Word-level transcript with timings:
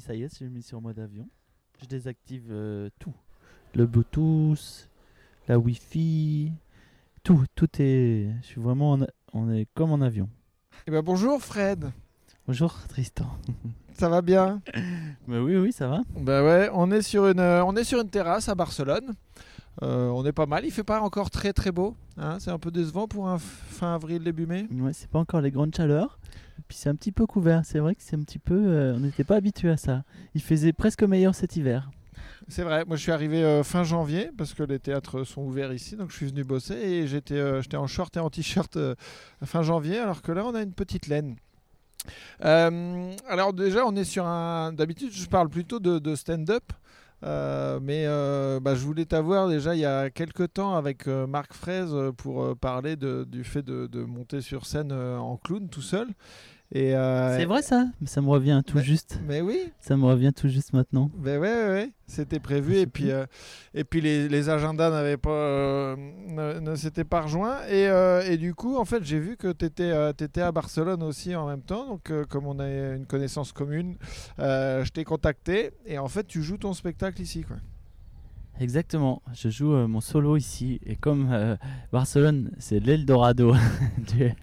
mis, 0.00 0.06
ça 0.06 0.14
y 0.14 0.22
est, 0.22 0.38
j'ai 0.38 0.48
mis 0.48 0.62
sur 0.62 0.80
mode 0.80 0.98
avion. 0.98 1.28
Je 1.82 1.86
désactive 1.86 2.46
euh, 2.50 2.88
tout. 2.98 3.12
Le 3.74 3.86
Bluetooth, 3.86 4.88
la 5.46 5.58
Wi-Fi, 5.58 6.52
tout, 7.22 7.44
tout 7.54 7.68
est. 7.78 8.30
Je 8.40 8.46
suis 8.46 8.60
vraiment, 8.60 8.92
en 8.92 9.06
on 9.34 9.52
est 9.52 9.66
comme 9.74 9.92
en 9.92 10.00
avion. 10.00 10.28
Eh 10.86 10.90
ben, 10.90 11.02
bonjour 11.02 11.42
Fred, 11.42 11.92
Bonjour 12.46 12.74
Tristan. 12.88 13.26
ça 13.92 14.08
va 14.08 14.22
bien? 14.22 14.62
Mais 15.28 15.38
oui, 15.38 15.56
oui, 15.56 15.70
ça 15.70 15.86
va. 15.86 16.02
Bah 16.16 16.42
ouais, 16.42 16.70
on 16.72 16.90
est 16.90 17.02
sur 17.02 17.26
une, 17.28 17.38
euh, 17.38 17.62
on 17.64 17.76
est 17.76 17.84
sur 17.84 18.00
une 18.00 18.08
terrasse 18.08 18.48
à 18.48 18.54
Barcelone. 18.54 19.12
Euh, 19.82 20.08
on 20.08 20.24
est 20.24 20.32
pas 20.32 20.46
mal, 20.46 20.64
il 20.64 20.70
fait 20.70 20.82
pas 20.82 21.00
encore 21.02 21.30
très 21.30 21.52
très 21.52 21.72
beau. 21.72 21.94
hein, 22.16 22.38
c'est 22.40 22.50
un 22.50 22.58
peu 22.58 22.70
décevant 22.70 23.06
pour 23.06 23.28
un 23.28 23.38
fin 23.38 23.94
avril, 23.94 24.24
début 24.24 24.46
mai. 24.46 24.66
Ouais, 24.72 24.94
c'est 24.94 25.10
pas 25.10 25.18
encore 25.18 25.42
les 25.42 25.50
grandes 25.50 25.74
chaleurs. 25.74 26.18
Puis 26.68 26.78
c'est 26.78 26.88
un 26.88 26.94
petit 26.94 27.12
peu 27.12 27.26
couvert. 27.26 27.64
C'est 27.64 27.78
vrai 27.78 27.94
que 27.94 28.02
c'est 28.02 28.16
un 28.16 28.22
petit 28.22 28.38
peu. 28.38 28.54
euh, 28.54 28.94
on 28.94 29.00
n'était 29.00 29.24
pas 29.24 29.36
habitué 29.36 29.70
à 29.70 29.76
ça. 29.76 30.04
Il 30.34 30.42
faisait 30.42 30.72
presque 30.72 31.02
meilleur 31.02 31.34
cet 31.34 31.56
hiver. 31.56 31.90
C'est 32.48 32.62
vrai, 32.62 32.84
moi 32.84 32.96
je 32.96 33.02
suis 33.02 33.12
arrivé 33.12 33.44
euh, 33.44 33.62
fin 33.62 33.84
janvier 33.84 34.30
parce 34.36 34.54
que 34.54 34.62
les 34.62 34.78
théâtres 34.78 35.24
sont 35.24 35.42
ouverts 35.42 35.72
ici, 35.72 35.96
donc 35.96 36.10
je 36.10 36.16
suis 36.16 36.26
venu 36.26 36.42
bosser 36.42 36.74
et 36.74 37.06
j'étais 37.06 37.36
euh, 37.36 37.62
en 37.74 37.86
short 37.86 38.16
et 38.16 38.20
en 38.20 38.28
t-shirt 38.28 38.76
fin 39.44 39.62
janvier, 39.62 39.98
alors 39.98 40.20
que 40.20 40.32
là 40.32 40.44
on 40.44 40.54
a 40.54 40.62
une 40.62 40.72
petite 40.72 41.06
laine. 41.06 41.36
Alors 42.40 43.52
déjà 43.52 43.86
on 43.86 43.94
est 43.94 44.04
sur 44.04 44.26
un... 44.26 44.72
D'habitude 44.72 45.12
je 45.12 45.26
parle 45.28 45.48
plutôt 45.48 45.78
de 45.80 46.14
stand-up, 46.14 46.72
euh, 47.24 47.78
mais 47.82 48.04
euh, 48.06 48.60
bah, 48.60 48.74
je 48.74 48.84
voulais 48.84 49.04
t'avoir 49.04 49.48
déjà 49.48 49.74
il 49.74 49.80
y 49.80 49.84
a 49.84 50.10
quelques 50.10 50.52
temps 50.54 50.74
avec 50.76 51.06
euh, 51.06 51.26
Marc 51.26 51.52
Fraise 51.54 51.90
euh, 51.92 52.12
pour 52.12 52.42
euh, 52.42 52.54
parler 52.54 52.96
de- 52.96 53.24
du 53.28 53.44
fait 53.44 53.62
de, 53.62 53.86
de 53.86 54.04
monter 54.04 54.40
sur 54.40 54.64
scène 54.66 54.92
en 54.92 55.36
clown 55.36 55.68
tout 55.68 55.82
seul. 55.82 56.08
Et, 56.72 56.94
euh, 56.94 57.36
C'est 57.36 57.46
vrai 57.46 57.62
ça 57.62 57.86
Mais 58.00 58.06
Ça 58.06 58.20
me 58.22 58.28
revient 58.28 58.62
tout 58.64 58.76
Mais- 58.76 58.84
juste. 58.84 59.20
Mais 59.26 59.40
oui, 59.40 59.72
Ça 59.80 59.96
me 59.96 60.04
revient 60.04 60.32
tout 60.32 60.46
juste 60.48 60.72
maintenant. 60.72 61.10
ben 61.16 61.40
ouais, 61.40 61.48
ouais, 61.52 61.68
ouais, 61.72 61.90
c'était 62.06 62.38
prévu 62.38 62.74
Je 62.74 62.78
et 62.80 62.86
puis 62.86 63.10
euh, 63.10 63.26
et 63.74 63.82
puis 63.82 64.00
les, 64.00 64.28
les 64.28 64.48
agendas 64.48 64.88
n'avaient 64.90 65.16
pas 65.16 65.30
euh, 65.30 65.96
ne, 66.28 66.60
ne 66.60 66.76
s'étaient 66.76 67.02
pas 67.04 67.22
rejoints 67.22 67.58
et, 67.68 67.88
euh, 67.88 68.22
et 68.22 68.36
du 68.36 68.54
coup 68.54 68.76
en 68.76 68.84
fait 68.84 69.02
j'ai 69.02 69.18
vu 69.18 69.36
que 69.36 69.50
tu 69.52 69.64
étais, 69.64 69.90
à 70.40 70.52
Barcelone 70.52 71.02
aussi 71.02 71.34
en 71.34 71.48
même 71.48 71.62
temps 71.62 71.86
donc 71.88 72.12
comme 72.28 72.46
on 72.46 72.58
a 72.60 72.68
une 72.94 73.06
connaissance 73.06 73.52
commune 73.52 73.96
je 74.38 74.88
t'ai 74.90 75.02
contacté 75.02 75.72
et 75.86 75.98
en 75.98 76.06
fait 76.08 76.24
tu 76.28 76.40
joues 76.42 76.58
ton 76.58 76.72
spectacle 76.72 77.20
ici 77.20 77.42
quoi. 77.42 77.56
Exactement. 78.60 79.22
Je 79.32 79.48
joue 79.48 79.72
mon 79.88 80.00
solo 80.02 80.36
ici. 80.36 80.80
Et 80.84 80.94
comme 80.94 81.56
Barcelone, 81.92 82.50
c'est 82.58 82.78
l'Eldorado. 82.78 83.54
du... 84.12 84.34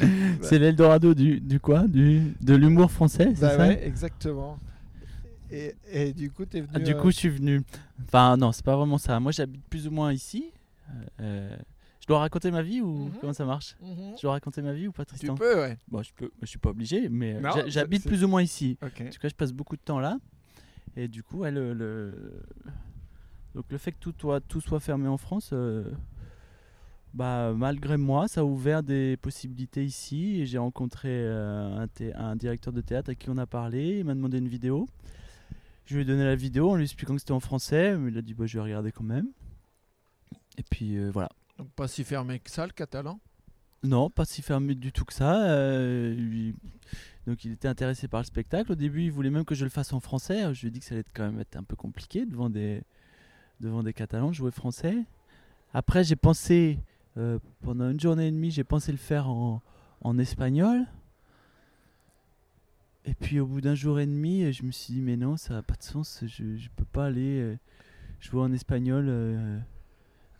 c'est 0.42 0.58
l'Eldorado 0.58 1.14
du, 1.14 1.40
du 1.40 1.60
quoi? 1.60 1.86
Du, 1.86 2.34
De 2.40 2.54
l'humour 2.54 2.90
français, 2.90 3.30
c'est 3.34 3.40
Bah 3.40 3.56
ça? 3.56 3.66
ouais, 3.66 3.86
exactement. 3.86 4.58
Et, 5.50 5.74
et 5.90 6.12
du 6.12 6.30
coup 6.30 6.44
tu 6.44 6.58
es 6.58 6.60
venu 6.60 6.72
Ah, 6.74 6.78
Du 6.80 6.92
euh, 6.94 7.00
coup, 7.00 7.10
je 7.10 7.16
suis 7.16 7.28
venu. 7.28 7.62
Enfin, 8.04 8.36
non, 8.36 8.52
c'est 8.52 8.64
pas 8.64 8.76
vraiment 8.76 8.98
ça. 8.98 9.18
Moi, 9.18 9.32
j'habite 9.32 9.64
plus 9.70 9.86
ou 9.86 9.90
moins 9.90 10.12
ici. 10.12 10.52
Euh, 10.90 10.92
euh, 11.20 11.56
je 12.00 12.06
dois 12.06 12.18
raconter 12.18 12.50
ma 12.50 12.62
vie 12.62 12.80
ou 12.82 13.06
Mhm. 13.06 13.12
comment 13.20 13.32
ça 13.32 13.44
marche? 13.46 13.76
Mhm. 13.80 14.14
Je 14.16 14.22
dois 14.22 14.32
raconter 14.32 14.60
ma 14.62 14.72
vie 14.72 14.88
ou 14.88 14.92
pas, 14.92 15.04
Tu 15.04 15.10
Tristan? 15.16 15.34
peux 15.36 15.58
ouais. 15.60 15.78
Bon, 15.88 16.02
je 16.02 16.10
peux. 16.14 16.30
Je 16.42 16.46
suis 16.46 16.58
pas 16.58 16.70
obligé, 16.70 17.08
mais 17.08 17.40
j'habite 17.68 18.04
plus 18.06 18.24
ou 18.24 18.28
moins 18.28 18.42
ici. 18.42 18.76
OK. 18.82 19.00
En 19.06 19.10
tout 19.10 19.18
cas, 19.18 19.28
je 19.28 19.34
passe 19.34 19.52
beaucoup 19.52 19.76
de 19.76 19.82
temps 19.82 20.00
là. 20.00 20.18
Et 20.96 21.08
du 21.08 21.22
coup, 21.22 21.38
ouais, 21.38 21.50
le, 21.50 21.72
le- 21.74 22.42
donc 23.54 23.64
le 23.70 23.78
fait 23.78 23.92
que 23.92 23.98
tout, 24.00 24.12
soit- 24.20 24.40
tout 24.40 24.60
soit 24.60 24.80
fermé 24.80 25.08
en 25.08 25.16
France, 25.16 25.50
euh, 25.52 25.84
bah, 27.14 27.52
malgré 27.56 27.96
moi, 27.96 28.28
ça 28.28 28.42
a 28.42 28.44
ouvert 28.44 28.82
des 28.82 29.16
possibilités 29.16 29.84
ici. 29.84 30.46
J'ai 30.46 30.58
rencontré 30.58 31.08
euh, 31.10 31.86
un, 32.14 32.36
directeur 32.36 32.72
de 32.72 32.80
théâtre 32.80 33.10
à 33.10 33.14
qui 33.14 33.30
on 33.30 33.38
a 33.38 33.46
parlé. 33.46 33.98
Il 33.98 34.04
m'a 34.04 34.14
demandé 34.14 34.38
une 34.38 34.48
vidéo. 34.48 34.88
Je 35.86 35.94
lui 35.94 36.02
ai 36.02 36.04
donné 36.04 36.24
la 36.24 36.36
vidéo 36.36 36.70
en 36.70 36.76
lui 36.76 36.84
expliquant 36.84 37.14
que 37.14 37.20
c'était 37.20 37.32
en 37.32 37.40
français. 37.40 37.96
Mais 37.96 38.10
il 38.10 38.18
a 38.18 38.22
dit 38.22 38.34
bah, 38.34 38.46
je 38.46 38.58
vais 38.58 38.64
regarder 38.64 38.92
quand 38.92 39.04
même. 39.04 39.28
Et 40.58 40.62
puis 40.62 40.96
euh, 40.96 41.10
voilà. 41.10 41.28
Donc 41.56 41.70
pas 41.70 41.88
si 41.88 42.04
fermé 42.04 42.38
que 42.38 42.50
ça 42.50 42.66
le 42.66 42.72
catalan? 42.72 43.18
Non, 43.84 44.10
pas 44.10 44.24
si 44.24 44.42
fermé 44.42 44.74
du 44.74 44.92
tout 44.92 45.04
que 45.04 45.14
ça. 45.14 45.44
euh, 45.48 46.12
lui- 46.14 46.54
Donc 47.26 47.44
il 47.44 47.52
était 47.52 47.68
intéressé 47.68 48.06
par 48.08 48.20
le 48.20 48.26
spectacle. 48.26 48.72
Au 48.72 48.74
début, 48.74 49.04
il 49.04 49.12
voulait 49.12 49.30
même 49.30 49.44
que 49.44 49.54
je 49.54 49.64
le 49.64 49.70
fasse 49.70 49.92
en 49.92 50.00
français. 50.00 50.52
Je 50.54 50.60
lui 50.62 50.68
ai 50.68 50.70
dit 50.70 50.80
que 50.80 50.84
ça 50.84 50.94
allait 50.94 51.00
être 51.00 51.12
quand 51.14 51.24
même 51.24 51.40
être 51.40 51.56
un 51.56 51.62
peu 51.62 51.76
compliqué 51.76 52.26
devant 52.26 52.50
des, 52.50 52.82
devant 53.60 53.82
des 53.82 53.92
Catalans, 53.92 54.32
jouer 54.32 54.50
français. 54.50 54.96
Après, 55.74 56.02
j'ai 56.02 56.16
pensé, 56.16 56.78
euh, 57.18 57.38
pendant 57.62 57.90
une 57.90 58.00
journée 58.00 58.28
et 58.28 58.30
demie, 58.30 58.50
j'ai 58.50 58.64
pensé 58.64 58.92
le 58.92 58.98
faire 58.98 59.28
en, 59.28 59.60
en 60.02 60.18
espagnol. 60.18 60.86
Et 63.04 63.14
puis 63.14 63.40
au 63.40 63.46
bout 63.46 63.60
d'un 63.60 63.74
jour 63.74 64.00
et 64.00 64.06
demi, 64.06 64.52
je 64.52 64.62
me 64.64 64.70
suis 64.70 64.94
dit, 64.94 65.00
mais 65.00 65.16
non, 65.16 65.36
ça 65.36 65.54
n'a 65.54 65.62
pas 65.62 65.74
de 65.74 65.82
sens. 65.82 66.22
Je 66.26 66.44
ne 66.44 66.58
peux 66.76 66.84
pas 66.84 67.06
aller 67.06 67.40
euh, 67.40 67.56
jouer 68.20 68.42
en 68.42 68.52
espagnol. 68.52 69.06
euh, 69.08 69.58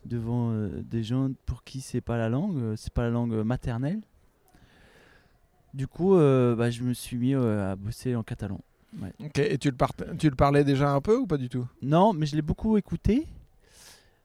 devant 0.05 0.51
euh, 0.51 0.81
des 0.81 1.03
gens 1.03 1.29
pour 1.45 1.65
qui 1.65 1.81
c'est 1.81 1.99
pas 1.99 2.17
la 2.17 2.29
langue, 2.29 2.57
euh, 2.57 2.75
c'est 2.77 2.93
pas 2.93 3.03
la 3.03 3.09
langue 3.09 3.33
maternelle. 3.43 3.99
Du 5.73 5.87
coup, 5.87 6.15
euh, 6.15 6.55
bah, 6.55 6.69
je 6.71 6.83
me 6.83 6.93
suis 6.93 7.17
mis 7.17 7.35
euh, 7.35 7.73
à 7.73 7.75
bosser 7.75 8.15
en 8.15 8.23
catalan. 8.23 8.61
OK, 9.19 9.37
et 9.37 9.57
tu 9.57 9.69
le 9.69 9.75
part- 9.75 9.91
tu 10.17 10.29
le 10.29 10.35
parlais 10.37 10.63
déjà 10.63 10.91
un 10.93 11.01
peu 11.01 11.17
ou 11.17 11.27
pas 11.27 11.37
du 11.37 11.49
tout? 11.49 11.67
Non, 11.81 12.13
mais 12.13 12.25
je 12.25 12.35
l'ai 12.37 12.41
beaucoup 12.41 12.77
écouté 12.77 13.27
euh, 13.27 13.38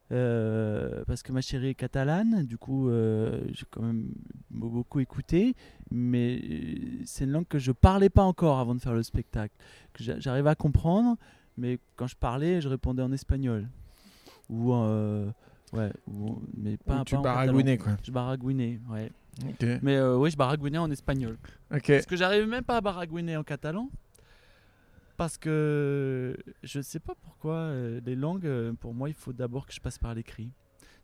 parce 0.08 1.22
que 1.22 1.32
ma 1.32 1.40
chérie 1.40 1.68
est 1.68 1.74
catalane. 1.74 2.44
Du 2.44 2.58
coup, 2.58 2.88
euh, 2.88 3.40
j'ai 3.52 3.64
quand 3.70 3.82
même 3.82 4.10
beaucoup 4.50 5.00
écouté, 5.00 5.54
mais 5.90 6.40
euh, 6.42 7.02
c'est 7.04 7.24
une 7.24 7.30
langue 7.32 7.48
que 7.48 7.58
je 7.58 7.72
parlais 7.72 8.10
pas 8.10 8.22
encore 8.24 8.58
avant 8.58 8.74
de 8.74 8.80
faire 8.80 8.94
le 8.94 9.02
spectacle. 9.02 9.54
Que 9.92 10.02
j'a- 10.04 10.18
j'arrivais 10.20 10.50
à 10.50 10.54
comprendre, 10.54 11.16
mais 11.56 11.78
quand 11.96 12.06
je 12.06 12.16
parlais, 12.16 12.60
je 12.60 12.68
répondais 12.68 13.02
en 13.02 13.12
espagnol 13.12 13.68
ou 14.50 14.72
euh, 14.74 15.30
ouais, 15.72 15.90
ou- 16.06 16.42
mais 16.56 16.76
pas, 16.76 17.00
Ou 17.00 17.04
tu 17.04 17.14
pas 17.16 17.22
baragouinais 17.22 17.78
quoi. 17.78 17.96
Je 18.02 18.10
baragouinais, 18.12 18.80
ouais. 18.90 19.10
OK. 19.48 19.66
Mais 19.82 19.96
euh, 19.96 20.16
oui, 20.16 20.30
je 20.30 20.36
baragouinais 20.36 20.78
en 20.78 20.90
espagnol. 20.90 21.38
OK. 21.74 21.86
Parce 21.88 22.06
que 22.06 22.16
j'arrivais 22.16 22.46
même 22.46 22.62
pas 22.64 22.76
à 22.76 22.80
baragouiner 22.80 23.36
en 23.36 23.42
catalan. 23.42 23.90
Parce 25.16 25.38
que 25.38 26.36
je 26.62 26.80
sais 26.80 26.98
pas 26.98 27.14
pourquoi 27.22 27.54
euh, 27.54 28.00
les 28.04 28.16
langues, 28.16 28.46
euh, 28.46 28.72
pour 28.72 28.94
moi, 28.94 29.08
il 29.08 29.14
faut 29.14 29.32
d'abord 29.32 29.66
que 29.66 29.72
je 29.72 29.80
passe 29.80 29.98
par 29.98 30.14
l'écrit. 30.14 30.50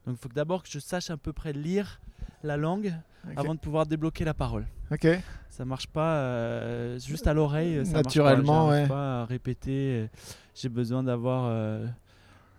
Donc 0.06 0.16
il 0.16 0.20
faut 0.20 0.28
d'abord 0.34 0.62
que 0.62 0.68
je 0.68 0.78
sache 0.78 1.10
à 1.10 1.16
peu 1.16 1.32
près 1.32 1.52
lire 1.52 2.00
la 2.42 2.56
langue 2.56 2.94
avant 3.36 3.54
de 3.54 3.60
pouvoir 3.60 3.86
débloquer 3.86 4.24
la 4.24 4.34
parole. 4.34 4.66
OK. 4.90 5.06
Ça 5.50 5.64
marche 5.64 5.86
pas 5.86 6.14
euh, 6.14 6.98
juste 6.98 7.26
à 7.26 7.34
l'oreille. 7.34 7.84
ça 7.84 7.92
marche 7.92 7.92
pas. 7.92 7.98
Naturellement, 8.02 8.68
ouais. 8.68 8.88
pas 8.88 9.22
à 9.22 9.24
répéter. 9.26 10.08
J'ai 10.54 10.68
besoin 10.68 11.02
d'avoir 11.02 11.44
euh, 11.46 11.86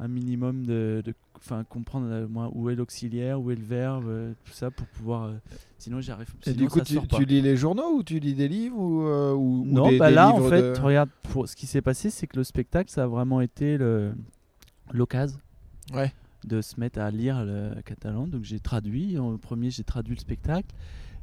un 0.03 0.07
minimum 0.07 0.65
de, 0.65 1.03
enfin 1.37 1.63
comprendre 1.63 2.07
euh, 2.09 2.27
moi, 2.27 2.49
où 2.53 2.69
est 2.71 2.75
l'auxiliaire, 2.75 3.39
où 3.39 3.51
est 3.51 3.55
le 3.55 3.63
verbe, 3.63 4.05
euh, 4.07 4.33
tout 4.43 4.51
ça 4.51 4.71
pour 4.71 4.87
pouvoir. 4.87 5.23
euh, 5.25 5.33
sinon 5.77 6.01
j'arrive. 6.01 6.33
Et 6.47 6.53
du 6.53 6.67
coup, 6.67 6.81
tu, 6.81 6.99
lis 7.25 7.41
les 7.41 7.55
journaux 7.55 7.95
ou 7.97 8.03
tu 8.03 8.17
lis 8.19 8.33
des 8.33 8.47
livres 8.47 8.79
ou, 8.79 9.03
euh, 9.07 9.33
ou 9.33 9.63
Non, 9.65 9.89
des, 9.89 9.99
bah 9.99 10.09
des 10.09 10.15
là 10.15 10.29
en 10.31 10.41
fait, 10.49 10.73
de- 10.73 10.79
regarde, 10.81 11.09
pour 11.31 11.47
ce 11.47 11.55
qui 11.55 11.67
s'est 11.67 11.83
passé, 11.83 12.09
c'est 12.09 12.25
que 12.25 12.37
le 12.37 12.43
spectacle, 12.43 12.89
ça 12.89 13.03
a 13.03 13.07
vraiment 13.07 13.41
été 13.41 13.77
le 13.77 14.13
l'occasion 14.91 15.39
Ouais. 15.93 16.11
de 16.45 16.61
se 16.61 16.79
mettre 16.79 16.99
à 16.99 17.11
lire 17.11 17.45
le 17.45 17.79
catalan. 17.85 18.25
Donc 18.27 18.43
j'ai 18.43 18.59
traduit. 18.59 19.17
En 19.19 19.37
premier, 19.37 19.69
j'ai 19.69 19.83
traduit 19.83 20.15
le 20.15 20.19
spectacle. 20.19 20.67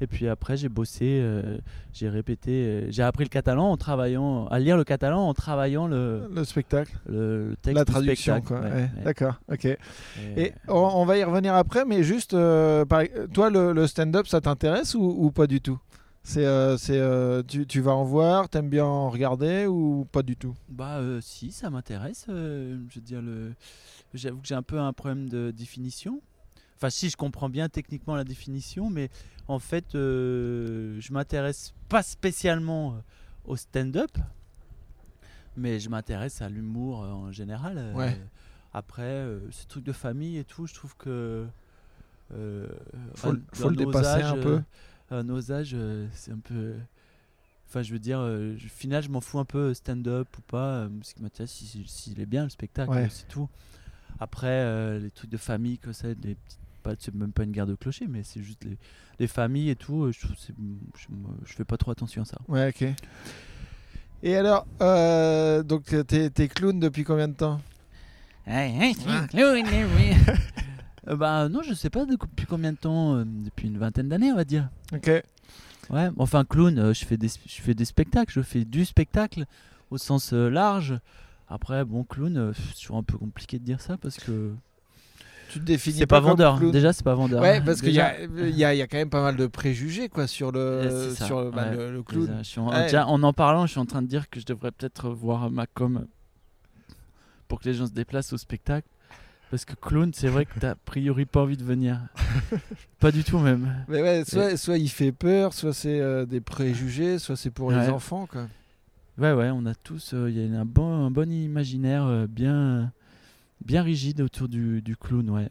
Et 0.01 0.07
puis 0.07 0.29
après, 0.29 0.57
j'ai 0.57 0.69
bossé, 0.69 1.19
euh, 1.21 1.59
j'ai 1.93 2.09
répété, 2.09 2.51
euh, 2.53 2.87
j'ai 2.91 3.03
appris 3.03 3.25
le 3.25 3.29
catalan 3.31 3.71
en 3.71 3.77
travaillant, 3.77 4.47
à 4.47 4.59
lire 4.61 4.77
le 4.77 4.85
catalan 4.85 5.29
en 5.29 5.35
travaillant 5.35 5.87
le, 5.89 6.29
le 6.33 6.45
spectacle, 6.45 6.97
le, 7.09 7.51
le 7.51 7.57
texte 7.57 7.75
la 7.79 7.85
du 7.85 7.93
traduction. 7.93 8.35
Ouais, 8.51 8.61
Ouais. 8.71 8.91
D'accord. 9.05 9.35
Ok. 9.51 9.65
Et, 9.65 9.77
Et 10.37 10.53
on, 10.69 10.75
on 10.77 11.05
va 11.05 11.19
y 11.19 11.25
revenir 11.25 11.55
après, 11.55 11.85
mais 11.85 12.03
juste, 12.05 12.35
euh, 12.35 12.85
par- 12.85 13.03
toi, 13.33 13.51
le, 13.51 13.73
le 13.73 13.87
stand-up, 13.87 14.27
ça 14.29 14.41
t'intéresse 14.41 14.95
ou, 14.95 15.03
ou 15.03 15.31
pas 15.33 15.47
du 15.47 15.61
tout? 15.61 15.79
C'est, 16.23 16.45
tu, 17.47 17.67
tu 17.67 17.81
vas 17.81 17.93
en 17.95 18.05
voir, 18.05 18.49
t'aimes 18.49 18.69
bien 18.69 18.85
en 18.85 19.09
regarder 19.09 19.67
ou 19.67 20.07
pas 20.13 20.23
du 20.23 20.37
tout? 20.37 20.55
Bah 20.69 21.01
si, 21.23 21.53
ça 21.53 21.71
m'intéresse. 21.71 22.27
je 22.29 22.75
veux 22.95 23.01
dire, 23.01 23.23
le... 23.23 23.53
j'avoue 24.15 24.41
que 24.41 24.47
j'ai 24.47 24.55
un 24.55 24.63
peu 24.63 24.79
un 24.79 24.93
problème 24.93 25.29
de 25.29 25.51
définition. 25.51 26.21
Enfin 26.79 26.91
si, 26.91 27.11
je 27.11 27.17
comprends 27.17 27.49
bien 27.49 27.69
techniquement 27.69 28.15
la 28.15 28.23
définition, 28.25 28.89
mais 28.89 29.11
en 29.49 29.59
fait, 29.59 29.97
euh, 29.97 30.97
je 31.01 31.13
m'intéresse 31.13 31.75
pas 31.89 32.05
spécialement 32.05 32.93
euh, 32.95 32.99
au 33.47 33.57
stand-up, 33.57 34.17
mais 35.57 35.81
je 35.81 35.89
m'intéresse 35.89 36.41
à 36.41 36.49
l'humour 36.49 37.03
euh, 37.03 37.09
en 37.11 37.33
général. 37.33 37.79
euh, 37.79 37.95
Ouais. 37.95 38.21
Après, 38.73 39.03
euh, 39.03 39.41
ce 39.51 39.67
truc 39.67 39.83
de 39.83 39.93
famille 39.93 40.37
et 40.37 40.45
tout, 40.45 40.67
je 40.67 40.75
trouve 40.75 40.95
que... 40.97 41.47
euh, 42.33 42.69
Faut 43.15 43.33
le- 43.33 43.39
à- 43.53 43.57
faut 43.57 43.63
dans 43.65 43.71
le 43.71 43.77
nos 43.77 43.87
dépasser 43.87 44.23
un 44.23 44.37
peu. 44.37 44.63
à 45.11 45.23
nos 45.23 45.51
âges, 45.51 45.77
c'est 46.13 46.31
un 46.33 46.39
peu... 46.39 46.75
Enfin, 47.67 47.83
je 47.83 47.93
veux 47.93 47.99
dire, 47.99 48.21
euh, 48.21 48.55
je- 48.57 48.67
au 48.67 48.71
final, 48.71 49.03
je 49.03 49.09
m'en 49.09 49.21
fous 49.21 49.39
un 49.41 49.45
peu 49.45 49.75
stand-up 49.75 50.29
ou 50.39 50.43
pas. 50.43 50.83
euh, 50.85 50.89
ce 51.03 51.15
qui 51.15 51.23
m'intéresse, 51.23 51.51
si- 51.51 51.67
si- 51.67 51.89
s'il 51.89 52.21
est 52.21 52.27
bien 52.27 52.45
le 52.45 52.51
spectacle, 52.51 52.91
Ouais. 52.93 53.09
c'est 53.11 53.27
tout. 53.27 53.49
Après, 54.21 54.47
euh, 54.49 54.99
les 55.01 55.11
trucs 55.11 55.31
de 55.31 55.37
famille, 55.37 55.79
que 55.79 55.93
ça, 55.93 56.09
les 56.09 56.15
petites, 56.15 56.59
pas, 56.79 56.95
c'est 56.99 57.15
même 57.15 57.33
pas 57.33 57.45
une 57.45 57.53
guerre 57.53 57.67
de 57.67 57.75
clocher, 57.75 58.07
mais 58.09 58.23
c'est 58.23 58.43
juste 58.43 58.65
les, 58.65 58.79
les 59.19 59.27
familles 59.27 59.71
et 59.71 59.77
tout. 59.77 60.11
Je, 60.13 60.27
je, 61.47 61.53
fais 61.55 61.65
pas 61.65 61.77
trop 61.77 61.91
attention 61.91 62.23
à 62.23 62.25
ça. 62.25 62.39
Ouais, 62.49 62.69
ok. 62.69 62.89
Et 64.23 64.37
alors, 64.37 64.67
euh, 64.81 65.63
donc 65.63 65.85
t'es, 66.07 66.31
t'es 66.31 66.49
clown 66.49 66.79
depuis 66.81 67.05
combien 67.05 67.29
de 67.29 67.35
temps? 67.35 67.61
Euh, 71.07 71.17
bah 71.17 71.49
non, 71.49 71.63
je 71.63 71.73
sais 71.73 71.89
pas 71.89 72.05
de- 72.05 72.17
depuis 72.17 72.45
combien 72.45 72.73
de 72.73 72.77
temps, 72.77 73.15
euh, 73.15 73.25
depuis 73.25 73.69
une 73.69 73.79
vingtaine 73.79 74.11
d'années 74.11 74.31
on 74.31 74.37
va 74.37 74.45
dire. 74.45 74.69
Ok. 74.93 75.11
Ouais, 75.89 76.11
enfin 76.19 76.45
clown, 76.45 76.79
euh, 76.79 76.93
je 76.93 77.07
fais 77.07 77.17
des 77.17 77.29
je 77.29 77.63
fais 77.63 77.73
des 77.73 77.87
spectacles, 77.87 78.31
je 78.31 78.43
fais 78.43 78.67
du 78.67 78.85
spectacle 78.85 79.47
au 79.91 79.97
sens 79.97 80.35
euh, 80.35 80.51
large. 80.51 80.99
Après 81.49 81.83
bon 81.87 82.05
clown, 82.05 82.37
euh, 82.37 82.53
c'est 82.53 82.79
toujours 82.79 82.99
un 82.99 83.03
peu 83.03 83.17
compliqué 83.17 83.59
de 83.59 83.65
dire 83.65 83.81
ça 83.81 83.97
parce 83.97 84.19
que 84.19 84.53
Tu 85.49 85.59
te 85.61 85.65
définis 85.65 85.99
c'est 85.99 86.07
pas 86.07 86.21
vendeur. 86.21 86.59
clown. 86.59 86.71
Déjà 86.73 86.93
c'est 86.93 87.05
pas 87.05 87.15
vendeur. 87.15 87.41
Ouais, 87.43 87.61
parce 87.61 87.81
qu'il 87.81 87.93
y 87.93 88.01
a, 88.01 88.21
y, 88.23 88.65
a, 88.65 88.75
il 88.75 88.79
y 88.79 88.83
a 88.83 88.87
quand 88.87 88.99
même 88.99 89.11
pas 89.11 89.23
mal 89.23 89.37
de 89.37 89.47
préjugés 89.47 90.09
quoi 90.09 90.27
sur 90.27 90.53
le, 90.53 91.13
ça, 91.15 91.25
sur 91.27 91.51
bah, 91.51 91.71
ouais. 91.71 91.77
le, 91.77 91.93
le 91.93 92.03
clown. 92.03 92.27
déjà, 92.27 92.39
je 92.43 92.49
suis 92.49 92.61
en, 92.61 92.69
Ouais. 92.71 92.83
déjà, 92.85 93.07
en 93.07 93.23
en 93.23 93.33
parlant, 93.33 93.65
je 93.67 93.73
suis 93.73 93.81
en 93.81 93.87
train 93.87 94.03
de 94.03 94.07
dire 94.09 94.29
que 94.31 94.41
je 94.41 94.47
devrais 94.47 94.71
peut-être 94.73 95.09
voir 95.11 95.51
ma 95.51 95.67
com 95.67 96.07
pour 97.49 97.61
que 97.61 97.69
les 97.69 97.75
gens 97.75 97.87
se 97.87 97.93
déplacent 97.93 98.33
au 98.33 98.39
spectacle. 98.39 98.87
Parce 99.51 99.65
que 99.65 99.73
clown, 99.75 100.11
c'est 100.13 100.29
vrai 100.29 100.45
que 100.45 100.59
t'as 100.61 100.73
a 100.73 100.75
priori 100.75 101.25
pas 101.25 101.41
envie 101.41 101.57
de 101.57 101.65
venir. 101.65 101.99
pas 103.01 103.11
du 103.11 103.25
tout 103.25 103.39
même. 103.39 103.75
Mais 103.89 104.03
ouais, 104.03 104.25
soit, 104.27 104.59
soit 104.59 104.77
il 104.77 104.91
fait 104.91 105.13
peur, 105.13 105.55
soit 105.55 105.73
c'est 105.73 105.99
euh, 106.01 106.27
des 106.27 106.43
préjugés, 106.43 107.19
soit 107.19 107.37
c'est 107.37 107.51
pour 107.51 107.73
les 107.73 107.89
enfants 107.89 108.27
quoi. 108.27 108.47
Ouais, 109.17 109.33
ouais, 109.33 109.51
on 109.51 109.65
a 109.67 109.75
tous, 109.75 110.13
euh, 110.15 110.31
il 110.31 110.39
y 110.39 110.55
a 110.55 110.61
un 110.61 110.65
bon, 110.67 111.07
un 111.07 111.11
bon 111.11 111.29
imaginaire 111.33 112.05
euh, 112.05 112.27
bien, 112.29 112.93
bien 113.65 113.83
rigide 113.83 114.21
autour 114.21 114.49
du, 114.49 114.97
clown, 115.01 115.29
ouais. 115.31 115.49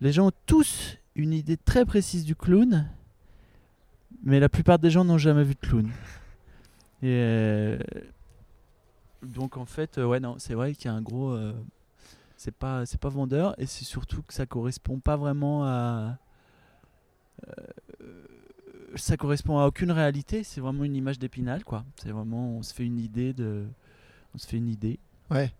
Les 0.00 0.12
gens 0.12 0.28
ont 0.28 0.32
tous 0.46 0.96
une 1.16 1.32
idée 1.32 1.56
très 1.56 1.84
précise 1.84 2.24
du 2.24 2.36
clown, 2.36 2.88
mais 4.22 4.40
la 4.40 4.48
plupart 4.48 4.78
des 4.78 4.90
gens 4.90 5.04
n'ont 5.04 5.18
jamais 5.18 5.44
vu 5.44 5.54
de 5.54 5.60
clown. 5.60 5.90
Et 7.02 7.06
euh, 7.06 7.78
donc 9.22 9.56
en 9.56 9.64
fait, 9.64 9.98
euh, 9.98 10.06
ouais, 10.06 10.20
non, 10.20 10.36
c'est 10.38 10.54
vrai 10.54 10.74
qu'il 10.74 10.86
y 10.86 10.88
a 10.88 10.94
un 10.94 11.02
gros, 11.02 11.30
euh, 11.30 11.52
c'est 12.36 12.54
pas, 12.54 12.86
c'est 12.86 13.00
pas 13.00 13.08
vendeur, 13.08 13.54
et 13.60 13.66
c'est 13.66 13.84
surtout 13.84 14.22
que 14.22 14.32
ça 14.32 14.46
correspond 14.46 15.00
pas 15.00 15.16
vraiment 15.16 15.64
à, 15.64 16.18
euh, 17.46 18.24
ça 18.96 19.16
correspond 19.16 19.58
à 19.58 19.66
aucune 19.66 19.90
réalité. 19.90 20.44
C'est 20.44 20.60
vraiment 20.60 20.84
une 20.84 20.96
image 20.96 21.18
d'épinal, 21.18 21.64
quoi. 21.64 21.84
C'est 21.96 22.10
vraiment, 22.10 22.56
on 22.56 22.62
se 22.62 22.74
fait 22.74 22.84
une 22.84 22.98
idée 22.98 23.32
de, 23.32 23.66
on 24.34 24.38
se 24.38 24.46
fait 24.46 24.56
une 24.56 24.68
idée. 24.68 24.98
Ouais. 25.30 25.52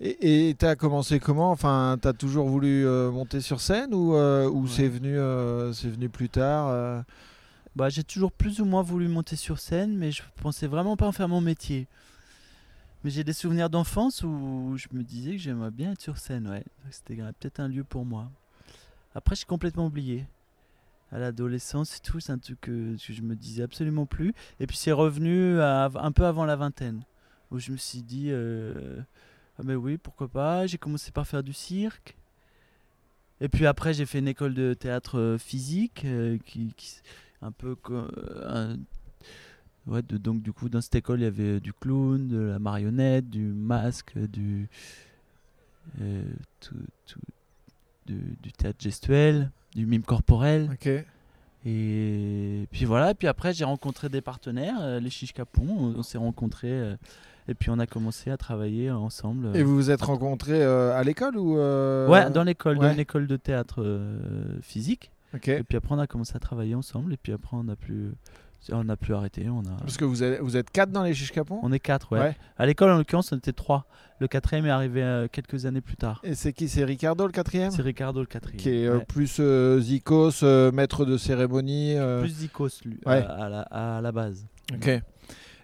Et 0.00 0.54
tu 0.58 0.64
as 0.66 0.76
commencé 0.76 1.20
comment? 1.20 1.50
Enfin, 1.50 1.96
t'as 2.00 2.12
toujours 2.12 2.48
voulu 2.48 2.86
euh, 2.86 3.10
monter 3.10 3.40
sur 3.40 3.60
scène 3.60 3.94
ou, 3.94 4.14
euh, 4.14 4.48
ou 4.48 4.62
Ouais. 4.64 4.68
c'est 4.70 4.88
venu, 4.88 5.18
euh, 5.18 5.72
c'est 5.72 5.88
venu 5.88 6.08
plus 6.08 6.28
tard 6.28 7.04
Bah, 7.76 7.88
j'ai 7.88 8.02
toujours 8.04 8.32
plus 8.32 8.60
ou 8.60 8.64
moins 8.64 8.82
voulu 8.82 9.08
monter 9.08 9.36
sur 9.36 9.58
scène, 9.58 9.96
mais 9.96 10.10
je 10.12 10.22
pensais 10.42 10.66
vraiment 10.66 10.96
pas 10.96 11.06
en 11.06 11.12
faire 11.12 11.28
mon 11.28 11.40
métier. 11.40 11.86
Mais 13.04 13.10
j'ai 13.10 13.24
des 13.24 13.32
souvenirs 13.32 13.70
d'enfance 13.70 14.22
où 14.22 14.74
je 14.76 14.86
me 14.92 15.02
disais 15.02 15.32
que 15.32 15.38
j'aimerais 15.38 15.70
bien 15.70 15.92
être 15.92 16.00
sur 16.02 16.18
scène, 16.18 16.48
ouais. 16.48 16.64
C'était 16.90 17.16
peut-être 17.16 17.60
un 17.60 17.68
lieu 17.68 17.84
pour 17.84 18.04
moi. 18.04 18.30
Après, 19.14 19.34
j'ai 19.36 19.44
complètement 19.46 19.86
oublié. 19.86 20.26
À 21.12 21.18
l'adolescence 21.18 21.96
et 21.96 22.00
tout, 22.00 22.20
c'est 22.20 22.30
un 22.32 22.38
truc 22.38 22.60
que, 22.60 22.94
que 22.96 23.12
je 23.12 23.22
me 23.22 23.34
disais 23.34 23.62
absolument 23.62 24.06
plus. 24.06 24.32
Et 24.60 24.66
puis 24.66 24.76
c'est 24.76 24.92
revenu 24.92 25.58
à- 25.60 25.90
un 25.94 26.12
peu 26.12 26.24
avant 26.26 26.44
la 26.44 26.56
vingtaine, 26.56 27.02
où 27.50 27.58
je 27.58 27.72
me 27.72 27.76
suis 27.76 28.02
dit, 28.02 28.28
euh, 28.30 29.00
ah 29.60 29.62
ben 29.64 29.76
oui, 29.76 29.98
pourquoi 29.98 30.28
pas. 30.28 30.66
J'ai 30.66 30.78
commencé 30.78 31.10
par 31.12 31.26
faire 31.26 31.42
du 31.42 31.52
cirque. 31.52 32.16
Et 33.40 33.48
puis 33.48 33.66
après, 33.66 33.94
j'ai 33.94 34.06
fait 34.06 34.18
une 34.18 34.28
école 34.28 34.54
de 34.54 34.74
théâtre 34.74 35.18
euh, 35.18 35.38
physique, 35.38 36.02
euh, 36.04 36.38
qui, 36.44 36.74
qui, 36.76 36.96
un 37.42 37.52
peu 37.52 37.74
un- 38.46 38.76
ouais, 39.86 40.02
de- 40.02 40.18
donc 40.18 40.42
du 40.42 40.52
coup 40.52 40.68
dans 40.68 40.82
cette 40.82 40.94
école 40.96 41.20
il 41.20 41.22
y 41.22 41.26
avait 41.26 41.58
du 41.58 41.72
clown 41.72 42.28
de 42.28 42.38
la 42.38 42.58
marionnette 42.58 43.30
du 43.30 43.40
masque 43.44 44.18
du 44.18 44.68
euh, 46.02 46.22
tout, 46.60 46.74
tout- 47.06 47.18
du, 48.06 48.36
du 48.42 48.52
théâtre 48.52 48.78
gestuel 48.82 49.50
du 49.74 49.86
mime 49.86 50.02
corporel 50.02 50.68
Ok. 50.72 50.90
et 51.64 52.66
puis 52.70 52.84
voilà 52.84 53.14
puis 53.14 53.26
après 53.26 53.54
j'ai 53.54 53.64
rencontré 53.64 54.10
des 54.10 54.20
partenaires 54.20 54.76
euh, 54.80 55.00
les 55.00 55.08
chiches 55.10 55.32
capons 55.32 55.66
on, 55.66 55.94
on 55.98 56.02
s'est 56.02 56.18
rencontrés 56.18 56.68
euh, 56.70 56.96
et 57.50 57.54
puis 57.54 57.70
on 57.70 57.78
a 57.78 57.86
commencé 57.86 58.30
à 58.30 58.36
travailler 58.36 58.90
ensemble. 58.90 59.54
Et 59.56 59.62
vous 59.62 59.74
vous 59.74 59.90
êtes 59.90 60.02
rencontrés 60.02 60.62
euh, 60.62 60.94
à 60.96 61.02
l'école 61.02 61.36
ou 61.36 61.58
euh, 61.58 62.08
ouais 62.08 62.30
dans 62.30 62.44
l'école 62.44 62.78
ouais. 62.78 62.86
dans 62.88 62.92
une 62.94 63.00
école 63.00 63.26
de 63.26 63.36
théâtre 63.36 63.82
euh, 63.82 64.58
physique 64.62 65.10
Ok. 65.34 65.48
et 65.48 65.62
puis 65.62 65.76
après 65.76 65.94
on 65.94 65.98
a 65.98 66.06
commencé 66.06 66.34
à 66.36 66.38
travailler 66.40 66.74
ensemble 66.74 67.12
et 67.12 67.16
puis 67.16 67.32
après 67.32 67.56
on 67.56 67.68
a 67.68 67.76
plus 67.76 68.12
on 68.72 68.88
a 68.88 68.96
plus 68.96 69.14
arrêté 69.14 69.48
on 69.48 69.60
a 69.60 69.76
Parce 69.80 69.96
que 69.96 70.04
vous 70.04 70.22
êtes, 70.22 70.40
vous 70.40 70.56
êtes 70.56 70.70
quatre 70.70 70.90
dans 70.92 71.02
les 71.02 71.14
chiches 71.14 71.32
capons 71.32 71.60
On 71.62 71.72
est 71.72 71.78
quatre, 71.78 72.12
ouais. 72.12 72.20
Ouais. 72.20 72.36
À 72.58 72.66
l'école, 72.66 72.90
en 72.90 72.98
l'occurrence, 72.98 73.32
on 73.32 73.38
était 73.38 73.54
trois. 73.54 73.86
Le 74.18 74.28
quatrième 74.28 74.66
est 74.66 74.70
arrivé 74.70 75.02
euh, 75.02 75.28
quelques 75.32 75.64
années 75.64 75.80
plus 75.80 75.96
tard. 75.96 76.20
Et 76.24 76.34
c'est 76.34 76.52
qui? 76.52 76.68
C'est 76.68 76.84
Ricardo 76.84 77.24
le 77.24 77.32
quatrième? 77.32 77.70
C'est 77.70 77.80
Ricardo 77.80 78.20
le 78.20 78.26
quatrième. 78.26 78.60
Qui 78.60 78.68
est 78.68 78.86
euh, 78.86 78.98
ouais. 78.98 79.04
plus 79.06 79.38
euh, 79.40 79.80
Zikos, 79.80 80.42
maître 80.74 81.06
de 81.06 81.16
cérémonie. 81.16 81.96
plus 82.20 82.28
Zikos, 82.28 82.68
lui, 82.84 83.00
Ouais. 83.06 83.24
à, 83.26 83.44
à 83.44 83.48
la, 83.48 83.60
à 83.62 84.00
la 84.02 84.12
base. 84.12 84.44
Ok. 84.74 85.00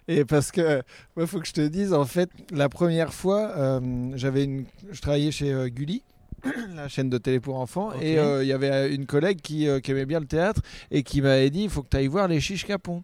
Et 0.07 0.25
parce 0.25 0.51
que, 0.51 0.81
il 1.17 1.27
faut 1.27 1.39
que 1.39 1.47
je 1.47 1.53
te 1.53 1.67
dise, 1.67 1.93
en 1.93 2.05
fait, 2.05 2.29
la 2.51 2.69
première 2.69 3.13
fois, 3.13 3.51
euh, 3.57 4.11
j'avais 4.15 4.45
une, 4.45 4.65
je 4.91 5.01
travaillais 5.01 5.31
chez 5.31 5.51
euh, 5.51 5.67
Gulli, 5.67 6.03
la 6.75 6.87
chaîne 6.87 7.09
de 7.09 7.17
télé 7.17 7.39
pour 7.39 7.59
enfants, 7.59 7.91
et 7.99 8.19
euh, 8.19 8.43
il 8.43 8.47
y 8.47 8.53
avait 8.53 8.93
une 8.93 9.05
collègue 9.05 9.41
qui, 9.41 9.67
euh, 9.67 9.79
qui 9.79 9.91
aimait 9.91 10.05
bien 10.05 10.19
le 10.19 10.25
théâtre 10.27 10.61
et 10.91 11.03
qui 11.03 11.21
m'avait 11.21 11.49
dit, 11.49 11.63
il 11.63 11.69
faut 11.69 11.83
que 11.83 11.89
tu 11.89 11.97
ailles 11.97 12.07
voir 12.07 12.27
les 12.27 12.39
chiches 12.39 12.65
capons. 12.65 13.03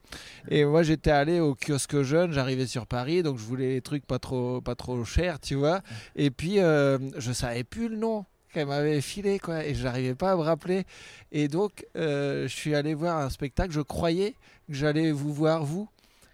Et 0.49 0.65
moi, 0.65 0.83
j'étais 0.83 1.11
allé 1.11 1.39
au 1.39 1.55
kiosque 1.55 2.01
jeune, 2.03 2.31
j'arrivais 2.31 2.67
sur 2.67 2.85
Paris, 2.85 3.23
donc 3.23 3.37
je 3.37 3.43
voulais 3.43 3.69
les 3.69 3.81
trucs 3.81 4.05
pas 4.05 4.19
trop, 4.19 4.61
pas 4.61 4.75
trop 4.75 5.03
chers, 5.03 5.39
tu 5.39 5.55
vois. 5.55 5.81
Et 6.15 6.31
puis, 6.31 6.59
euh, 6.59 6.97
je 7.17 7.31
savais 7.31 7.63
plus 7.63 7.89
le 7.89 7.97
nom 7.97 8.25
qu'elle 8.53 8.67
m'avait 8.67 9.01
filé, 9.01 9.39
quoi, 9.39 9.65
et 9.65 9.73
je 9.73 9.83
n'arrivais 9.83 10.15
pas 10.15 10.33
à 10.33 10.35
me 10.35 10.41
rappeler. 10.41 10.83
Et 11.31 11.47
donc, 11.47 11.85
je 11.95 12.47
suis 12.47 12.75
allé 12.75 12.93
voir 12.93 13.17
un 13.17 13.29
spectacle, 13.29 13.73
je 13.73 13.81
croyais 13.81 14.35
que 14.67 14.75
j'allais 14.75 15.11
vous 15.11 15.33
voir, 15.33 15.65
vous. 15.65 15.89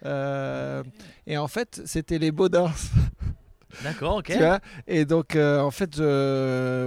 Euh, 0.05 0.83
et 1.27 1.37
en 1.37 1.47
fait, 1.47 1.81
c'était 1.85 2.19
les 2.19 2.31
Baudins. 2.31 2.71
D'accord, 3.83 4.17
ok. 4.17 4.25
Tu 4.25 4.37
vois 4.37 4.59
et 4.87 5.05
donc, 5.05 5.35
euh, 5.35 5.59
en 5.59 5.71
fait, 5.71 5.97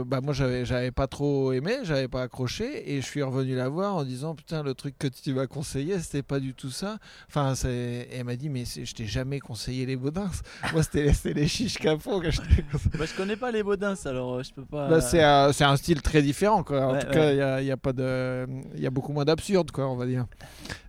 bah, 0.05 0.21
moi, 0.21 0.33
j'avais, 0.35 0.65
j'avais 0.65 0.91
pas 0.91 1.07
trop 1.07 1.53
aimé, 1.53 1.77
j'avais 1.85 2.09
pas 2.09 2.23
accroché, 2.23 2.93
et 2.93 3.01
je 3.01 3.07
suis 3.07 3.23
revenu 3.23 3.55
la 3.57 3.69
voir 3.69 3.97
en 3.97 4.05
disant 4.05 4.35
Putain, 4.35 4.63
le 4.63 4.75
truc 4.75 4.97
que 4.99 5.07
tu 5.09 5.33
m'as 5.33 5.47
conseillé, 5.47 5.99
c'était 6.01 6.23
pas 6.23 6.41
du 6.41 6.55
tout 6.55 6.71
ça. 6.71 6.99
Enfin, 7.29 7.55
c'est... 7.55 8.09
et 8.11 8.17
elle 8.17 8.25
m'a 8.25 8.37
dit 8.37 8.49
Mais 8.49 8.65
c'est- 8.65 8.85
je 8.85 8.95
t'ai 8.95 9.07
jamais 9.07 9.39
conseillé 9.41 9.87
les 9.87 9.97
Baudins. 9.97 10.31
moi, 10.73 10.83
c'était, 10.83 11.13
c'était 11.13 11.35
les 11.35 11.49
chiches 11.49 11.79
capons 11.79 12.21
que 12.21 12.31
je 12.31 12.41
t'ai 12.41 12.63
conseillé. 12.73 12.91
Bah, 12.99 13.05
je 13.07 13.15
connais 13.17 13.37
pas 13.37 13.51
les 13.51 13.63
Baudins, 13.63 13.95
alors 14.05 14.35
euh, 14.35 14.43
je 14.43 14.53
peux 14.53 14.65
pas. 14.65 14.89
Bah, 14.89 15.01
c'est, 15.01 15.23
un, 15.23 15.53
c'est 15.53 15.65
un 15.65 15.77
style 15.77 16.03
très 16.03 16.23
différent, 16.23 16.63
quoi. 16.63 16.87
En 16.87 16.93
Ouais, 16.93 17.01
tout 17.01 17.07
ouais. 17.09 17.15
cas, 17.15 17.31
il 17.33 17.37
y 17.37 17.43
a, 17.43 17.61
il 17.61 17.67
y 17.67 17.71
a 17.71 17.77
pas 17.77 17.93
de, 17.93 18.47
y 18.77 18.87
a 18.87 18.91
beaucoup 18.91 19.13
moins 19.13 19.25
d'absurde, 19.25 19.71
quoi, 19.71 19.89
on 19.89 19.97
va 19.97 20.07
dire. 20.07 20.27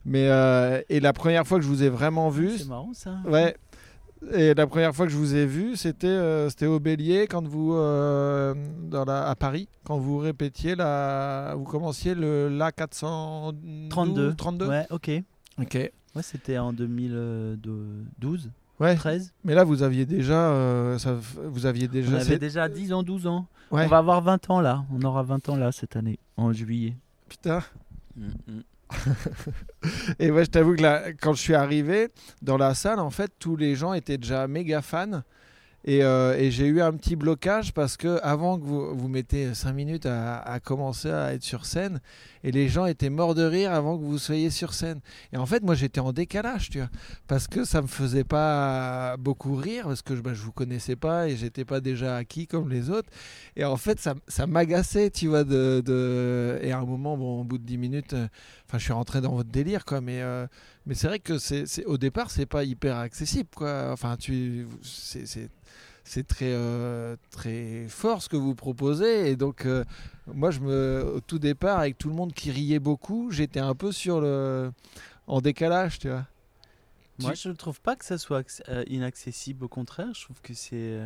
Mais 0.05 0.27
euh, 0.29 0.81
et 0.89 0.99
la 0.99 1.13
première 1.13 1.47
fois 1.47 1.57
que 1.59 1.63
je 1.63 1.69
vous 1.69 1.83
ai 1.83 1.89
vraiment 1.89 2.29
vu, 2.29 2.57
C'est 2.57 2.67
marrant 2.67 2.93
ça. 2.93 3.17
Ouais. 3.25 3.55
Et 4.31 4.53
la 4.53 4.67
première 4.67 4.95
fois 4.95 5.05
que 5.05 5.11
je 5.11 5.17
vous 5.17 5.35
ai 5.35 5.45
vu, 5.45 5.75
c'était 5.75 6.07
euh, 6.07 6.49
c'était 6.49 6.65
au 6.65 6.79
Bélier 6.79 7.27
quand 7.27 7.45
vous 7.47 7.73
euh, 7.73 8.53
dans 8.89 9.03
la, 9.05 9.27
à 9.27 9.35
Paris 9.35 9.67
quand 9.83 9.97
vous 9.97 10.17
répétiez 10.17 10.75
la 10.75 11.53
vous 11.57 11.65
commenciez 11.65 12.15
le 12.15 12.47
la 12.49 12.71
432 12.71 13.89
32. 13.89 14.35
32. 14.35 14.67
Ouais, 14.67 14.85
ok. 14.89 15.11
OK. 15.61 15.73
Ouais, 16.15 16.21
c'était 16.21 16.57
en 16.57 16.71
2012, 16.73 18.49
Ouais. 18.79 18.95
13. 18.95 19.33
Mais 19.43 19.53
là 19.55 19.63
vous 19.63 19.83
aviez 19.83 20.05
déjà 20.05 20.49
euh, 20.51 20.97
ça, 20.97 21.15
vous 21.45 21.65
aviez 21.65 21.87
On 21.87 21.91
déjà 21.91 22.15
avait 22.15 22.23
c'est- 22.23 22.39
déjà 22.39 22.67
10 22.69 22.91
ans, 22.93 23.03
12 23.03 23.27
ans. 23.27 23.45
ouais. 23.71 23.85
On 23.85 23.87
va 23.87 23.97
avoir 23.99 24.21
20 24.21 24.49
ans 24.49 24.61
là. 24.61 24.83
On 24.91 25.01
aura 25.03 25.23
20 25.23 25.47
ans 25.49 25.55
là 25.55 25.71
cette 25.71 25.95
année, 25.95 26.17
en 26.37 26.51
juillet. 26.53 26.95
Putain. 27.29 27.61
Mm, 28.17 28.25
mm. 28.47 28.61
Et 30.19 30.31
moi, 30.31 30.43
je 30.43 30.49
t'avoue 30.49 30.75
que 30.75 30.81
là, 30.81 31.11
quand 31.21 31.33
je 31.33 31.41
suis 31.41 31.55
arrivé 31.55 32.09
dans 32.41 32.57
la 32.57 32.73
salle, 32.73 32.99
en 32.99 33.09
fait, 33.09 33.31
tous 33.39 33.55
les 33.55 33.75
gens 33.75 33.93
étaient 33.93 34.17
déjà 34.17 34.47
méga 34.47 34.81
fans. 34.81 35.21
Et, 35.85 36.03
euh, 36.03 36.49
j'ai 36.49 36.67
eu 36.67 36.81
un 36.81 36.93
petit 36.93 37.15
blocage 37.15 37.73
parce 37.73 37.97
que 37.97 38.19
avant 38.23 38.57
que 38.57 38.63
vous, 38.63 39.07
mettez 39.09 39.53
5 39.53 39.73
minutes 39.73 40.05
à 40.05 40.59
commencer 40.63 41.11
à 41.11 41.33
être 41.33 41.43
sur 41.43 41.65
scène, 41.65 41.99
et 42.43 42.51
les 42.51 42.67
gens 42.69 42.85
étaient 42.85 43.09
morts 43.09 43.35
de 43.35 43.43
rire 43.43 43.71
avant 43.73 43.97
que 43.97 44.03
vous 44.03 44.17
soyez 44.17 44.49
sur 44.49 44.73
scène. 44.73 44.99
Et 45.31 45.37
en 45.37 45.45
fait, 45.45 45.63
moi, 45.63 45.75
j'étais 45.75 45.99
en 45.99 46.11
décalage, 46.13 46.69
tu 46.69 46.79
vois, 46.79 46.89
parce 47.27 47.47
que 47.47 47.63
ça 47.65 47.81
me 47.81 47.87
faisait 47.87 48.23
pas 48.23 49.15
beaucoup 49.17 49.55
rire, 49.55 49.85
parce 49.87 50.01
que 50.01 50.15
je, 50.15 50.21
bah, 50.21 50.33
je 50.33 50.41
vous 50.41 50.51
connaissais 50.51 50.95
pas 50.95 51.27
et 51.29 51.35
j'étais 51.37 51.65
pas 51.65 51.79
déjà 51.81 52.17
acquis 52.17 52.47
comme 52.47 52.69
les 52.69 52.89
autres. 52.89 53.09
Et 53.55 53.65
en 53.65 53.77
fait, 53.77 53.99
ça, 53.99 54.15
ça 54.27 54.47
m'agaçait, 54.47 55.09
tu 55.09 55.27
vois, 55.27 55.43
de. 55.43 56.59
Et 56.61 56.71
à 56.71 56.79
un 56.79 56.85
moment, 56.85 57.17
bon, 57.17 57.41
au 57.41 57.43
bout 57.43 57.57
de 57.57 57.63
10 57.65 57.77
minutes, 57.77 58.13
euh, 58.13 58.27
je 58.73 58.77
suis 58.79 58.93
rentré 58.93 59.21
dans 59.21 59.33
votre 59.35 59.49
délire, 59.51 59.85
quoi, 59.85 60.01
mais... 60.01 60.21
euh, 60.21 60.47
mais 60.85 60.95
c'est 60.95 61.07
vrai 61.07 61.19
que 61.19 61.37
c'est- 61.37 61.85
au 61.85 61.97
départ, 61.97 62.29
c'est 62.31 62.45
pas 62.45 62.63
hyper 62.63 62.97
accessible, 62.97 63.49
quoi. 63.55 63.89
Enfin, 63.91 64.17
tu, 64.17 64.67
c'est, 64.81 65.49
c'est, 66.03 66.27
très, 66.27 66.51
euh, 66.51 67.15
très 67.31 67.87
fort 67.87 68.21
ce 68.21 68.29
que 68.29 68.37
vous 68.37 68.55
proposez. 68.55 69.29
Et 69.29 69.35
donc, 69.35 69.65
euh, 69.65 69.83
moi, 70.27 70.51
je 70.51 70.59
me, 70.59 71.13
au 71.15 71.19
tout 71.19 71.39
départ, 71.39 71.79
avec 71.79 71.97
tout 71.97 72.09
le 72.09 72.15
monde 72.15 72.33
qui 72.33 72.51
riait 72.51 72.79
beaucoup, 72.79 73.31
j'étais 73.31 73.59
un 73.59 73.75
peu 73.75 73.91
sur 73.91 74.21
le, 74.21 74.71
en 75.27 75.41
décalage, 75.41 75.99
tu 75.99 76.09
vois. 76.09 76.25
Moi, 77.19 77.33
je 77.35 77.49
ne 77.49 77.53
trouve 77.53 77.79
pas 77.79 77.95
que 77.95 78.05
ça 78.05 78.17
soit 78.17 78.61
euh, 78.69 78.83
inaccessible. 78.87 79.65
Au 79.65 79.67
contraire, 79.67 80.13
je 80.13 80.23
trouve 80.23 80.41
que 80.41 80.53
c'est 80.53 80.99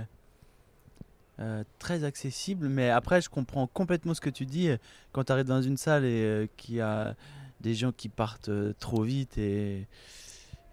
très 1.78 2.04
accessible. 2.04 2.68
Mais 2.70 2.90
après, 2.90 3.22
je 3.22 3.30
comprends 3.30 3.68
complètement 3.68 4.14
ce 4.14 4.22
que 4.22 4.30
tu 4.30 4.46
dis. 4.46 4.70
Quand 5.12 5.26
tu 5.26 5.32
arrives 5.32 5.46
dans 5.46 5.62
une 5.62 5.78
salle 5.78 6.06
et 6.06 6.24
euh, 6.24 6.48
qu'il 6.58 6.76
y 6.76 6.82
a 6.82 7.16
des 7.62 7.74
gens 7.74 7.92
qui 7.92 8.10
partent 8.10 8.50
euh, 8.50 8.74
trop 8.80 9.04
vite 9.04 9.38
et, 9.38 9.88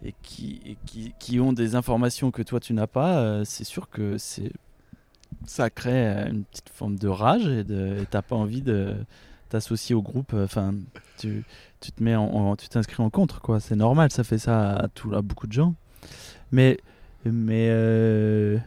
et, 0.03 0.13
qui, 0.21 0.77
qui, 0.85 1.13
qui 1.19 1.39
ont 1.39 1.53
des 1.53 1.75
informations 1.75 2.31
que 2.31 2.41
toi, 2.41 2.59
tu 2.59 2.73
n'as 2.73 2.87
pas, 2.87 3.19
euh, 3.19 3.43
c'est 3.45 3.63
sûr 3.63 3.89
que 3.89 4.17
c'est 4.17 4.51
ça 5.45 5.69
crée 5.69 6.07
euh, 6.07 6.29
une 6.29 6.43
petite 6.45 6.69
forme 6.69 6.97
de 6.97 7.07
rage 7.07 7.47
et 7.47 7.65
t'as 8.09 8.21
pas 8.21 8.35
envie 8.35 8.61
de 8.61 8.95
t'associer 9.49 9.95
au 9.95 10.01
groupe. 10.01 10.33
Enfin, 10.33 10.73
tu, 11.17 11.43
tu 11.81 11.91
te 11.91 12.03
mets 12.03 12.15
en, 12.15 12.55
tu 12.55 12.67
t'inscris 12.67 13.03
en 13.03 13.09
contre, 13.09 13.41
quoi. 13.41 13.59
C'est 13.59 13.75
normal, 13.75 14.11
ça 14.11 14.23
fait 14.23 14.37
ça 14.37 14.71
à, 14.71 15.21
beaucoup 15.21 15.47
de 15.47 15.53
gens. 15.53 15.75
Mais, 16.51 16.79
mais, 17.25 17.67
euh, 17.69 18.57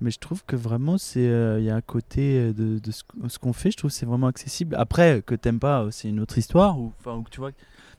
mais 0.00 0.10
je 0.10 0.18
trouve 0.18 0.44
que 0.44 0.56
vraiment, 0.56 0.98
c'est, 0.98 1.28
euh, 1.28 1.60
il 1.60 1.64
y 1.64 1.70
a 1.70 1.74
un 1.74 1.80
côté 1.80 2.52
de, 2.52 2.80
ce, 2.90 3.38
qu'on 3.38 3.52
fait. 3.52 3.70
Je 3.70 3.76
trouve 3.76 3.90
c'est 3.90 4.06
vraiment 4.06 4.28
accessible. 4.28 4.74
Après, 4.76 5.22
que 5.24 5.34
t'aimes 5.34 5.60
pas, 5.60 5.84
euh, 5.84 5.90
c'est 5.90 6.08
une 6.08 6.20
autre 6.20 6.38
histoire. 6.38 6.78
Enfin, 6.78 7.22
tu 7.30 7.40
vois, 7.40 7.50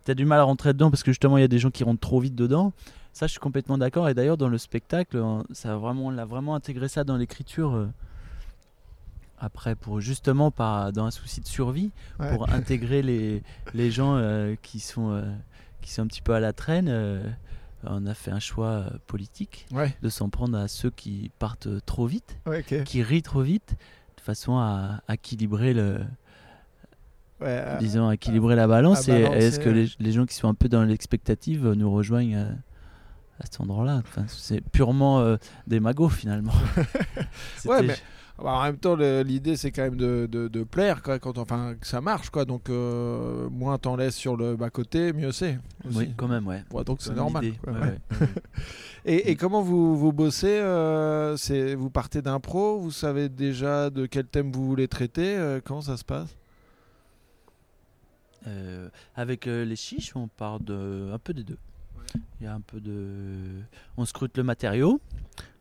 t'as 0.04 0.14
du 0.14 0.26
mal 0.26 0.40
à 0.40 0.44
rentrer 0.44 0.74
dedans 0.74 0.90
parce 0.92 1.04
que 1.04 1.12
justement, 1.12 1.38
il 1.38 1.42
y 1.42 1.44
a 1.44 1.48
des 1.50 1.60
gens 1.60 1.72
qui 1.72 1.84
rentrent 1.84 2.00
trop 2.02 2.20
vite 2.20 2.36
dedans. 2.36 2.74
Ça, 3.14 3.28
je 3.28 3.32
suis 3.32 3.40
complètement 3.40 3.78
d'accord. 3.78 4.08
Et 4.10 4.14
d'ailleurs, 4.14 4.38
dans 4.38 4.48
le 4.48 4.58
spectacle, 4.58 5.18
on- 5.18 5.44
ça 5.52 5.74
a 5.74 5.76
vraiment, 5.76 6.08
on 6.08 6.10
l'a 6.12 6.26
vraiment 6.26 6.56
intégré 6.56 6.88
ça 6.88 7.04
dans 7.04 7.18
l'écriture. 7.18 7.74
euh, 7.76 7.88
après, 9.40 9.76
pour 9.76 10.00
justement, 10.02 10.52
par, 10.52 10.92
dans 10.94 11.06
un 11.06 11.12
souci 11.12 11.42
de 11.42 11.48
survie, 11.48 11.92
Ouais. 12.20 12.30
pour 12.36 12.50
intégrer 12.52 13.02
les, 13.02 13.42
les 13.74 13.90
gens 13.90 14.16
euh, 14.16 14.56
qui, 14.62 14.80
sont, 14.80 15.12
euh, 15.12 15.24
qui 15.82 15.92
sont 15.92 16.04
un 16.04 16.08
petit 16.08 16.22
peu 16.22 16.34
à 16.36 16.40
la 16.40 16.54
traîne, 16.54 16.88
euh, 16.90 17.24
on 17.84 18.06
a 18.06 18.14
fait 18.14 18.30
un 18.32 18.40
choix 18.40 18.68
euh, 18.68 18.90
politique 19.08 19.66
Ouais. 19.72 19.96
de 20.04 20.10
s'en 20.10 20.30
prendre 20.30 20.56
à 20.58 20.68
ceux 20.68 20.92
qui 20.92 21.32
partent 21.40 21.66
euh, 21.68 21.80
trop 21.88 22.06
vite, 22.06 22.38
Ouais, 22.46 22.64
qui 22.86 23.02
rient 23.02 23.24
trop 23.24 23.42
vite, 23.42 23.76
de 24.18 24.22
façon 24.22 24.58
à, 24.58 25.02
à 25.08 25.16
équilibrer 25.16 25.74
le, 25.74 26.02
Ouais, 27.42 27.48
euh, 27.50 27.78
disons, 27.78 28.08
à 28.08 28.14
équilibrer 28.14 28.56
la 28.56 28.68
balance. 28.68 29.10
à 29.10 29.18
et 29.20 29.24
est-ce 29.24 29.60
que 29.60 29.70
les, 29.70 29.90
les 30.00 30.12
gens 30.12 30.26
qui 30.26 30.36
sont 30.36 30.48
un 30.48 30.54
peu 30.54 30.70
dans 30.70 30.84
l'expectative 30.84 31.66
euh, 31.68 31.76
nous 31.76 31.92
rejoignent 31.92 32.36
à, 32.38 32.44
à 33.40 33.44
cet 33.46 33.60
endroit-là? 33.62 34.02
Enfin, 34.06 34.26
C'est 34.28 34.62
purement 34.62 35.20
euh, 35.22 35.38
des 35.68 35.80
magots 35.80 36.10
finalement. 36.10 36.54
Ouais, 37.66 37.82
mais- 37.84 37.96
bah, 38.42 38.54
en 38.54 38.64
même 38.64 38.78
temps, 38.78 38.96
l'idée 38.96 39.56
c'est 39.56 39.70
quand 39.72 39.84
même 39.84 39.98
de, 39.98 40.28
de- 40.32 40.48
de 40.48 40.64
plaire, 40.64 41.04
quoi, 41.04 41.20
quand, 41.20 41.38
enfin, 41.38 41.76
que 41.80 41.86
ça 41.86 42.02
marche, 42.02 42.32
quoi. 42.32 42.44
Donc, 42.46 42.70
euh, 42.72 43.48
moins 43.52 43.78
t'en 43.78 43.96
laisses 43.96 44.16
sur 44.16 44.36
le 44.36 44.56
bas 44.56 44.72
côté, 44.72 45.14
mieux 45.14 45.32
c'est. 45.32 45.60
Oui, 45.94 46.12
quand 46.18 46.28
même, 46.28 46.48
ouais. 46.48 46.64
Ouais, 46.74 46.84
donc 46.84 47.02
c'est 47.02 47.14
normal. 47.14 47.46
quoi, 47.64 47.74
ouais, 47.74 47.80
ouais. 47.80 48.28
Et, 49.06 49.32
et 49.32 49.36
comment 49.36 49.62
vous, 49.64 49.96
vous 49.98 50.12
bossez 50.14 50.60
euh, 50.60 51.36
c'est, 51.38 51.74
Vous 51.76 51.90
partez 51.90 52.22
d'impro 52.22 52.80
Vous 52.80 52.92
savez 52.92 53.30
déjà 53.30 53.90
de 53.92 54.06
quel 54.08 54.26
thème 54.26 54.52
vous 54.52 54.66
voulez 54.66 54.88
traiter 54.88 55.36
euh, 55.38 55.60
Comment 55.64 55.82
ça 55.82 55.98
se 55.98 56.04
passe? 56.06 56.36
Euh, 58.48 58.90
avec 59.16 59.48
euh, 59.48 59.66
les 59.66 59.76
chiches, 59.76 60.16
on 60.16 60.28
part 60.28 60.56
un 60.56 61.18
peu 61.20 61.34
des 61.34 61.44
deux. 61.44 61.58
Il 62.40 62.46
y 62.46 62.48
a 62.48 62.54
un 62.54 62.62
peu 62.62 62.80
de, 62.80 63.62
on 63.96 64.06
scrute 64.06 64.36
le 64.36 64.44
matériau, 64.44 65.00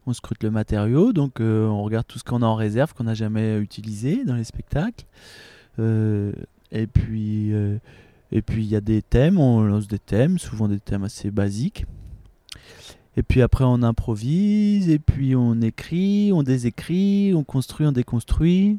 on 0.07 0.13
scrute 0.13 0.43
le 0.43 0.51
matériau, 0.51 1.13
donc 1.13 1.41
euh, 1.41 1.67
on 1.67 1.85
regarde 1.85 2.07
tout 2.07 2.19
ce 2.19 2.25
qu'on 2.25 2.43
a 2.43 2.47
en 2.47 2.57
réserve 2.57 2.93
qu'on 2.95 3.05
n'a 3.05 3.15
jamais 3.15 3.59
utilisé 3.59 4.25
dans 4.25 4.35
les 4.35 4.45
spectacles. 4.45 5.05
Et 5.79 6.87
puis, 6.87 7.53
et 8.33 8.43
puis 8.43 8.65
il 8.65 8.69
y 8.69 8.77
a 8.77 8.81
des 8.81 9.01
thèmes, 9.01 9.39
on 9.39 9.63
lance 9.63 9.89
des 9.89 9.99
thèmes, 9.99 10.39
souvent 10.39 10.69
des 10.69 10.81
thèmes 10.81 11.05
assez 11.05 11.31
basiques. 11.31 11.87
Et 13.17 13.23
puis 13.23 13.41
après 13.43 13.65
on 13.65 13.83
improvise, 13.83 14.91
et 14.91 14.99
puis 14.99 15.35
on 15.37 15.61
écrit, 15.63 16.33
on 16.33 16.43
désécrit, 16.43 17.33
on 17.35 17.45
construit, 17.45 17.87
on 17.87 17.93
déconstruit. 17.93 18.79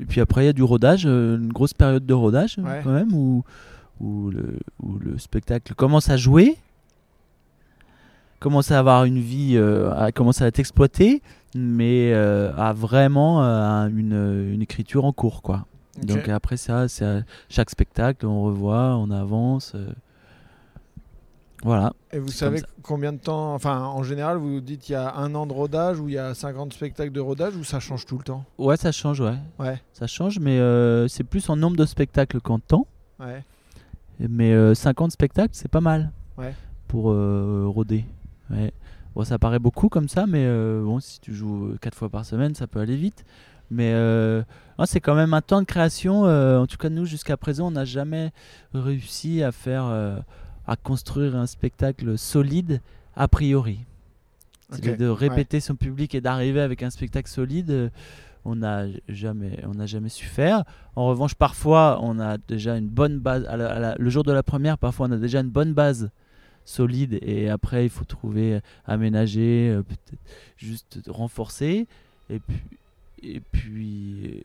Et 0.00 0.04
puis 0.06 0.20
après, 0.20 0.44
il 0.44 0.46
y 0.46 0.48
a 0.48 0.52
du 0.52 0.62
rodage, 0.62 1.02
euh, 1.06 1.36
une 1.36 1.52
grosse 1.52 1.74
période 1.74 2.06
de 2.06 2.14
rodage 2.14 2.56
euh, 2.58 2.62
Ouais. 2.62 2.80
quand 2.82 2.92
même, 2.92 3.12
où, 3.12 3.44
où, 4.00 4.30
le, 4.30 4.58
où 4.82 4.98
le 4.98 5.18
spectacle 5.18 5.74
commence 5.74 6.08
à 6.08 6.16
jouer, 6.16 6.56
commence 8.38 8.70
à 8.70 8.78
avoir 8.78 9.04
une 9.04 9.18
vie, 9.18 9.52
euh, 9.56 9.92
à, 9.94 10.12
commence 10.12 10.40
à 10.40 10.46
être 10.46 10.58
exploité, 10.58 11.22
mais 11.54 12.12
euh, 12.14 12.52
a 12.56 12.72
vraiment 12.72 13.44
euh, 13.44 13.88
une, 13.88 14.52
une 14.54 14.62
écriture 14.62 15.04
en 15.04 15.12
cours. 15.12 15.42
Quoi. 15.42 15.66
Donc 16.02 16.28
après 16.28 16.56
ça, 16.56 16.88
c'est 16.88 17.04
à 17.04 17.22
chaque 17.48 17.68
spectacle, 17.70 18.26
on 18.26 18.42
revoit, 18.42 18.96
on 18.96 19.10
avance. 19.10 19.74
Euh, 21.62 21.66
voilà. 21.66 21.92
Et 22.12 22.18
vous 22.18 22.28
savez 22.30 22.62
combien 22.82 23.12
de 23.12 23.18
temps 23.18 23.54
Enfin, 23.54 23.80
en 23.80 24.02
général, 24.02 24.38
vous 24.38 24.60
dites 24.60 24.88
il 24.88 24.92
y 24.92 24.94
a 24.94 25.14
un 25.16 25.34
an 25.34 25.46
de 25.46 25.52
rodage 25.52 26.00
ou 26.00 26.08
il 26.08 26.14
y 26.14 26.18
a 26.18 26.34
50 26.34 26.72
spectacles 26.72 27.12
de 27.12 27.20
rodage 27.20 27.54
ou 27.56 27.64
ça 27.64 27.80
change 27.80 28.06
tout 28.06 28.18
le 28.18 28.24
temps? 28.24 28.44
Ouais, 28.58 28.76
ça 28.76 28.92
change, 28.92 29.20
ouais. 29.20 29.36
Ouais. 29.58 29.80
Ça 29.92 30.06
change, 30.06 30.38
mais 30.38 30.58
euh, 30.58 31.06
c'est 31.08 31.24
plus 31.24 31.48
en 31.50 31.56
nombre 31.56 31.76
de 31.76 31.84
spectacles 31.86 32.40
qu'en 32.40 32.58
temps. 32.58 32.86
Ouais. 33.18 33.44
Mais 34.18 34.52
euh, 34.52 34.74
50 34.74 35.12
spectacles, 35.12 35.52
c'est 35.54 35.70
pas 35.70 35.80
mal 35.80 36.10
Ouais. 36.38 36.54
pour 36.88 37.10
euh, 37.10 37.64
rôder. 37.68 38.04
Ouais. 38.50 38.72
Bon, 39.14 39.24
ça 39.24 39.38
paraît 39.38 39.58
beaucoup 39.58 39.88
comme 39.88 40.08
ça, 40.08 40.26
mais 40.26 40.44
euh, 40.44 40.82
bon, 40.84 41.00
si 41.00 41.20
tu 41.20 41.34
joues 41.34 41.74
4 41.80 41.94
fois 41.96 42.08
par 42.08 42.24
semaine, 42.24 42.54
ça 42.54 42.66
peut 42.66 42.80
aller 42.80 42.96
vite. 42.96 43.24
Mais 43.70 43.92
euh, 43.92 44.42
c'est 44.84 45.00
quand 45.00 45.14
même 45.14 45.32
un 45.34 45.42
temps 45.42 45.60
de 45.60 45.66
création. 45.66 46.26
euh, 46.26 46.58
en 46.58 46.66
tout 46.66 46.76
cas, 46.76 46.88
nous, 46.88 47.04
jusqu'à 47.06 47.36
présent, 47.36 47.68
on 47.68 47.70
n'a 47.72 47.84
jamais 47.84 48.32
réussi 48.74 49.42
à 49.42 49.52
faire, 49.52 49.84
euh, 49.86 50.16
à 50.70 50.76
construire 50.76 51.34
un 51.34 51.46
spectacle 51.46 52.16
solide 52.16 52.80
a 53.16 53.26
priori. 53.26 53.80
Ok. 54.72 54.78
C'est 54.84 54.96
de 54.96 55.06
répéter 55.08 55.58
son 55.58 55.74
public 55.74 56.14
et 56.14 56.20
d'arriver 56.20 56.60
avec 56.60 56.82
un 56.84 56.90
spectacle 56.90 57.28
solide. 57.28 57.70
euh, 57.70 57.88
On 58.44 58.56
n'a 58.56 58.86
jamais, 59.08 59.58
on 59.66 59.74
n'a 59.74 59.84
jamais 59.84 60.08
su 60.08 60.24
faire. 60.24 60.64
En 60.96 61.06
revanche, 61.08 61.34
parfois, 61.34 61.98
on 62.02 62.18
a 62.18 62.38
déjà 62.38 62.78
une 62.78 62.88
bonne 62.88 63.18
base. 63.18 63.44
à 63.46 63.56
la- 63.58 63.70
à 63.72 63.78
la- 63.78 63.94
le 63.98 64.10
jour 64.10 64.22
de 64.22 64.32
la 64.32 64.42
première, 64.42 64.78
parfois, 64.78 65.08
on 65.08 65.12
a 65.12 65.18
déjà 65.18 65.40
une 65.40 65.50
bonne 65.50 65.74
base 65.74 66.10
solide 66.64 67.18
et 67.20 67.50
après, 67.50 67.84
il 67.84 67.90
faut 67.90 68.04
trouver, 68.06 68.54
euh, 68.54 68.60
aménager, 68.86 69.68
euh, 69.70 69.82
peut-être 69.82 70.18
juste 70.56 71.00
renforcer 71.08 71.86
et 72.30 72.38
puis 72.38 72.60
et 73.22 73.40
puis 73.40 74.42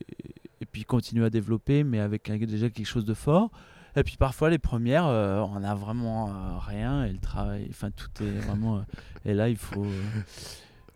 et 0.62 0.65
puis 0.70 0.84
continuer 0.84 1.25
à 1.25 1.29
développer, 1.29 1.84
mais 1.86 2.00
avec 2.01 2.29
déjà 2.46 2.70
quelque 2.70 2.86
chose 2.96 3.05
de 3.05 3.13
fort. 3.13 3.50
Et 3.96 4.04
puis 4.04 4.18
parfois 4.18 4.50
les 4.50 4.58
premières, 4.58 5.06
euh, 5.08 5.40
on 5.42 5.64
a 5.64 5.74
vraiment 5.75 6.28
euh, 6.30 6.32
rien 6.60 7.06
et 7.06 7.12
le 7.14 7.20
travail, 7.20 7.68
enfin 7.70 7.90
tout 7.92 8.10
est 8.24 8.40
vraiment. 8.40 8.78
euh, 8.78 8.82
et 9.25 9.34
là, 9.34 9.48
il 9.50 9.58
faut. 9.58 9.86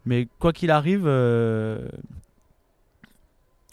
mais 0.06 0.28
quoi 0.40 0.52
qu'il 0.54 0.70
arrive, 0.72 1.06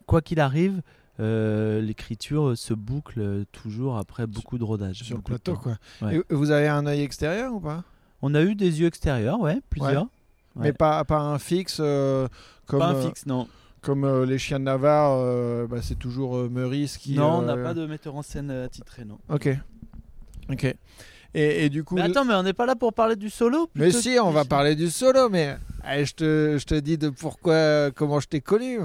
quoi 0.06 0.20
qu'il 0.22 0.40
arrive, 0.40 0.82
euh, 1.18 1.80
l'écriture 1.80 2.56
se 2.56 2.74
boucle 2.74 3.44
toujours 3.52 3.96
après 3.96 4.26
beaucoup 4.26 4.58
de 4.58 4.64
rodage. 4.64 5.02
Sur 5.02 5.16
le 5.16 5.22
plateau, 5.22 5.54
quoi. 5.56 5.76
Ouais. 6.02 6.16
Et 6.16 6.34
vous 6.34 6.50
avez 6.50 6.68
un 6.68 6.86
œil 6.86 7.00
extérieur 7.02 7.52
ou 7.54 7.60
pas? 7.60 7.82
On 8.22 8.34
a 8.34 8.42
eu 8.42 8.54
des 8.54 8.80
yeux 8.80 8.86
extérieurs, 8.86 9.40
ouais, 9.40 9.60
plusieurs. 9.70 10.06
Mais 10.56 10.68
Ouais. 10.68 10.72
pas, 10.72 11.04
pas 11.04 11.18
un 11.20 11.38
fixe 11.38 11.78
euh, 11.80 12.28
comme, 12.66 12.78
Pas 12.78 12.88
un 12.88 13.02
fixe, 13.02 13.26
non. 13.26 13.46
Comme 13.82 14.04
euh, 14.04 14.26
les 14.26 14.38
chiens 14.38 14.58
de 14.58 14.64
Navarre, 14.64 15.18
euh, 15.20 15.66
bah, 15.66 15.78
c'est 15.82 15.98
toujours 15.98 16.36
euh, 16.36 16.48
Meurice 16.48 16.98
qui. 16.98 17.14
non, 17.14 17.38
on 17.38 17.42
n'a 17.42 17.54
euh, 17.56 17.62
pas 17.62 17.74
de 17.74 17.86
metteur 17.86 18.16
en 18.16 18.22
scène 18.22 18.50
attitré, 18.50 19.04
non. 19.04 19.18
Ok. 19.28 19.48
Ok. 20.50 20.64
Et, 21.34 21.64
et 21.64 21.68
du 21.68 21.84
coup. 21.84 21.94
Mais 21.96 22.02
attends, 22.02 22.24
mais 22.24 22.34
on 22.34 22.42
n'est 22.42 22.52
pas 22.52 22.66
là 22.66 22.76
pour 22.76 22.92
parler 22.92 23.16
du 23.16 23.30
solo 23.30 23.68
Mais 23.74 23.90
si, 23.90 24.16
on 24.22 24.30
va 24.30 24.44
parler 24.44 24.74
du 24.74 24.88
solo, 24.90 25.28
mais 25.28 25.56
eh, 25.92 26.04
je, 26.04 26.14
te, 26.14 26.56
je 26.58 26.64
te 26.64 26.74
dis 26.74 26.96
de 26.98 27.10
pourquoi, 27.10 27.90
comment 27.92 28.20
je 28.20 28.28
t'ai 28.28 28.40
connu. 28.40 28.78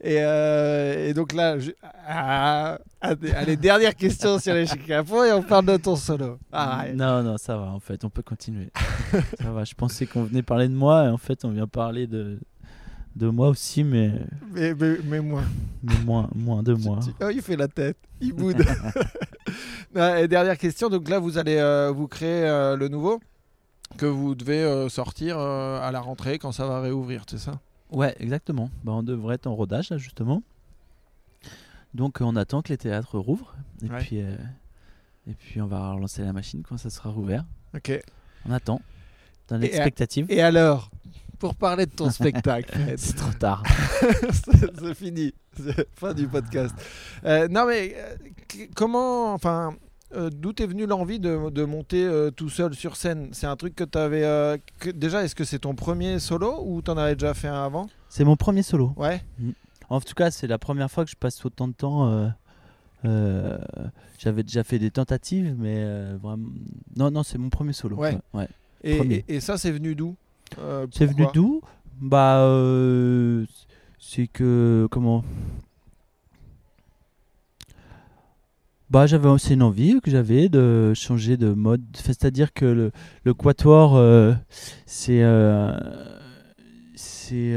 Et, 0.00 0.14
et 0.14 1.12
donc 1.12 1.32
là, 1.32 1.58
je- 1.58 1.72
ah, 2.06 2.78
ah, 3.00 3.14
allez, 3.34 3.56
dernière 3.56 3.96
question 3.96 4.38
sur 4.38 4.54
les 4.54 4.66
Chicapo 4.66 5.24
et 5.24 5.32
on 5.32 5.42
parle 5.42 5.66
de 5.66 5.76
ton 5.76 5.96
solo. 5.96 6.38
Ah. 6.52 6.84
Non, 6.94 7.22
non, 7.24 7.36
ça 7.36 7.56
va, 7.56 7.66
en 7.72 7.80
fait, 7.80 8.04
on 8.04 8.10
peut 8.10 8.22
continuer. 8.22 8.70
ça 9.40 9.50
va, 9.50 9.64
je 9.64 9.74
pensais 9.74 10.06
qu'on 10.06 10.22
venait 10.22 10.42
parler 10.42 10.68
de 10.68 10.74
moi, 10.74 11.04
et 11.06 11.08
en 11.08 11.18
fait, 11.18 11.44
on 11.44 11.50
vient 11.50 11.66
parler 11.66 12.06
de, 12.06 12.38
de 13.18 13.28
moi 13.28 13.48
aussi, 13.48 13.82
mais, 13.84 14.12
mais, 14.52 14.74
mais, 14.74 14.96
mais 15.04 15.20
moi. 15.20 15.42
mais 15.82 15.98
moins, 16.04 16.30
moins 16.34 16.62
de 16.62 16.72
moi. 16.74 17.00
Oh, 17.20 17.28
il 17.30 17.42
fait 17.42 17.56
la 17.56 17.68
tête, 17.68 17.96
il 18.20 18.32
boude. 18.32 18.64
Et 20.20 20.28
dernière 20.28 20.56
question, 20.56 20.88
donc 20.88 21.08
là, 21.08 21.18
vous 21.18 21.36
allez 21.38 21.56
euh, 21.56 21.90
vous 21.90 22.06
créer 22.06 22.44
euh, 22.44 22.76
le 22.76 22.88
nouveau 22.88 23.20
que 23.96 24.06
vous 24.06 24.34
devez 24.34 24.62
euh, 24.62 24.88
sortir 24.88 25.38
à 25.38 25.90
la 25.90 26.00
rentrée 26.00 26.38
quand 26.38 26.52
ça 26.52 26.66
va 26.66 26.80
réouvrir, 26.80 27.24
c'est 27.28 27.38
ça? 27.38 27.58
Ouais, 27.90 28.14
exactement. 28.20 28.70
Bah, 28.84 28.92
on 28.92 29.02
devrait 29.02 29.34
être 29.36 29.46
en 29.46 29.54
rodage, 29.56 29.90
là, 29.90 29.98
justement. 29.98 30.42
Donc, 31.94 32.18
on 32.20 32.36
attend 32.36 32.62
que 32.62 32.68
les 32.68 32.76
théâtres 32.78 33.18
rouvrent, 33.18 33.54
et, 33.82 33.90
Ouais. 33.90 33.98
puis, 33.98 34.18
et 34.18 35.34
puis 35.38 35.60
on 35.60 35.66
va 35.66 35.92
relancer 35.92 36.22
la 36.22 36.32
machine 36.32 36.62
quand 36.62 36.76
ça 36.76 36.90
sera 36.90 37.10
rouvert. 37.10 37.44
Ok. 37.74 38.00
On 38.46 38.52
attend, 38.52 38.80
dans 39.48 39.56
l'expectative. 39.56 40.26
Et 40.28 40.42
alors, 40.42 40.90
pour 41.38 41.54
parler 41.54 41.86
de 41.86 41.92
ton 41.92 42.10
spectacle, 42.10 42.76
C'est 42.96 43.16
trop 43.16 43.32
tard. 43.32 43.62
c'est 44.80 44.94
fini, 44.94 45.32
fin 45.94 46.14
du 46.14 46.26
podcast. 46.28 46.74
Euh, 47.24 47.48
non 47.48 47.66
mais 47.66 47.94
euh, 47.96 48.16
comment, 48.74 49.32
enfin, 49.34 49.74
euh, 50.14 50.30
d'où 50.30 50.52
est 50.58 50.66
venue 50.66 50.86
l'envie 50.86 51.18
de, 51.20 51.50
de 51.50 51.64
monter 51.64 52.08
tout 52.36 52.48
seul 52.48 52.74
sur 52.74 52.96
scène? 52.96 53.28
C'est 53.32 53.46
un 53.46 53.56
truc 53.56 53.74
que 53.74 53.84
tu 53.84 53.98
avais. 53.98 54.58
déjà, 54.94 55.22
est-ce 55.24 55.34
que 55.34 55.44
c'est 55.44 55.60
ton 55.60 55.74
premier 55.74 56.18
solo 56.18 56.62
ou 56.64 56.82
t'en 56.82 56.96
avais 56.96 57.14
déjà 57.14 57.34
fait 57.34 57.48
un 57.48 57.64
avant? 57.64 57.88
C'est 58.08 58.24
mon 58.24 58.36
premier 58.36 58.62
solo. 58.62 58.92
Ouais. 58.96 59.22
En 59.90 60.00
tout 60.00 60.14
cas, 60.14 60.30
c'est 60.30 60.46
la 60.46 60.58
première 60.58 60.90
fois 60.90 61.04
que 61.04 61.10
je 61.10 61.16
passe 61.16 61.44
autant 61.44 61.68
de 61.68 61.72
temps. 61.74 62.28
euh, 63.04 63.58
J'avais 64.18 64.42
déjà 64.42 64.64
fait 64.64 64.78
des 64.78 64.90
tentatives, 64.90 65.54
mais 65.58 65.76
euh, 65.78 66.16
vraiment. 66.20 66.48
Non, 66.96 67.10
non, 67.10 67.22
c'est 67.22 67.38
mon 67.38 67.50
premier 67.50 67.72
solo. 67.72 67.96
Ouais. 67.96 68.18
ouais. 68.34 68.48
Et- 68.84 69.24
et 69.28 69.40
ça, 69.40 69.58
c'est 69.58 69.70
venu 69.70 69.94
d'où? 69.94 70.16
Euh, 70.58 70.86
C'est 70.92 71.06
venu 71.06 71.26
d'où? 71.34 71.60
Bah, 72.00 72.40
euh, 72.42 73.44
c'est 73.98 74.26
que 74.26 74.86
comment? 74.90 75.24
Bah, 78.90 79.06
j'avais 79.06 79.28
c'est 79.38 79.54
une 79.54 79.62
envie 79.62 80.00
que 80.00 80.10
j'avais 80.10 80.48
de 80.48 80.92
changer 80.94 81.36
de 81.36 81.52
mode. 81.52 81.82
C'est-à-dire 81.94 82.52
que 82.54 82.64
le, 82.64 82.92
le 83.24 83.34
quatuor, 83.34 83.96
euh, 83.96 84.34
c'est 84.86 85.22
c'est 86.94 87.54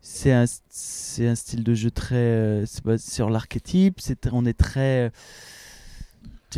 c'est 0.00 0.32
un, 0.32 0.46
style 0.46 1.62
de 1.62 1.74
jeu 1.74 1.90
très 1.90 2.64
c'est 2.66 2.84
basé 2.84 3.10
sur 3.10 3.30
l'archétype. 3.30 4.00
C'est 4.00 4.28
on 4.32 4.44
est 4.44 4.58
très 4.58 5.12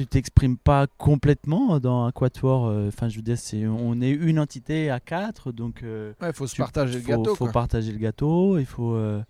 tu 0.02 0.06
t'exprimes 0.06 0.56
pas 0.56 0.86
complètement 0.98 1.78
dans 1.80 2.04
un 2.06 2.12
quatuor. 2.12 2.66
euh, 2.66 2.88
Enfin, 2.88 3.08
je 3.08 3.16
veux 3.16 3.22
dire, 3.22 3.38
c'est 3.38 3.66
on 3.66 4.00
est 4.00 4.10
une 4.10 4.38
entité 4.38 4.90
à 4.90 5.00
quatre, 5.00 5.52
donc 5.52 5.82
euh, 5.82 6.12
Ouais, 6.20 6.32
faut 6.32 6.46
se 6.46 6.54
tu- 6.54 6.60
partager 6.62 6.94
le 6.94 7.00
faut, 7.00 7.08
gâteau. 7.08 7.34
faut 7.34 7.44
quoi. 7.46 7.52
partager 7.52 7.92
le 7.92 7.98
gâteau. 7.98 8.58
Il 8.58 8.66
faut 8.66 8.94
euh, 8.94 9.22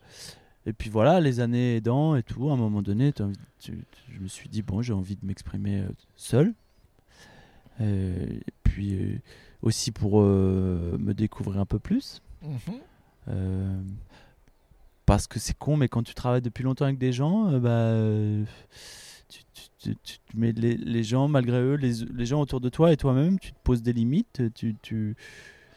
et 0.67 0.73
puis 0.73 0.91
voilà, 0.91 1.21
les 1.21 1.41
années 1.41 1.77
aidant 1.77 2.17
et 2.17 2.23
tout. 2.23 2.49
À 2.51 2.53
un 2.53 2.57
moment 2.57 2.83
donné, 2.83 3.13
t'as 3.13 3.25
envie- 3.25 3.37
tu- 3.59 3.73
tu- 3.91 4.13
je 4.15 4.21
me 4.21 4.29
suis 4.29 4.49
dit 4.49 4.63
bon, 4.63 4.83
j'ai 4.83 4.93
envie 4.93 5.17
de 5.17 5.25
m'exprimer 5.25 5.79
euh, 5.81 5.89
seul. 6.17 6.53
Et 7.81 8.41
puis 8.65 9.21
aussi 9.63 9.93
pour 9.93 10.21
me 10.23 11.13
découvrir 11.13 11.61
un 11.61 11.65
peu 11.67 11.79
plus. 11.79 12.21
Mhm. 12.43 13.85
Parce 15.07 15.27
que 15.27 15.39
c'est 15.39 15.57
con, 15.57 15.77
mais 15.77 15.89
quand 15.89 16.03
tu 16.03 16.13
travailles 16.13 16.43
depuis 16.43 16.65
longtemps 16.65 16.85
avec 16.85 16.99
des 16.99 17.13
gens, 17.13 17.51
euh, 17.51 17.59
bah, 17.59 17.69
euh, 17.71 18.45
tu, 19.29 19.43
tu- 19.53 19.95
tu- 20.03 20.19
tu 20.27 20.37
mets 20.37 20.53
les, 20.53 20.77
les 20.77 21.03
gens, 21.05 21.29
malgré 21.29 21.61
eux, 21.61 21.75
les, 21.75 22.05
les 22.15 22.27
gens 22.27 22.41
autour 22.41 22.61
de 22.61 22.69
toi 22.69 22.93
et 22.93 22.97
toi-même, 22.97 23.39
tu 23.39 23.53
te 23.53 23.59
poses 23.63 23.83
des 23.83 23.93
limites. 23.93 24.43
Tu, 24.55 24.75
tu, 24.83 25.17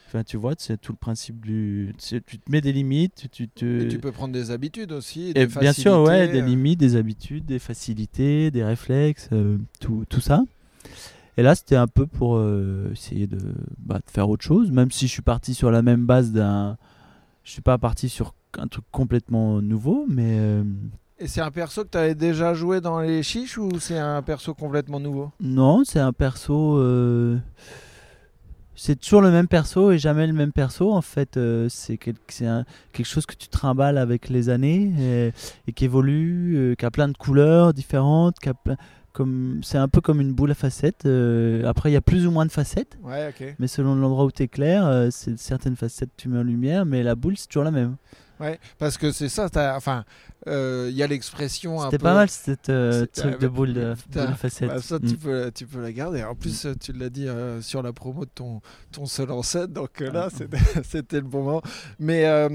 enfin, 0.08 0.24
tu 0.24 0.38
vois, 0.38 0.54
c'est 0.58 0.80
tout 0.80 0.92
le 0.94 0.98
principe 0.98 1.46
du. 1.46 1.94
Tu, 2.00 2.22
te 2.22 2.52
mets 2.52 2.62
des 2.62 2.74
limites. 2.74 3.28
Tu, 3.32 3.48
te, 3.48 3.84
Et 3.84 3.88
tu 3.88 4.00
peux 4.00 4.12
prendre 4.12 4.34
des 4.34 4.52
habitudes 4.52 4.92
aussi. 4.92 5.30
et 5.30 5.34
des 5.34 5.46
bien 5.48 5.74
sûr, 5.74 6.02
ouais, 6.02 6.28
des 6.28 6.42
euh. 6.42 6.46
limites, 6.46 6.80
des 6.80 6.96
habitudes, 6.96 7.46
des 7.46 7.60
facilités, 7.60 8.52
des 8.52 8.64
réflexes, 8.64 9.30
euh, 9.34 9.58
tout, 9.80 10.06
tout 10.10 10.22
ça. 10.22 10.44
Et 11.38 11.44
là, 11.44 11.56
c'était 11.56 11.78
un 11.78 11.88
peu 11.88 12.06
pour 12.08 12.36
euh, 12.36 12.90
essayer 12.92 13.26
de, 13.28 13.40
bah, 13.78 14.00
de 14.06 14.12
faire 14.12 14.30
autre 14.30 14.44
chose, 14.44 14.70
même 14.72 14.92
si 14.92 15.08
je 15.08 15.12
suis 15.12 15.22
parti 15.22 15.54
sur 15.54 15.72
la 15.72 15.82
même 15.82 16.06
base 16.06 16.32
d'un. 16.32 16.78
Je 17.44 17.52
suis 17.52 17.62
pas 17.62 17.78
parti 17.78 18.10
sur 18.10 18.36
un 18.58 18.68
truc 18.68 18.86
complètement 18.92 19.62
nouveau, 19.62 20.06
mais 20.08 20.38
euh, 20.40 20.64
Et 21.24 21.28
c'est 21.28 21.42
un 21.42 21.52
perso 21.52 21.84
que 21.84 21.90
tu 21.90 21.98
avais 22.00 22.16
déjà 22.16 22.56
joué 22.56 22.82
dans 22.82 23.00
les 23.00 23.22
chiches 23.22 23.58
ou 23.58 23.70
c'est 23.80 24.00
un 24.00 24.22
perso 24.24 24.56
complètement 24.56 25.00
nouveau? 25.00 25.32
Non, 25.40 25.84
c'est 25.86 26.00
un 26.00 26.14
perso. 26.14 26.78
euh, 26.80 27.38
C'est 28.74 29.00
toujours 29.00 29.22
le 29.22 29.30
même 29.30 29.48
perso 29.48 29.92
et 29.92 30.00
jamais 30.00 30.26
le 30.26 30.34
même 30.34 30.52
perso. 30.52 30.92
En 30.92 31.04
fait, 31.04 31.38
euh, 31.38 31.68
c'est 31.70 31.98
quel- 31.98 32.16
c'est 32.30 32.48
un- 32.48 32.66
quelque 32.92 33.06
chose 33.06 33.28
que 33.28 33.36
tu 33.36 33.48
trimbales 33.50 34.00
avec 34.00 34.30
les 34.30 34.50
années 34.50 34.92
et, 35.00 35.34
et 35.68 35.74
qui 35.74 35.86
évolue, 35.86 36.56
euh, 36.58 36.76
qui 36.76 36.86
a 36.86 36.90
plein 36.90 37.08
de 37.08 37.16
couleurs 37.16 37.74
différentes, 37.76 38.40
qui 38.40 38.50
a 38.50 38.56
plein- 38.56 38.78
comme 39.14 39.60
c'est 39.62 39.78
un 39.78 39.90
peu 39.90 40.02
comme 40.02 40.22
une 40.22 40.34
boule 40.34 40.50
à 40.52 40.56
facettes. 40.56 41.06
euh, 41.06 41.64
après, 41.68 41.92
il 41.92 41.94
y 41.94 41.98
a 41.98 42.02
plus 42.02 42.26
ou 42.26 42.32
moins 42.32 42.48
de 42.48 42.52
facettes, 42.52 42.98
Ouais, 43.04 43.32
mais 43.60 43.68
selon 43.68 43.94
l'endroit 43.94 44.26
où 44.26 44.32
tu 44.32 44.42
éclaires, 44.44 44.88
euh, 44.88 45.10
certaines 45.12 45.76
facettes 45.76 46.10
tu 46.18 46.30
mets 46.30 46.40
en 46.40 46.44
lumière, 46.44 46.86
mais 46.86 47.04
la 47.04 47.14
boule 47.14 47.38
c'est 47.38 47.48
toujours 47.48 47.66
la 47.66 47.72
même. 47.72 47.98
Ouais, 48.42 48.60
parce 48.80 48.98
que 48.98 49.12
c'est 49.12 49.30
ça, 49.30 49.48
enfin, 49.76 50.04
euh, 50.48 50.88
il 50.90 50.96
y 50.98 51.04
a 51.04 51.08
l'expression 51.08 51.78
peu. 51.78 51.84
C'était 51.86 52.00
pas 52.00 52.14
mal 52.16 52.30
cette 52.30 52.70
euh, 52.70 53.02
C'est- 53.14 53.22
truc 53.22 53.34
ah, 53.36 53.42
de 53.42 53.48
boule 53.48 53.74
de, 53.74 53.96
boule 54.14 54.36
facettes. 54.36 54.68
Bah, 54.70 54.82
ça, 54.82 54.96
Mm. 54.98 55.08
tu, 55.08 55.16
peux, 55.18 55.52
tu 55.54 55.66
peux 55.68 55.80
la 55.82 55.92
garder. 55.92 56.24
En 56.24 56.34
plus, 56.36 56.66
euh, 56.66 56.74
tu 56.80 56.92
l'as 56.94 57.10
dit 57.10 57.28
euh, 57.28 57.62
sur 57.62 57.84
la 57.84 57.94
promo 57.94 58.26
de 58.26 58.32
ton, 58.34 58.62
ton 58.92 59.06
seul 59.06 59.32
en 59.32 59.44
scène, 59.44 59.68
donc 59.68 60.02
euh, 60.02 60.12
là, 60.12 60.30
Ah. 60.32 60.46
c'était 60.84 61.18
le 61.18 61.28
bon 61.28 61.44
moment. 61.44 61.62
Mais, 62.00 62.26
euh, 62.26 62.50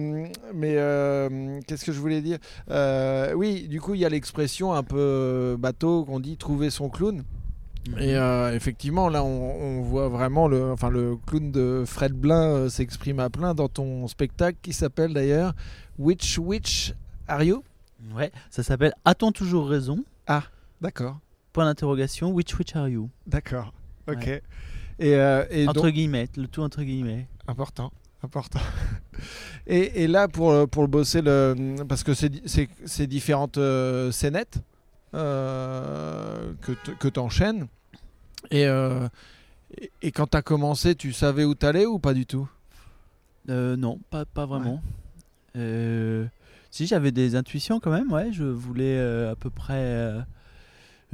mais 0.55 0.75
euh, 0.77 1.61
qu'est-ce 1.66 1.85
que 1.85 1.92
je 1.92 2.01
voulais 2.01 2.20
dire? 2.20 2.38
Euh, 2.70 3.33
Oui, 3.35 3.68
du 3.68 3.81
coup, 3.81 3.94
il 3.94 4.01
y 4.01 4.05
a 4.05 4.09
l'expression 4.09 4.72
un 4.72 4.83
peu 4.83 4.96
euh, 4.99 5.57
bateau 5.57 6.05
qu'on 6.05 6.18
dit 6.20 6.37
trouver 6.37 6.70
son 6.70 6.88
clown. 6.88 7.22
Et 7.99 8.16
euh, 8.16 8.55
effectivement, 8.55 9.09
là, 9.09 9.22
on, 9.25 9.79
on 9.79 9.83
voit 9.83 10.09
vraiment 10.09 10.49
le, 10.49 10.72
enfin, 10.72 10.90
le 10.90 11.16
clown 11.27 11.51
de 11.53 11.85
Fred 11.87 12.12
Blin 12.12 12.42
euh, 12.42 12.68
s'exprime 12.68 13.20
à 13.20 13.31
plein 13.31 13.55
dans 13.55 13.68
ton 13.68 14.07
spectacle 14.09 14.59
qui 14.62 14.72
s'appelle 14.72 15.12
d'ailleurs 15.14 15.55
Which 15.99 16.38
Which 16.38 16.94
Are 17.29 17.42
You? 17.42 17.62
Ouais, 18.14 18.31
ça 18.51 18.62
s'appelle 18.62 18.92
A-t-on 19.05 19.33
toujours 19.33 19.68
raison? 19.68 20.05
D'accord, 20.81 21.18
Point 21.53 21.64
d'interrogation, 21.64 22.31
which 22.33 22.59
which 22.59 22.77
are 22.77 22.88
you? 22.88 23.09
D'accord, 23.27 23.72
ok. 24.09 24.16
Ouais. 24.27 24.42
Et, 24.99 25.14
euh, 25.14 25.44
et 25.51 25.66
Entre 25.68 25.83
donc, 25.83 25.92
guillemets, 25.94 26.29
le 26.37 26.46
tout 26.49 26.62
entre 26.62 26.83
guillemets. 26.83 27.27
important, 27.49 27.92
important. 28.22 28.61
et, 29.66 30.03
et 30.05 30.07
là, 30.07 30.29
pour, 30.29 30.68
pour 30.68 30.83
le 30.83 30.88
bosser, 30.88 31.22
le, 31.22 31.55
parce 31.88 32.03
que 32.03 32.12
c'est 32.14 32.29
di- 32.29 32.42
c'est 32.46 32.68
c'est 32.85 33.07
différentes 33.07 33.59
euh, 33.59 34.11
scénettes 34.12 34.59
que 35.21 36.73
t- 36.73 36.95
que 36.99 37.09
tu 37.09 37.21
enchaînes. 37.21 37.67
Et, 38.51 38.67
euh, 38.67 39.09
et, 39.81 39.91
et 40.03 40.13
quand 40.13 40.27
tu 40.29 40.37
as 40.37 40.43
commencé, 40.43 40.95
tu 40.95 41.13
savais 41.13 41.45
où 41.45 41.55
t'allais 41.55 41.87
ou 41.87 41.99
pas 41.99 42.15
du 42.15 42.27
tout? 42.27 42.49
Euh, 43.49 43.77
non, 43.77 43.99
pas, 44.11 44.25
pas 44.25 44.47
vraiment. 44.47 44.83
Euh, 45.57 46.27
si 46.71 46.87
j'avais 46.87 47.13
des 47.13 47.35
intuitions 47.37 47.81
quand 47.81 47.91
même, 47.91 48.13
ouais, 48.13 48.33
je 48.33 48.45
voulais 48.45 48.99
euh, 48.99 49.33
à 49.33 49.37
peu 49.37 49.51
près, 49.51 49.75
euh, 49.75 50.21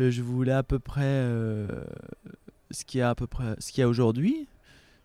euh, 0.00 0.10
je 0.10 0.22
voulais 0.22 0.52
à 0.52 0.62
peu 0.62 0.78
près 0.78 1.02
euh, 1.04 1.68
ce 2.70 2.84
qu'il 2.84 2.98
y 2.98 3.02
a 3.02 3.10
à 3.10 3.14
peu 3.14 3.26
près, 3.26 3.54
ce 3.58 3.70
qu'il 3.70 3.82
y 3.82 3.84
a 3.84 3.88
aujourd'hui, 3.88 4.48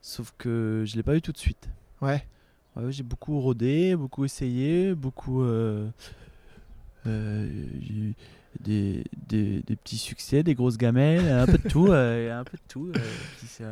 sauf 0.02 0.34
que 0.38 0.84
je 0.88 0.96
l'ai 0.96 1.04
pas 1.04 1.16
eu 1.16 1.22
tout 1.22 1.32
de 1.34 1.38
suite. 1.38 1.70
Ouais. 2.02 2.26
Ouais, 2.76 2.92
j'ai 2.92 3.04
beaucoup 3.04 3.40
rodé, 3.40 3.96
beaucoup 3.96 4.26
essayé, 4.26 4.96
beaucoup 4.96 5.44
euh, 5.44 5.88
euh, 7.06 8.12
des, 8.60 9.04
des, 9.28 9.62
des 9.62 9.76
petits 9.76 9.98
succès, 9.98 10.43
des 10.43 10.56
grosses 10.56 10.78
gamelles, 10.78 11.28
un 11.30 11.46
peu 11.46 11.58
de 11.58 11.70
tout, 11.70 11.88
euh, 11.91 12.39
un 12.39 12.43
peu 12.43 12.58
de 12.58 12.63
tout. 12.67 12.88
euh, 12.96 13.00
qui 13.39 13.63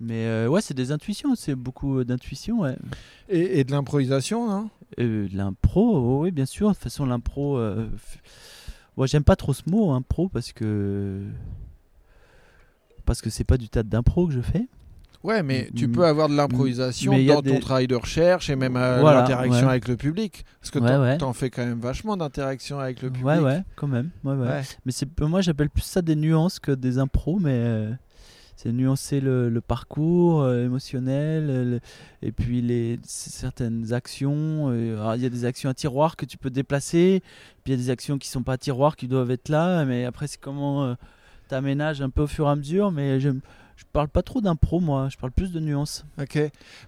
Mais 0.00 0.26
euh, 0.26 0.48
ouais, 0.48 0.60
c'est 0.60 0.74
des 0.74 0.92
intuitions, 0.92 1.34
c'est 1.34 1.54
beaucoup 1.54 2.04
d'intuitions. 2.04 2.60
Ouais. 2.60 2.76
Et, 3.28 3.60
et 3.60 3.64
de 3.64 3.72
l'improvisation, 3.72 4.48
non? 4.48 4.70
Euh, 5.00 5.28
de 5.28 5.36
l'impro, 5.36 5.96
oh 5.96 6.22
oui, 6.22 6.30
bien 6.30 6.46
sûr. 6.46 6.68
De 6.68 6.74
toute 6.74 6.82
façon, 6.82 7.06
l'impro. 7.06 7.58
euh, 7.58 7.86
f- 7.96 8.18
Moi, 8.96 9.06
j'aime 9.06 9.24
pas 9.24 9.36
trop 9.36 9.52
ce 9.54 9.62
mot, 9.68 9.90
impro, 9.92 10.28
parce 10.28 10.52
que. 10.52 11.22
Parce 13.04 13.20
que 13.22 13.30
c'est 13.30 13.44
pas 13.44 13.56
du 13.56 13.68
tas 13.68 13.82
d'impro 13.82 14.26
que 14.26 14.32
je 14.32 14.40
fais. 14.40 14.66
Ouais, 15.26 15.42
mais 15.42 15.68
tu 15.74 15.88
peux 15.88 16.04
avoir 16.06 16.28
de 16.28 16.34
l'improvisation 16.36 17.12
dans 17.26 17.42
ton 17.42 17.54
des- 17.54 17.58
travail 17.60 17.86
de 17.88 17.96
recherche 17.96 18.48
et 18.48 18.54
même 18.56 18.76
euh, 18.76 19.00
Voilà, 19.00 19.22
l'interaction 19.22 19.64
ouais. 19.66 19.70
avec 19.72 19.88
le 19.88 19.96
public. 19.96 20.44
Parce 20.60 20.70
que 20.70 20.78
Ouais, 20.78 21.18
t'en, 21.18 21.28
ouais. 21.28 21.34
fais 21.34 21.50
quand 21.50 21.64
même 21.66 21.80
vachement 21.80 22.16
d'interaction 22.16 22.78
avec 22.78 23.02
le 23.02 23.10
public. 23.10 23.26
Ouais, 23.26 23.38
ouais, 23.40 23.62
quand 23.74 23.88
même. 23.88 24.10
Mais 24.24 24.92
c'est 24.92 25.08
moi 25.20 25.40
j'appelle 25.40 25.68
plus 25.70 25.82
ça 25.82 26.00
des 26.02 26.14
nuances 26.16 26.58
que 26.60 26.70
des 26.72 26.98
impros, 26.98 27.38
mais 27.40 27.50
euh, 27.54 27.90
c'est 28.54 28.70
nuancer 28.72 29.20
le, 29.20 29.50
le 29.50 29.60
parcours 29.60 30.42
euh, 30.42 30.64
émotionnel 30.64 31.46
le- 31.70 31.80
et 32.22 32.30
puis 32.32 32.62
les 32.62 32.98
certaines 33.02 33.92
actions. 33.92 34.72
Il 34.72 35.22
y 35.22 35.26
a 35.26 35.28
des 35.28 35.44
actions 35.44 35.70
à 35.70 35.74
tiroir 35.74 36.16
que 36.16 36.24
tu 36.24 36.38
peux 36.38 36.50
déplacer, 36.50 37.20
puis 37.64 37.72
il 37.72 37.76
y 37.76 37.80
a 37.80 37.82
des 37.82 37.90
actions 37.90 38.16
qui 38.18 38.28
sont 38.28 38.42
pas 38.42 38.52
à 38.54 38.58
tiroir 38.58 38.96
qui 38.96 39.08
doivent 39.08 39.30
être 39.32 39.48
là, 39.48 39.84
mais 39.84 40.04
après 40.04 40.26
c'est 40.28 40.40
comment 40.40 40.94
tu 41.48 41.54
aménages 41.54 42.00
un 42.00 42.10
peu 42.10 42.22
au 42.22 42.26
fur 42.26 42.46
et 42.46 42.50
à 42.50 42.56
mesure. 42.56 42.92
Mais 42.92 43.18
je 43.20 43.30
je 43.76 43.84
parle 43.92 44.08
pas 44.08 44.22
trop 44.22 44.40
d'impro 44.40 44.80
moi, 44.80 45.08
je 45.10 45.16
parle 45.16 45.32
plus 45.32 45.52
de 45.52 45.60
nuances. 45.60 46.04
Ok. 46.20 46.38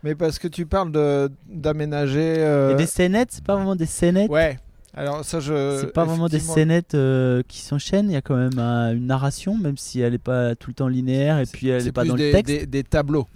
Mais 0.03 0.15
parce 0.15 0.39
que 0.39 0.49
tu 0.49 0.67
parles 0.67 0.91
de, 0.93 1.31
d'aménager. 1.49 2.37
euh, 2.39 2.75
des 2.77 2.87
scénettes, 2.87 3.29
c'est 3.33 3.45
pas 3.45 3.55
vraiment 3.57 3.77
des 3.77 3.87
scénettes. 3.87 4.31
Ouais. 4.31 4.59
Alors 4.95 5.25
ça, 5.25 5.39
je. 5.39 5.79
C'est 5.83 5.93
pas 5.93 6.05
vraiment 6.05 6.29
des 6.29 6.41
scénettes 6.41 6.95
euh, 6.95 7.43
qui 7.47 7.61
s'enchaînent, 7.61 8.11
il 8.11 8.15
y 8.15 8.17
a 8.17 8.23
quand 8.23 8.37
même 8.37 8.59
un- 8.59 8.93
une 8.95 9.07
narration, 9.07 9.57
même 9.57 9.77
si 9.77 10.01
elle 10.01 10.13
n'est 10.13 10.19
pas 10.19 10.55
tout 10.57 10.71
le 10.71 10.75
temps 10.75 10.89
linéaire 10.89 11.39
et 11.39 11.45
puis 11.45 11.69
elle 11.69 11.85
n'est 11.85 11.93
pas 11.93 12.05
dans 12.05 12.15
des, 12.15 12.29
le 12.29 12.33
texte. 12.33 12.47
Des, 12.61 12.67
des 12.67 12.85
tableaux. 12.85 13.27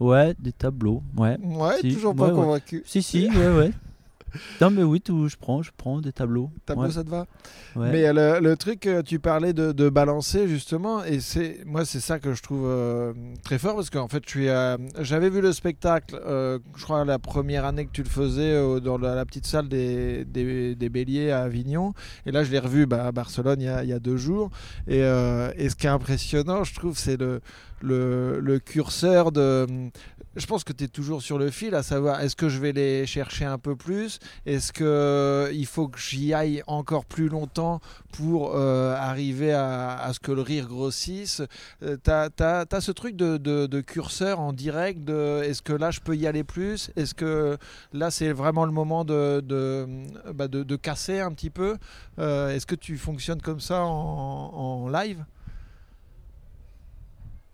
Ouais, 0.00 0.34
des 0.38 0.52
tableaux, 0.52 1.02
ouais. 1.16 1.36
Ouais, 1.42 1.74
Si, 1.80 1.92
toujours 1.92 2.14
pas 2.14 2.26
ouais. 2.28 2.32
convaincu. 2.34 2.82
Si, 2.86 3.02
si, 3.02 3.28
ouais, 3.30 3.48
ouais. 3.48 3.70
Non, 4.60 4.70
mais 4.70 4.82
oui, 4.82 5.00
tout, 5.00 5.28
je 5.28 5.36
prends, 5.36 5.62
je 5.62 5.70
prends 5.76 6.00
des 6.00 6.12
tableaux. 6.12 6.50
Tableau, 6.66 6.84
Ouais, 6.84 6.90
ça 6.90 7.04
te 7.04 7.10
va 7.10 7.26
ouais. 7.76 7.90
Mais 7.90 8.06
euh, 8.06 8.40
le, 8.40 8.48
le 8.48 8.56
truc, 8.56 8.88
tu 9.06 9.18
parlais 9.18 9.52
de, 9.52 9.72
de 9.72 9.88
balancer 9.88 10.48
justement, 10.48 11.04
et 11.04 11.20
c'est 11.20 11.60
moi 11.66 11.84
c'est 11.84 12.00
ça 12.00 12.18
que 12.18 12.34
je 12.34 12.42
trouve 12.42 12.64
euh, 12.66 13.12
très 13.42 13.58
fort 13.58 13.76
parce 13.76 13.90
qu'en 13.90 14.08
fait 14.08 14.22
je 14.24 14.30
suis, 14.30 14.48
euh, 14.48 14.76
j'avais 15.00 15.30
vu 15.30 15.40
le 15.40 15.52
spectacle, 15.52 16.20
euh, 16.26 16.58
je 16.76 16.84
crois 16.84 17.04
la 17.04 17.18
première 17.18 17.64
année 17.64 17.86
que 17.86 17.92
tu 17.92 18.02
le 18.02 18.08
faisais 18.08 18.80
dans 18.80 18.98
la, 18.98 19.14
la 19.14 19.24
petite 19.24 19.46
salle 19.46 19.68
des, 19.68 20.24
des, 20.24 20.74
des 20.74 20.88
Béliers 20.88 21.30
à 21.30 21.42
Avignon, 21.42 21.94
et 22.26 22.30
là 22.32 22.44
je 22.44 22.50
l'ai 22.50 22.58
revu 22.58 22.86
bah, 22.86 23.06
à 23.06 23.12
Barcelone 23.12 23.60
il 23.60 23.64
y, 23.66 23.68
a, 23.68 23.82
il 23.84 23.90
y 23.90 23.92
a 23.92 23.98
deux 23.98 24.16
jours, 24.16 24.50
et, 24.86 24.98
et 25.00 25.68
ce 25.68 25.74
qui 25.74 25.86
est 25.86 25.90
impressionnant, 25.90 26.64
je 26.64 26.74
trouve, 26.74 26.98
c'est 26.98 27.18
le, 27.18 27.40
le, 27.80 28.40
le 28.40 28.58
curseur 28.58 29.32
de 29.32 29.66
je 30.36 30.46
pense 30.46 30.62
que 30.64 30.72
tu 30.72 30.84
es 30.84 30.88
toujours 30.88 31.22
sur 31.22 31.38
le 31.38 31.50
fil, 31.50 31.74
à 31.74 31.82
savoir 31.82 32.20
est-ce 32.20 32.36
que 32.36 32.48
je 32.48 32.58
vais 32.58 32.72
les 32.72 33.06
chercher 33.06 33.44
un 33.44 33.58
peu 33.58 33.76
plus? 33.76 34.18
Est-ce 34.46 34.72
qu'il 34.72 35.66
faut 35.66 35.88
que 35.88 35.98
j'y 35.98 36.32
aille 36.34 36.62
encore 36.66 37.04
plus 37.04 37.28
longtemps 37.28 37.80
pour 38.12 38.52
euh, 38.54 38.94
arriver 38.94 39.52
à, 39.52 40.10
ce 40.12 40.20
que 40.20 40.32
le 40.32 40.42
rire 40.42 40.68
grossisse? 40.68 41.42
Euh, 41.82 41.96
T'as 42.02 42.28
as, 42.40 42.80
ce 42.80 42.92
truc 42.92 43.16
de, 43.16 43.36
de- 43.36 43.80
curseur 43.80 44.40
en 44.40 44.52
direct 44.52 45.08
est-ce 45.08 45.62
que 45.62 45.72
là 45.72 45.90
je 45.90 46.00
peux 46.00 46.16
y 46.16 46.26
aller 46.26 46.44
plus? 46.44 46.90
Est-ce 46.96 47.14
que 47.14 47.56
là 47.92 48.10
c'est 48.10 48.32
vraiment 48.32 48.64
le 48.64 48.72
moment 48.72 49.04
de, 49.04 49.40
de, 49.40 49.86
bah, 50.34 50.48
de 50.48 50.76
casser 50.76 51.20
un 51.20 51.32
petit 51.32 51.50
peu? 51.50 51.76
Euh, 52.18 52.50
Est-ce 52.50 52.66
que 52.66 52.74
tu 52.74 52.96
fonctionnes 52.98 53.40
comme 53.40 53.60
ça 53.60 53.84
en, 53.84 54.52
en 54.54 54.88
live? 54.88 55.24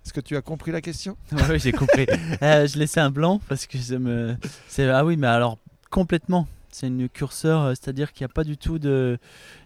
Est-ce 0.05 0.13
que 0.13 0.21
tu 0.21 0.37
as 0.37 0.43
compris 0.43 0.71
la 0.73 0.81
question 0.81 1.17
ouais, 1.33 1.59
j'ai 1.59 1.73
compris. 1.73 2.07
Euh, 2.43 2.67
je 2.67 2.79
laissais 2.79 3.01
un 3.01 3.11
blanc 3.11 3.41
parce 3.49 3.67
que 3.67 3.79
ça 3.79 3.99
me. 3.99 4.37
Ah 4.79 5.05
oui, 5.05 5.17
mais 5.17 5.27
alors 5.27 5.59
complètement. 5.91 6.47
C'est 6.71 6.89
une 6.89 7.09
curseur, 7.09 7.61
euh, 7.63 7.69
c'est-à-dire 7.71 8.13
qu'il 8.13 8.25
n'y 8.27 8.31
a 8.31 8.35
pas 8.35 8.43
du 8.43 8.57
tout 8.57 8.79
de 8.81 9.17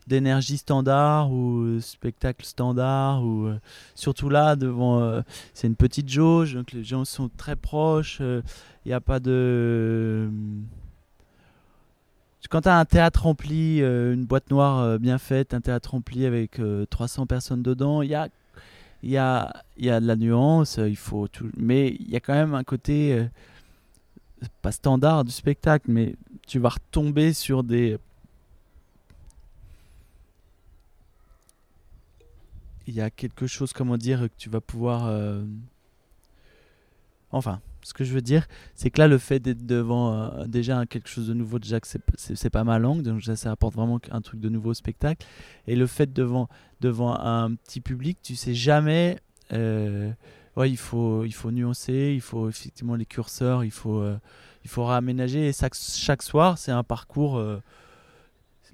d'énergie 0.07 0.59
standard 0.59 1.31
ou 1.33 1.81
spectacle 1.81 2.45
standard 2.45 3.25
ou 3.25 3.47
euh, 3.47 3.59
surtout 3.95 4.29
là 4.29 4.57
devant. 4.57 5.01
euh, 5.01 5.23
c'est 5.55 5.67
une 5.67 5.75
petite 5.77 6.09
jauge, 6.11 6.55
donc 6.55 6.73
les 6.73 6.85
gens 6.85 7.05
sont 7.07 7.31
très 7.35 7.57
proches. 7.57 8.19
euh, 8.21 8.43
Il 8.85 8.89
n'y 8.89 8.95
a 8.95 9.01
pas 9.01 9.21
de. 9.21 10.29
Quand 12.51 12.63
tu 12.63 12.69
as 12.69 12.79
un 12.79 12.85
théâtre 12.87 13.25
rempli, 13.25 13.81
une 13.81 14.25
boîte 14.25 14.51
noire 14.51 14.99
bien 14.99 15.19
faite, 15.19 15.53
un 15.53 15.61
théâtre 15.61 15.91
rempli 15.91 16.25
avec 16.25 16.61
euh, 16.61 16.87
300 16.89 17.27
personnes 17.27 17.63
dedans, 17.63 18.01
il 18.01 18.09
y 18.09 18.15
a 18.15 18.29
il 19.03 19.11
y 19.11 19.17
a, 19.17 19.53
y 19.77 19.91
a 19.91 20.01
de 20.01 20.07
la 20.07 20.17
nuance, 20.17 20.79
euh, 20.79 20.89
il 20.89 20.97
faut 20.97 21.29
tout, 21.29 21.51
mais 21.57 21.89
il 22.01 22.11
y 22.11 22.17
a 22.17 22.21
quand 22.21 22.35
même 22.35 22.55
un 22.55 22.65
côté 22.65 23.13
euh, 23.15 23.27
pas 24.63 24.73
standard 24.73 25.25
du 25.25 25.31
spectacle, 25.33 25.91
mais 25.91 26.17
tu 26.47 26.59
vas 26.59 26.71
retomber 26.71 27.33
sur 27.33 27.63
des. 27.65 27.99
Il 32.87 32.95
y 32.95 33.01
a 33.01 33.11
quelque 33.11 33.47
chose, 33.47 33.73
comment 33.73 33.99
dire, 33.99 34.21
que 34.23 34.35
tu 34.39 34.49
vas 34.49 34.61
pouvoir. 34.61 35.07
euh, 35.07 35.45
Enfin, 37.31 37.61
ce 37.83 37.93
que 37.95 38.05
je 38.05 38.13
veux 38.15 38.23
dire, 38.23 38.47
c'est 38.75 38.91
que 38.91 38.99
là, 39.01 39.07
le 39.09 39.19
fait 39.19 39.39
d'être 39.39 39.67
devant 39.67 40.15
euh, 40.15 40.47
déjà 40.47 40.87
quelque 40.87 41.09
chose 41.09 41.29
de 41.29 41.35
nouveau, 41.35 41.59
déjà 41.59 41.79
que 41.81 41.87
c'est- 41.87 42.51
pas 42.51 42.65
ma 42.65 42.79
langue, 42.79 43.03
donc 43.03 43.23
ça, 43.23 43.37
ça 43.37 43.51
apporte 43.51 43.75
vraiment 43.75 44.01
un 44.11 44.21
truc 44.23 44.41
de 44.41 44.49
nouveau 44.49 44.71
au 44.71 44.75
spectacle. 44.75 45.27
Et 45.67 45.77
le 45.77 45.87
fait 45.87 46.13
devant 46.13 46.49
devant 46.81 47.19
un 47.19 47.55
petit 47.55 47.81
public, 47.81 48.19
tu 48.23 48.35
sais 48.37 48.55
jamais. 48.55 49.19
euh, 49.53 50.11
ouais, 50.57 50.71
il 50.71 50.77
faut, 50.77 51.25
il 51.25 51.33
faut 51.33 51.51
nuancer, 51.51 52.13
il 52.15 52.21
faut 52.21 52.49
effectivement 52.49 52.95
les 52.95 53.07
curseurs, 53.07 53.65
il 53.65 53.71
faut, 53.71 53.99
euh, 54.01 54.17
il 54.65 54.71
faut 54.71 54.85
réaménager. 54.87 55.49
Et 55.49 55.53
chaque, 55.53 55.75
chaque 55.75 56.23
soir, 56.23 56.57
c'est 56.59 56.73
un 56.73 56.83
parcours. 56.85 57.37
euh, 57.39 57.59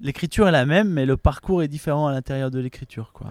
L'écriture 0.01 0.49
est 0.49 0.53
la 0.53 0.67
même, 0.67 0.89
mais 0.91 1.07
le 1.07 1.17
parcours 1.17 1.63
est 1.63 1.69
différent 1.69 2.09
à 2.09 2.13
l'intérieur 2.13 2.51
de 2.51 2.59
l'écriture, 2.59 3.13
quoi. 3.13 3.29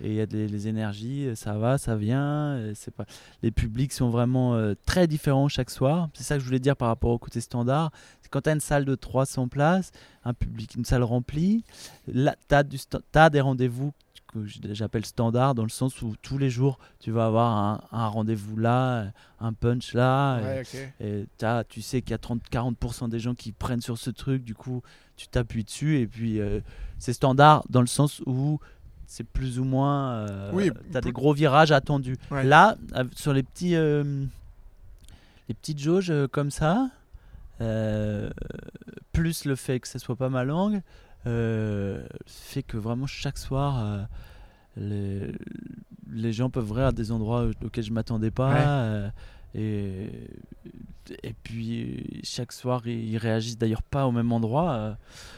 Et 0.00 0.08
il 0.08 0.14
y 0.14 0.20
a 0.20 0.26
des 0.26 0.48
les 0.48 0.68
énergies, 0.68 1.26
euh, 1.26 1.34
ça 1.34 1.56
va, 1.56 1.78
ça 1.78 1.94
vient. 1.96 2.22
euh, 2.56 2.72
C'est 2.74 2.90
pas... 2.94 3.04
Les 3.42 3.50
publics 3.50 3.92
sont 3.92 4.10
vraiment 4.10 4.54
euh, 4.54 4.74
très 4.86 5.06
différents 5.06 5.48
chaque 5.48 5.70
soir. 5.70 6.08
C'est 6.14 6.24
ça 6.24 6.34
que 6.36 6.40
je 6.40 6.46
voulais 6.46 6.58
dire 6.58 6.76
par 6.76 6.88
rapport 6.88 7.10
au 7.10 7.18
côté 7.18 7.40
standard. 7.40 7.90
Quand 8.30 8.40
tu 8.40 8.50
as 8.50 8.52
une 8.54 8.60
salle 8.60 8.84
de 8.84 8.96
300 8.96 9.46
places, 9.46 9.92
un 10.24 10.34
public, 10.34 10.74
une 10.74 10.84
salle 10.84 11.04
remplie, 11.04 11.62
là, 12.08 12.34
tu 12.48 12.54
as, 13.14 13.30
des 13.30 13.40
rendez-vous 13.40 13.92
que 14.32 14.40
j'appelle 14.72 15.06
standard 15.06 15.54
dans 15.54 15.62
le 15.62 15.68
sens 15.68 16.02
où 16.02 16.14
tous 16.20 16.38
les 16.38 16.50
jours 16.50 16.80
tu 16.98 17.12
vas 17.12 17.26
avoir 17.26 17.52
un, 17.56 17.80
un 17.92 18.08
rendez-vous 18.08 18.56
là, 18.56 19.12
un 19.38 19.52
punch 19.52 19.94
là. 19.94 20.40
et- 20.40 20.42
Ouais, 20.42 20.62
ok. 20.62 20.92
et 20.98 21.26
t'as- 21.38 21.62
tu 21.62 21.80
sais 21.80 22.02
qu'il 22.02 22.10
y 22.10 22.14
a 22.14 22.18
30-40% 22.18 23.08
des 23.08 23.20
gens 23.20 23.34
qui 23.36 23.52
prennent 23.52 23.80
sur 23.80 23.96
ce 23.98 24.10
truc, 24.10 24.42
du 24.42 24.54
coup 24.56 24.82
tu 25.16 25.28
t'appuies 25.28 25.62
dessus 25.62 26.00
et 26.00 26.08
puis 26.08 26.40
euh, 26.40 26.58
c'est 26.98 27.12
standard 27.12 27.64
dans 27.70 27.80
le 27.82 27.86
sens 27.86 28.20
où 28.26 28.58
c'est 29.14 29.24
plus 29.24 29.58
ou 29.60 29.64
moins. 29.64 30.12
euh, 30.28 30.50
Oui, 30.52 30.70
t'as 30.92 31.00
plus- 31.00 31.08
des 31.08 31.12
gros 31.12 31.32
virages 31.32 31.70
attendus. 31.72 32.16
Ouais. 32.30 32.42
Là, 32.44 32.76
av- 32.92 33.10
sur 33.14 33.32
les 33.32 33.42
petits, 33.44 33.76
euh, 33.76 34.24
les 35.48 35.54
petites 35.54 35.78
jauges 35.78 36.10
euh, 36.10 36.26
comme 36.26 36.50
ça, 36.50 36.88
euh, 37.60 38.30
plus 39.12 39.44
le 39.44 39.54
fait 39.56 39.78
que 39.80 39.86
ce 39.88 39.98
soit 40.00 40.16
pas 40.16 40.28
ma 40.28 40.42
langue, 40.44 40.80
euh, 41.26 42.04
fait 42.26 42.62
que 42.62 42.76
vraiment 42.76 43.06
chaque 43.06 43.38
soir. 43.38 43.78
euh, 43.84 44.02
les, 44.76 45.32
les 46.10 46.32
gens 46.32 46.50
peuvent 46.50 46.72
rire 46.72 46.86
à 46.86 46.92
des 46.92 47.12
endroits 47.12 47.46
auxquels 47.64 47.84
je 47.84 47.92
m'attendais 47.92 48.32
pas 48.32 48.48
Ouais. 48.52 48.60
euh, 48.66 49.08
et, 49.54 50.10
et 51.22 51.32
puis 51.44 52.20
chaque 52.24 52.50
soir 52.50 52.82
ils 52.86 53.10
ils 53.12 53.16
réagissent 53.18 53.56
d'ailleurs 53.56 53.84
pas 53.84 54.04
au 54.08 54.10
même 54.10 54.32
endroit 54.32 54.72
euh, 54.72 54.94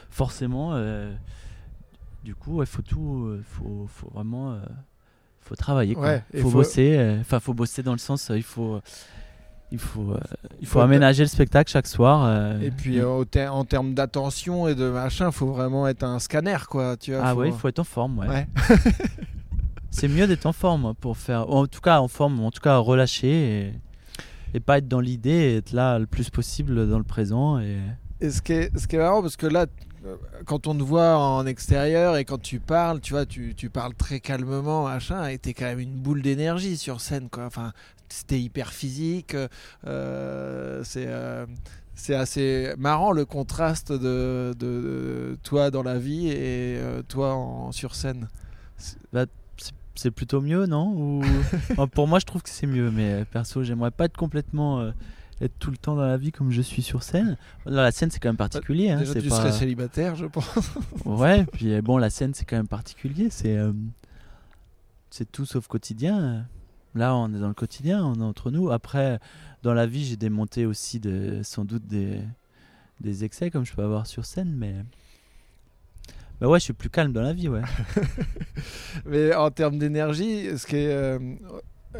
forcément 0.09 0.71
euh, 0.73 1.13
du 2.27 2.35
coup 2.35 2.61
il 2.61 2.65
faut 2.67 2.81
tout 2.81 3.23
euh, 3.27 3.41
faut, 3.53 3.85
faut 3.87 4.09
vraiment 4.13 4.51
euh, 4.51 4.59
faut 5.39 5.55
travailler 5.55 5.93
quoi. 5.95 6.03
Ouais, 6.07 6.23
et 6.33 6.41
faut, 6.41 6.49
faut- 6.49 6.57
bosser 6.57 6.97
euh, 6.97 7.21
enfin 7.21 7.39
faut 7.39 7.53
bosser 7.53 7.83
dans 7.83 7.93
le 7.93 7.97
sens 7.99 8.29
il 8.35 8.43
faut 8.43 8.81
il 9.71 9.79
faut 9.79 10.13
il 10.59 10.67
faut 10.67 10.79
Faut- 10.79 10.79
aménager 10.81 11.23
le 11.23 11.29
spectacle 11.29 11.71
chaque 11.71 11.87
soir 11.87 12.17
Et 12.61 12.69
puis 12.71 13.01
au 13.01 13.23
ter- 13.23 13.53
en 13.55 13.63
termes 13.63 13.93
d'attention 13.93 14.67
et 14.67 14.75
de 14.75 14.89
machin, 14.89 15.31
faut 15.31 15.47
vraiment 15.47 15.87
être 15.87 16.03
un 16.03 16.19
scanner, 16.19 16.57
quoi. 16.69 16.95
Tu 16.97 17.11
vois, 17.13 17.21
ah 17.23 17.33
faut- 17.33 17.39
ouais 17.41 17.47
il 17.49 17.53
faut 17.53 17.67
être 17.69 17.79
en 17.79 17.83
forme 17.85 18.19
ouais. 18.19 18.27
Ouais. 18.27 18.47
c'est 19.89 20.07
mieux 20.09 20.27
d'être 20.27 20.45
en 20.45 20.53
forme 20.53 20.85
hein, 20.85 20.95
pour 20.99 21.15
faire 21.17 21.49
en 21.49 21.65
tout 21.67 21.81
cas 21.81 21.99
en 22.01 22.07
forme 22.09 22.39
en 22.41 22.51
tout 22.51 22.61
cas 22.61 22.77
relâcher 22.77 23.67
et, 23.67 23.73
et 24.53 24.59
pas 24.59 24.77
être 24.79 24.87
dans 24.87 24.99
l'idée 24.99 25.31
et 25.31 25.55
être 25.57 25.71
là 25.71 25.97
le 25.97 26.07
plus 26.07 26.29
possible 26.29 26.89
dans 26.89 26.97
le 26.97 27.03
présent 27.05 27.59
et 27.59 27.77
Et 28.21 28.29
ce 28.31 28.41
qui 28.41 28.53
est, 28.53 28.77
ce 28.77 28.87
qui 28.87 28.95
est 28.95 28.99
marrant, 28.99 29.21
parce 29.21 29.37
que 29.37 29.45
là, 29.47 29.67
quand 30.45 30.67
on 30.67 30.75
te 30.75 30.83
voit 30.83 31.17
en 31.17 31.45
extérieur 31.45 32.15
et 32.17 32.25
quand 32.25 32.41
tu 32.41 32.59
parles, 32.59 32.99
tu 33.01 33.13
vois, 33.13 33.25
tu, 33.25 33.53
tu 33.55 33.69
parles 33.69 33.93
très 33.93 34.19
calmement, 34.19 34.83
machin, 34.85 35.27
et 35.27 35.37
t'es 35.37 35.53
quand 35.53 35.65
même 35.65 35.79
une 35.79 35.95
boule 35.95 36.21
d'énergie 36.21 36.77
sur 36.77 37.01
scène, 37.01 37.29
quoi. 37.29 37.45
Enfin, 37.45 37.73
c'était 38.09 38.39
hyper 38.39 38.71
physique. 38.71 39.35
euh, 39.85 40.81
c'est. 40.83 41.05
euh, 41.07 41.45
c'est 41.99 42.13
assez 42.13 42.75
marrant 42.77 43.11
le 43.11 43.25
contraste 43.25 43.91
de, 43.91 44.53
de- 44.59 44.65
de 44.65 45.37
toi 45.41 45.71
dans 45.71 45.81
la 45.81 45.97
vie 45.97 46.27
et 46.27 46.77
euh, 46.77 47.01
toi 47.01 47.33
en, 47.33 47.71
sur 47.71 47.95
scène. 47.95 48.27
c'est 49.95 50.11
plutôt 50.11 50.41
mieux 50.41 50.67
non? 50.67 50.93
Ou 50.95 51.23
pour 51.95 52.07
moi 52.07 52.19
je 52.19 52.25
trouve 52.25 52.43
que 52.43 52.49
c'est 52.51 52.67
mieux 52.67 52.91
mais 52.91 53.13
euh, 53.13 53.25
perso 53.25 53.63
j'aimerais 53.63 53.89
pas 53.89 54.05
être 54.05 54.15
complètement 54.17 54.79
euh, 54.79 54.91
être 55.41 55.57
tout 55.59 55.69
le 55.71 55.77
temps 55.77 55.95
dans 55.95 56.05
la 56.05 56.17
vie 56.17 56.31
comme 56.31 56.51
je 56.51 56.61
suis 56.61 56.81
sur 56.81 57.03
scène. 57.03 57.37
Dans 57.65 57.71
la 57.81 57.91
scène 57.91 58.09
c'est 58.11 58.19
quand 58.19 58.29
même 58.29 58.37
particulier 58.37 58.89
hein, 58.89 58.99
Déjà, 58.99 59.21
tu 59.21 59.29
pas- 59.29 59.35
serais 59.37 59.51
célibataire, 59.51 60.15
je 60.15 60.25
pense. 60.25 60.49
ouais 61.05 61.45
puis 61.45 61.73
euh, 61.73 61.81
bon 61.81 61.97
la 61.97 62.09
scène 62.09 62.33
c'est 62.33 62.45
quand 62.45 62.57
même 62.57 62.67
particulier 62.67 63.29
c'est 63.29 63.55
euh, 63.57 63.71
c'est 65.09 65.31
tout 65.31 65.45
sauf 65.45 65.67
quotidien. 65.67 66.45
Là 66.95 67.15
on 67.15 67.33
est 67.33 67.39
dans 67.39 67.47
le 67.49 67.53
quotidien 67.53 68.03
on 68.03 68.15
est 68.15 68.23
entre 68.23 68.51
nous. 68.51 68.71
Après 68.71 69.19
dans 69.63 69.73
la 69.73 69.85
vie 69.85 70.05
j'ai 70.05 70.17
des 70.17 70.29
montées 70.29 70.65
aussi 70.65 70.99
de 70.99 71.41
sans 71.43 71.65
doute 71.65 71.85
des 71.87 72.19
des 72.99 73.23
excès 73.23 73.51
comme 73.51 73.65
je 73.65 73.73
peux 73.73 73.83
avoir 73.83 74.07
sur 74.07 74.25
scène 74.25 74.53
mais 74.55 74.73
mais 76.41 76.47
ouais 76.47 76.59
je 76.59 76.65
suis 76.65 76.73
plus 76.73 76.89
calme 76.89 77.13
dans 77.13 77.21
la 77.21 77.33
vie 77.33 77.47
ouais. 77.47 77.61
Mais 79.05 79.33
en 79.35 79.49
termes 79.51 79.77
d'énergie, 79.77 80.57
ce 80.57 80.65
qui 80.67 80.75
est 80.75 80.91
euh, 80.91 81.19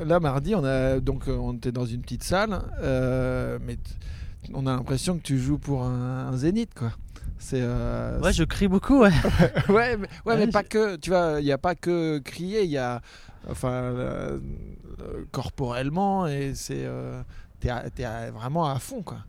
là 0.03 0.19
mardi, 0.19 0.55
on 0.55 0.63
a 0.63 0.99
donc 0.99 1.27
euh, 1.27 1.35
on 1.37 1.53
était 1.53 1.71
dans 1.71 1.85
une 1.85 2.01
petite 2.01 2.23
salle, 2.23 2.59
euh, 2.81 3.57
mais 3.61 3.77
on 4.53 4.65
a 4.67 4.75
l'impression 4.75 5.17
que 5.17 5.23
tu 5.23 5.37
joues 5.37 5.57
pour 5.57 5.83
un, 5.83 6.27
un 6.29 6.37
zénith 6.37 6.73
quoi. 6.75 6.91
C'est 7.39 7.61
euh, 7.61 8.19
ouais 8.21 8.33
je 8.33 8.43
crie 8.43 8.67
beaucoup 8.67 9.01
ouais 9.01 9.11
ouais, 9.69 9.97
mais, 9.97 10.07
ouais, 10.07 10.07
Ouais, 10.25 10.37
mais 10.37 10.45
je- 10.47 10.51
pas 10.51 10.63
que. 10.63 10.95
Tu 10.97 11.09
vois, 11.11 11.35
il 11.39 11.45
n'y 11.45 11.51
a 11.51 11.57
pas 11.57 11.75
que 11.75 12.17
crier, 12.19 12.63
il 12.63 12.71
y 12.71 12.77
a 12.77 13.01
enfin 13.49 13.69
euh, 13.71 14.39
corporellement 15.31 16.27
et 16.27 16.53
c'est 16.55 16.87
t'es 17.59 17.71
vraiment 18.33 18.65
à 18.69 18.79
fond 18.79 19.01
quoi. 19.03 19.19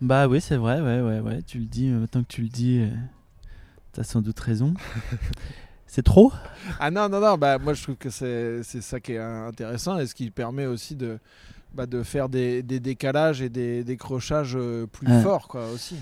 Bah 0.00 0.26
oui, 0.28 0.40
c'est 0.40 0.56
vrai, 0.56 0.80
ouais, 0.80 1.00
ouais, 1.02 1.20
ouais. 1.20 1.42
Tu 1.42 1.58
le 1.58 1.66
dis, 1.66 1.88
maintenant 1.88 2.22
que 2.22 2.28
tu 2.28 2.40
le 2.40 2.48
dis, 2.48 2.82
t'as 3.92 4.02
sans 4.02 4.22
doute 4.22 4.40
raison. 4.40 4.72
c'est 5.92 6.02
trop? 6.04 6.32
Ah 6.78 6.90
non, 6.90 7.08
non, 7.08 7.20
non, 7.20 7.36
bah, 7.36 7.58
moi 7.58 7.74
je 7.74 7.82
trouve 7.82 7.96
que 7.96 8.10
c'est 8.10 8.62
ça 8.62 9.00
qui 9.00 9.12
est 9.12 9.18
intéressant 9.18 9.98
et 9.98 10.06
ce 10.06 10.14
qui 10.14 10.30
permet 10.30 10.66
aussi 10.66 10.94
de, 10.94 11.18
bah, 11.74 11.86
de 11.86 12.02
faire 12.02 12.28
des, 12.28 12.62
des 12.62 12.78
décalages 12.80 13.42
et 13.42 13.48
des 13.48 13.82
décrochages 13.82 14.54
euh, 14.56 14.86
plus 14.86 15.08
Ouais. 15.08 15.22
forts 15.22 15.48
quoi, 15.48 15.68
aussi. 15.70 15.96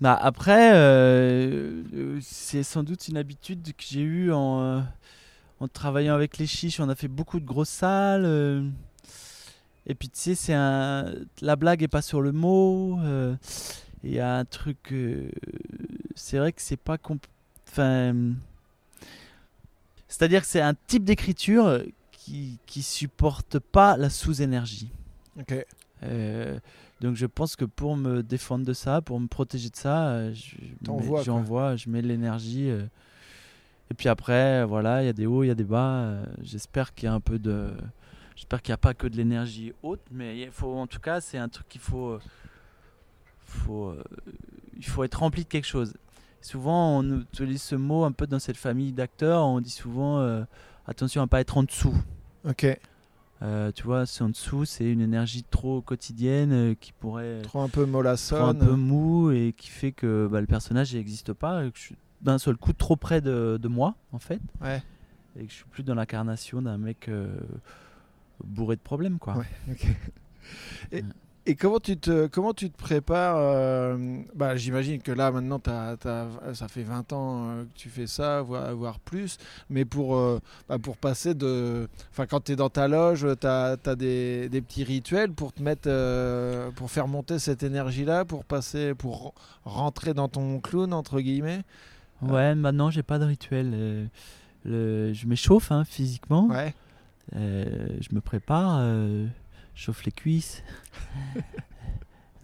Bah 0.00 0.14
après, 0.20 0.72
euh, 0.74 1.82
euh, 1.94 2.18
c'est 2.22 2.62
sans 2.62 2.84
doute 2.84 3.08
une 3.08 3.16
habitude 3.16 3.62
que 3.76 3.82
j'ai 3.84 4.02
eue 4.02 4.32
en, 4.32 4.60
euh, 4.60 4.80
en 5.58 5.66
travaillant 5.68 6.14
avec 6.14 6.38
les 6.38 6.46
chiches. 6.46 6.78
On 6.78 6.88
a 6.88 6.94
fait 6.94 7.08
beaucoup 7.08 7.40
de 7.40 7.44
grosses 7.46 7.68
salles. 7.68 8.24
euh, 8.24 8.62
et 9.86 9.94
puis 9.94 10.08
tu 10.08 10.18
sais, 10.20 10.34
c'est 10.36 10.54
un, 10.54 11.14
la 11.40 11.56
blague 11.56 11.82
est 11.82 11.88
pas 11.88 12.02
sur 12.02 12.20
le 12.20 12.30
mot. 12.32 12.98
Il 14.04 14.12
y 14.12 14.20
a 14.20 14.36
un 14.36 14.44
truc. 14.44 14.94
c'est 16.14 16.38
vrai 16.38 16.52
que 16.52 16.60
c'est 16.62 16.76
pas. 16.76 16.96
Enfin. 17.68 18.14
C'est-à-dire 20.08 20.40
que 20.40 20.46
c'est 20.46 20.60
un 20.60 20.74
type 20.86 21.04
d'écriture 21.04 21.82
qui, 22.10 22.58
qui 22.66 22.82
supporte 22.82 23.58
pas 23.58 23.96
la 23.96 24.10
sous-énergie. 24.10 24.90
Ok. 25.38 25.64
Euh, 26.04 26.58
donc 27.00 27.14
je 27.16 27.26
pense 27.26 27.56
que 27.56 27.64
pour 27.64 27.96
me 27.96 28.22
défendre 28.22 28.64
de 28.64 28.72
ça, 28.72 29.00
pour 29.02 29.18
me 29.20 29.26
protéger 29.26 29.68
de 29.70 29.76
ça, 29.76 30.08
euh, 30.08 30.32
je 30.34 30.56
j'envoie, 31.22 31.76
je 31.76 31.88
mets 31.90 32.02
de 32.02 32.08
l'énergie. 32.08 32.70
euh, 32.70 32.84
et 33.90 33.94
puis 33.94 34.08
après, 34.08 34.64
voilà, 34.64 35.02
il 35.02 35.06
y 35.06 35.08
a 35.08 35.12
des 35.12 35.26
hauts, 35.26 35.44
il 35.44 35.48
y 35.48 35.50
a 35.50 35.54
des 35.54 35.64
bas. 35.64 36.02
euh, 36.02 36.24
J'espère 36.42 36.94
qu'il 36.94 37.06
y 37.06 37.08
a 37.08 37.14
un 37.14 37.20
peu 37.20 37.38
de, 37.38 37.70
j'espère 38.36 38.60
qu'il 38.62 38.72
n'y 38.72 38.74
a 38.74 38.78
pas 38.78 38.94
que 38.94 39.06
de 39.06 39.16
l'énergie 39.16 39.72
haute, 39.82 40.02
mais 40.10 40.40
il 40.40 40.50
faut, 40.50 40.74
en 40.76 40.86
tout 40.86 41.00
cas, 41.00 41.20
c'est 41.20 41.38
un 41.38 41.48
truc 41.48 41.68
qu'il 41.68 41.80
faut, 41.80 42.18
faut, 43.44 43.94
il 44.76 44.84
faut 44.84 45.04
être 45.04 45.20
rempli 45.20 45.44
de 45.44 45.48
quelque 45.48 45.66
chose. 45.66 45.94
Souvent, 46.40 46.98
on 46.98 47.20
utilise 47.20 47.62
ce 47.62 47.74
mot 47.74 48.04
un 48.04 48.12
peu 48.12 48.26
dans 48.26 48.38
cette 48.38 48.56
famille 48.56 48.92
d'acteurs. 48.92 49.44
On 49.46 49.60
dit 49.60 49.70
souvent, 49.70 50.18
euh, 50.20 50.44
attention 50.86 51.22
à 51.22 51.26
pas 51.26 51.40
être 51.40 51.56
en 51.58 51.62
dessous. 51.64 51.94
Ok. 52.48 52.66
Euh, 53.42 53.70
tu 53.72 53.84
vois, 53.84 54.04
c'est 54.06 54.22
en 54.24 54.30
dessous, 54.30 54.64
c'est 54.64 54.90
une 54.90 55.00
énergie 55.00 55.44
trop 55.48 55.80
quotidienne 55.80 56.52
euh, 56.52 56.74
qui 56.74 56.92
pourrait 56.92 57.40
Trop 57.42 57.60
un 57.60 57.68
peu 57.68 57.82
être 57.82 57.88
un 57.88 57.92
mollassonne. 57.92 58.58
peu 58.58 58.72
mou 58.74 59.30
et 59.30 59.54
qui 59.56 59.68
fait 59.70 59.92
que 59.92 60.28
bah, 60.30 60.40
le 60.40 60.46
personnage 60.48 60.94
n'existe 60.94 61.32
pas, 61.32 61.64
et 61.64 61.70
que 61.70 61.78
je 61.78 61.82
suis 61.82 61.96
d'un 62.20 62.38
seul 62.38 62.56
coup 62.56 62.72
trop 62.72 62.96
près 62.96 63.20
de, 63.20 63.56
de 63.62 63.68
moi, 63.68 63.94
en 64.12 64.18
fait, 64.18 64.40
Ouais. 64.60 64.82
et 65.36 65.44
que 65.44 65.50
je 65.50 65.54
suis 65.56 65.64
plus 65.70 65.84
dans 65.84 65.94
l'incarnation 65.94 66.62
d'un 66.62 66.78
mec 66.78 67.08
bourré 68.42 68.74
de 68.76 68.80
problèmes, 68.80 69.18
quoi. 69.18 69.36
Ouais. 69.36 69.46
Ok. 69.70 69.86
Et. 70.92 71.04
Et 71.48 71.54
comment 71.56 71.80
tu 71.80 71.96
te 71.96 72.26
comment 72.28 72.52
tu 72.52 72.70
te 72.70 72.76
prépares 72.76 73.36
euh, 73.38 73.96
bah, 74.34 74.54
J'imagine 74.56 75.00
que 75.00 75.10
là 75.12 75.30
maintenant 75.32 75.58
t'as- 75.58 75.96
t'as- 75.96 76.28
ça 76.54 76.68
fait 76.68 76.82
20 76.82 77.12
ans 77.12 77.48
euh, 77.48 77.64
que 77.64 77.68
tu 77.78 77.88
fais 77.88 78.06
ça, 78.06 78.42
voire, 78.42 78.74
voire 78.76 79.00
plus. 79.00 79.38
Mais 79.70 79.84
pour, 79.84 80.16
euh, 80.16 80.40
bah, 80.68 80.78
pour 80.78 80.96
passer 80.96 81.34
de. 81.34 81.88
Enfin, 82.10 82.26
quand 82.26 82.44
tu 82.44 82.52
es 82.52 82.56
dans 82.56 82.68
ta 82.70 82.86
loge, 82.86 83.26
tu 83.40 83.46
as, 83.46 83.76
des, 83.96 84.48
des 84.48 84.60
petits 84.60 84.84
rituels 84.84 85.32
pour 85.32 85.52
te 85.52 85.62
mettre. 85.62 85.88
euh, 85.88 86.70
pour 86.76 86.90
faire 86.90 87.08
monter 87.08 87.38
cette 87.38 87.62
énergie-là, 87.62 88.24
pour 88.24 88.44
passer. 88.44 88.94
pour 88.94 89.22
ren- 89.22 89.34
rentrer 89.64 90.14
dans 90.14 90.28
ton 90.28 90.60
clown, 90.60 90.92
entre 90.92 91.20
guillemets? 91.20 91.62
Ouais, 92.22 92.54
maintenant 92.54 92.90
j'ai 92.90 93.02
pas 93.02 93.18
de 93.18 93.24
rituel. 93.24 94.08
le- 94.64 95.12
je 95.14 95.26
m'échauffe 95.26 95.72
hein, 95.72 95.84
physiquement, 95.84 96.46
Ouais. 96.48 96.74
je 97.34 98.14
me 98.14 98.20
prépare, 98.20 98.80
chauffe 99.78 100.04
les 100.04 100.12
cuisses. 100.12 100.62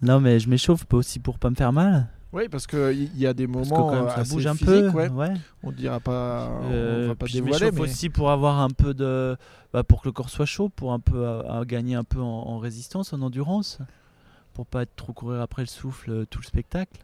non, 0.01 0.19
mais 0.19 0.39
je 0.39 0.49
m'échauffe 0.49 0.85
pas 0.85 0.97
aussi 0.97 1.19
pour 1.19 1.39
pas 1.39 1.49
me 1.49 1.55
faire 1.55 1.73
mal. 1.73 2.07
Oui, 2.31 2.49
parce 2.49 2.67
qu'il 2.67 3.17
y 3.17 3.25
a 3.25 3.33
des 3.33 3.47
moments 3.47 3.93
euh, 3.93 4.09
ça 4.09 4.15
assez 4.21 4.33
bouge 4.33 4.45
un 4.47 4.55
peu. 4.55 4.89
ouais. 4.89 5.07
ouais. 5.09 5.33
On 5.63 5.71
dira 5.71 5.99
pas, 6.01 6.49
on 6.63 6.71
Euh, 6.71 7.07
va 7.09 7.15
pas 7.15 7.25
puis 7.25 7.35
je 7.35 7.39
dévoiler, 7.41 7.71
mais 7.71 7.79
aussi 7.81 8.09
pour 8.09 8.29
avoir 8.29 8.59
un 8.59 8.69
peu 8.69 8.93
de, 8.93 9.37
bah, 9.71 9.83
pour 9.83 10.01
que 10.01 10.09
le 10.09 10.11
corps 10.11 10.29
soit 10.29 10.45
chaud, 10.45 10.67
pour 10.69 10.91
un 10.91 10.99
peu 10.99 11.25
à, 11.25 11.59
à 11.59 11.65
gagner 11.65 11.95
un 11.95 12.03
peu 12.03 12.19
en, 12.19 12.25
en 12.25 12.57
résistance, 12.59 13.13
en 13.13 13.21
endurance, 13.21 13.79
pour 14.53 14.65
pas 14.65 14.81
être 14.83 14.95
trop 14.97 15.13
courir 15.13 15.41
après 15.41 15.61
le 15.61 15.67
souffle 15.67 16.11
euh, 16.11 16.25
tout 16.25 16.39
le 16.39 16.45
spectacle. 16.45 16.99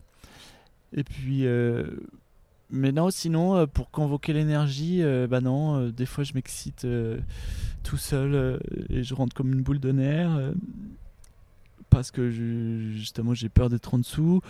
Et 0.93 1.05
puis, 1.05 1.45
euh, 1.45 1.85
mais 2.71 2.91
non, 2.91 3.09
sinon 3.11 3.55
euh, 3.55 3.65
pour 3.67 3.91
convoquer 3.91 4.33
l'énergie, 4.33 5.03
euh, 5.03 5.27
bah 5.27 5.41
non, 5.41 5.75
euh, 5.79 5.91
des 5.91 6.05
fois 6.05 6.23
je 6.23 6.33
m'excite 6.33 6.85
euh, 6.85 7.19
tout 7.83 7.97
seul 7.97 8.59
et 8.89 9.03
je 9.03 9.13
rentre 9.13 9.35
comme 9.35 9.51
une 9.53 9.61
boule 9.61 9.79
de 9.79 9.91
nerfs 9.91 10.51
parce 11.89 12.11
que 12.11 12.29
je- 12.29 12.91
justement 12.93 13.33
j'ai 13.33 13.49
peur 13.49 13.69
d'être 13.69 13.93
en 13.93 13.97
dessous. 13.99 14.41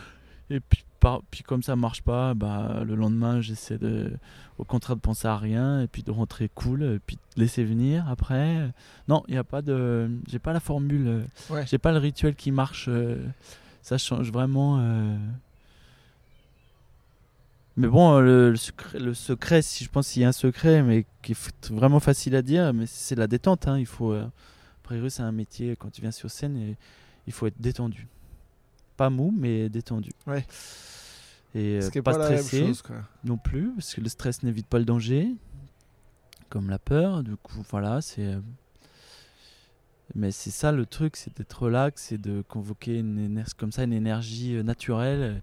Et 0.50 0.60
puis, 0.60 0.84
par- 1.00 1.22
puis 1.32 1.44
comme 1.44 1.64
ça 1.64 1.76
marche 1.78 2.02
pas, 2.02 2.34
bah, 2.34 2.84
le 2.86 2.96
lendemain 2.96 3.40
j'essaie 3.42 3.78
de, 3.78 4.12
au 4.58 4.66
contraire 4.66 4.98
de 4.98 5.02
penser 5.02 5.28
à 5.28 5.38
rien 5.38 5.82
et 5.82 5.88
puis 5.88 6.04
de 6.04 6.12
rentrer 6.12 6.50
cool 6.54 6.84
et 6.84 7.00
puis 7.00 7.18
de 7.36 7.42
laisser 7.42 7.64
venir 7.64 8.08
après. 8.10 8.70
Non, 9.08 9.24
il 9.30 9.36
y 9.36 9.38
a 9.38 9.44
pas 9.46 9.62
de, 9.62 10.10
j'ai 10.28 10.40
pas 10.40 10.52
la 10.54 10.60
formule, 10.60 11.24
Ouais. 11.50 11.66
j'ai 11.68 11.78
pas 11.78 11.92
le 11.94 11.98
rituel 12.00 12.36
qui 12.36 12.52
marche. 12.52 12.90
ça 13.82 13.98
change 13.98 14.32
vraiment. 14.32 14.78
Mais 17.82 17.88
bon, 17.88 18.14
euh, 18.18 18.22
le, 18.22 18.50
le 18.52 18.56
secret, 18.58 19.00
le 19.00 19.14
secret, 19.16 19.62
si 19.64 19.84
je 19.84 19.90
pense 19.90 20.10
qu'il 20.12 20.22
y 20.22 20.26
a 20.26 20.28
un 20.28 20.34
secret, 20.34 20.84
mais 20.84 21.06
qui 21.24 21.32
est 21.32 21.72
vraiment 21.72 22.00
facile 22.00 22.36
à 22.36 22.42
dire, 22.44 22.74
mais 22.74 22.86
c'est 22.86 23.16
la 23.16 23.28
détente. 23.28 23.68
hein. 23.68 23.80
Il 23.80 23.88
faut, 23.88 24.14
euh, 24.14 24.28
c'est 25.10 25.24
un 25.24 25.32
métier 25.32 25.76
quand 25.76 25.90
tu 25.90 26.02
viens 26.02 26.12
sur 26.12 26.30
scène 26.30 26.58
et 26.58 26.78
il 27.26 27.34
faut 27.34 27.48
être 27.48 27.60
détendu. 27.60 28.08
Pas 28.98 29.10
mou, 29.10 29.34
mais 29.36 29.68
détendu. 29.70 30.12
Ouais. 30.28 30.46
Et 31.56 31.80
euh, 31.82 32.02
pas, 32.04 32.14
stressé 32.14 32.68
chose, 32.68 32.82
quoi. 32.82 32.98
non 33.24 33.38
plus, 33.38 33.72
parce 33.76 33.96
que 33.96 34.02
le 34.02 34.10
stress 34.10 34.44
n'évite 34.44 34.68
pas 34.68 34.78
le 34.80 34.86
danger, 34.86 35.30
comme 36.50 36.70
la 36.70 36.78
peur. 36.80 37.24
Du 37.24 37.36
coup, 37.36 37.64
voilà, 37.72 38.02
c'est. 38.02 38.26
euh, 38.26 38.40
Mais 40.14 40.32
c'est 40.32 40.52
ça 40.52 40.72
le 40.72 40.86
truc, 40.86 41.16
c'est 41.16 41.36
d'être 41.38 41.64
relax, 41.64 42.04
c'est 42.10 42.18
de 42.22 42.44
convoquer 42.48 43.00
une 43.00 43.18
énergie 43.18 43.54
comme 43.58 43.72
ça, 43.72 43.84
une 43.84 43.94
énergie 43.94 44.56
euh, 44.56 44.64
naturelle. 44.64 45.42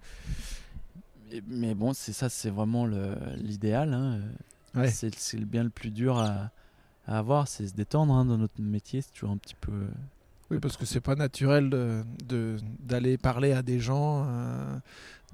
Mais 1.49 1.75
bon, 1.75 1.93
c'est 1.93 2.13
ça, 2.13 2.29
c'est 2.29 2.51
vraiment 2.51 2.87
l'idéal. 3.37 3.93
hein. 3.95 4.21
Ouais. 4.75 4.89
C'est 4.91 5.39
le 5.39 5.45
bien 5.47 5.65
le 5.65 5.71
plus 5.71 5.91
dur 5.91 6.19
à, 6.19 6.51
à 7.07 7.19
avoir, 7.19 7.49
c'est 7.49 7.67
se 7.67 7.75
détendre 7.75 8.13
hein, 8.15 8.25
dans 8.25 8.39
notre 8.39 8.61
métier. 8.61 9.01
C'est 9.03 9.13
toujours 9.13 9.31
un 9.31 9.37
petit 9.39 9.57
peu. 9.61 9.73
euh, 9.73 9.87
Oui, 10.51 10.59
parce 10.61 10.77
que 10.77 10.87
c'est 10.87 11.01
pas 11.01 11.15
naturel 11.15 11.69
de- 11.71 12.03
de- 12.27 12.57
d'aller 12.81 13.19
parler 13.19 13.53
à 13.53 13.63
des 13.63 13.81
gens. 13.81 14.25
euh, 14.29 14.79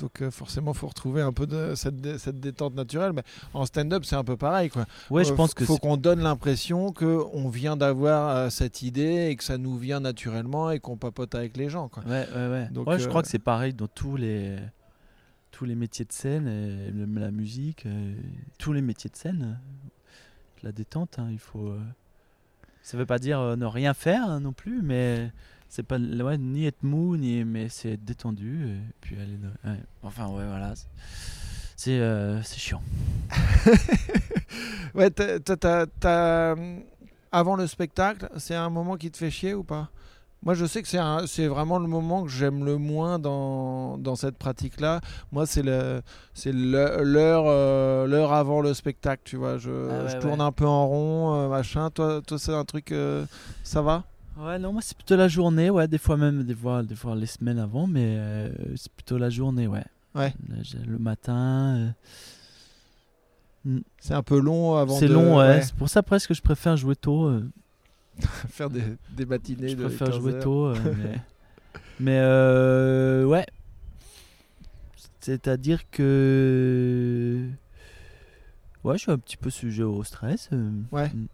donc 0.00 0.22
euh, 0.22 0.30
forcément, 0.33 0.72
faut 0.74 0.88
retrouver 0.88 1.22
un 1.22 1.33
peu 1.33 1.46
de 1.46 1.74
cette, 1.76 2.18
cette 2.18 2.40
détente 2.40 2.74
naturelle. 2.74 3.12
Mais 3.12 3.22
en 3.52 3.64
stand-up, 3.64 4.04
c'est 4.04 4.16
un 4.16 4.24
peu 4.24 4.37
pareil. 4.37 4.70
Quoi. 4.70 4.87
Ouais, 5.11 5.24
je 5.24 5.33
Euh, 5.33 5.37
pense 5.37 5.54
que 5.54 5.64
faut 5.64 5.78
qu'on 5.78 5.96
donne 5.96 6.20
l'impression 6.20 6.90
que 6.92 7.22
on 7.33 7.48
vient 7.48 7.76
d'avoir 7.76 8.28
euh, 8.37 8.50
cette 8.50 8.83
idée 8.83 9.28
et 9.30 9.37
que 9.37 9.44
ça 9.44 9.57
nous 9.59 9.76
vient 9.78 10.00
naturellement 10.00 10.70
et 10.72 10.80
qu'on 10.80 10.96
papote 10.96 11.35
avec 11.37 11.57
les 11.57 11.68
gens. 11.68 11.88
Quoi. 11.88 12.02
Ouais, 12.04 12.26
ouais, 12.35 12.48
ouais. 12.50 12.68
Donc, 12.72 12.88
Ouais, 12.88 12.98
je 12.98 13.04
euh, 13.04 13.09
crois 13.09 13.22
que 13.22 13.28
c'est 13.28 13.38
pareil 13.38 13.72
dans 13.72 13.87
tous 13.87 14.16
les, 14.16 14.57
tous 15.56 15.64
les 15.66 15.76
métiers 15.76 16.04
de 16.04 16.12
scène, 16.12 16.48
et 16.48 16.90
le- 16.90 17.20
la 17.20 17.30
musique, 17.30 17.86
euh, 17.86 18.14
tous 18.58 18.72
les 18.72 18.82
métiers 18.82 19.08
de 19.10 19.16
scène. 19.16 19.42
euh, 19.42 19.88
La 20.64 20.72
détente, 20.72 21.18
hein, 21.18 21.28
il 21.30 21.38
faut. 21.38 21.68
euh, 21.68 21.80
Ça 22.82 22.96
veut 22.96 23.06
pas 23.06 23.18
dire 23.20 23.38
euh, 23.40 23.54
ne 23.56 23.64
rien 23.66 23.94
faire 23.94 24.24
hein, 24.28 24.40
non 24.40 24.52
plus, 24.52 24.82
mais 24.82 25.30
c'est 25.68 25.82
pas 25.84 25.98
ni 25.98 26.66
être 26.66 26.82
mou, 26.82 27.16
ni 27.16 27.44
mais 27.44 27.68
c'est 27.68 27.92
être 27.92 28.04
détendu. 28.04 28.78
Puis 29.00 29.16
aller. 29.16 29.38
Enfin, 30.02 30.26
ouais, 30.28 30.46
voilà. 30.46 30.74
c'est- 30.74 30.88
C'est 31.76 32.00
euh, 32.00 32.42
chiant. 32.42 32.82
Ouais, 34.94 35.10
t'as, 35.10 36.52
hum, 36.52 36.82
avant 37.32 37.56
le 37.56 37.66
spectacle, 37.66 38.28
c'est 38.36 38.54
un 38.54 38.70
moment 38.70 38.96
qui 38.96 39.10
te 39.10 39.16
fait 39.16 39.30
chier 39.30 39.54
ou 39.54 39.64
pas? 39.64 39.90
Moi, 40.44 40.54
je 40.54 40.66
sais 40.66 40.83
que 40.83 40.88
c'est 41.26 41.46
vraiment 41.46 41.78
le 41.78 41.87
moment 41.88 42.22
que 42.22 42.28
j'aime 42.28 42.64
le 42.64 42.76
moins 42.76 43.18
dans, 43.18 43.96
dans 43.98 44.14
cette 44.14 44.37
pratique-là. 44.37 45.00
Moi, 45.33 45.46
c'est 45.46 45.62
l'heure 45.62 46.02
euh, 47.46 48.07
l'heure 48.07 48.33
avant 48.33 48.61
le 48.61 48.74
spectacle, 48.74 49.22
tu 49.24 49.37
vois. 49.37 49.57
Je, 49.59 49.70
Ah 49.70 50.04
ouais, 50.04 50.11
je 50.11 50.18
tourne 50.18 50.40
ouais. 50.40 50.46
un 50.46 50.52
peu 50.52 50.66
en 50.66 50.87
rond, 50.87 51.35
euh, 51.35 51.48
machin. 51.48 51.88
Toi, 51.90 52.20
toi 52.26 52.38
c'est 52.38 52.52
un 52.54 52.64
truc... 52.64 52.92
euh, 52.92 53.24
ça 53.62 53.80
va? 53.80 54.04
Ouais, 54.38 54.59
non, 54.59 54.72
moi 54.72 54.83
c'est 54.83 54.96
plutôt 54.96 55.16
la 55.16 55.28
journée, 55.28 55.70
ouais, 55.70 55.87
des 55.88 55.96
fois 55.98 56.16
même, 56.16 56.42
des 56.42 56.54
fois, 56.57 56.83
des 56.83 56.96
fois 56.96 57.14
les 57.14 57.26
semaines 57.26 57.59
avant, 57.59 57.87
mais 57.87 58.18
c'est 58.76 58.90
plutôt 58.92 59.16
la 59.16 59.30
journée, 59.30 59.66
ouais. 59.68 59.85
Ouais. 60.14 60.35
Le 60.87 60.98
matin. 60.98 61.94
euh, 63.66 63.78
C'est 64.00 64.14
un 64.14 64.22
peu 64.22 64.38
long 64.38 64.76
avant 64.76 64.98
C'est 64.98 65.09
de 65.09 65.14
long, 65.14 65.38
ouais. 65.38 65.46
ouais, 65.48 65.62
C'est 65.62 65.74
pour 65.74 65.88
ça 65.88 66.02
presque 66.02 66.28
que 66.28 66.35
je 66.35 66.42
préfère 66.42 66.76
jouer 66.76 66.96
tôt. 66.96 67.30
faire 68.48 68.70
des, 68.70 68.83
des 69.16 69.27
matinées 69.27 69.68
je 69.68 69.77
de 69.77 69.85
préfère 69.87 70.09
15 70.09 70.16
jouer 70.20 70.33
heures. 70.35 70.42
tôt. 70.42 70.66
euh, 70.66 70.74
mais 71.03 71.20
mais 72.00 72.18
euh, 72.20 73.24
ouais. 73.24 73.46
C'est-à-dire 75.20 75.88
que. 75.90 77.48
Ouais, 78.83 78.96
je 78.96 79.03
suis 79.03 79.11
un 79.12 79.18
petit 79.18 79.37
peu 79.38 79.48
sujet 79.50 79.83
au 79.83 80.03
stress. 80.05 80.50
euh, 80.53 80.70
Ouais. 80.92 81.09
mm, 81.09 81.27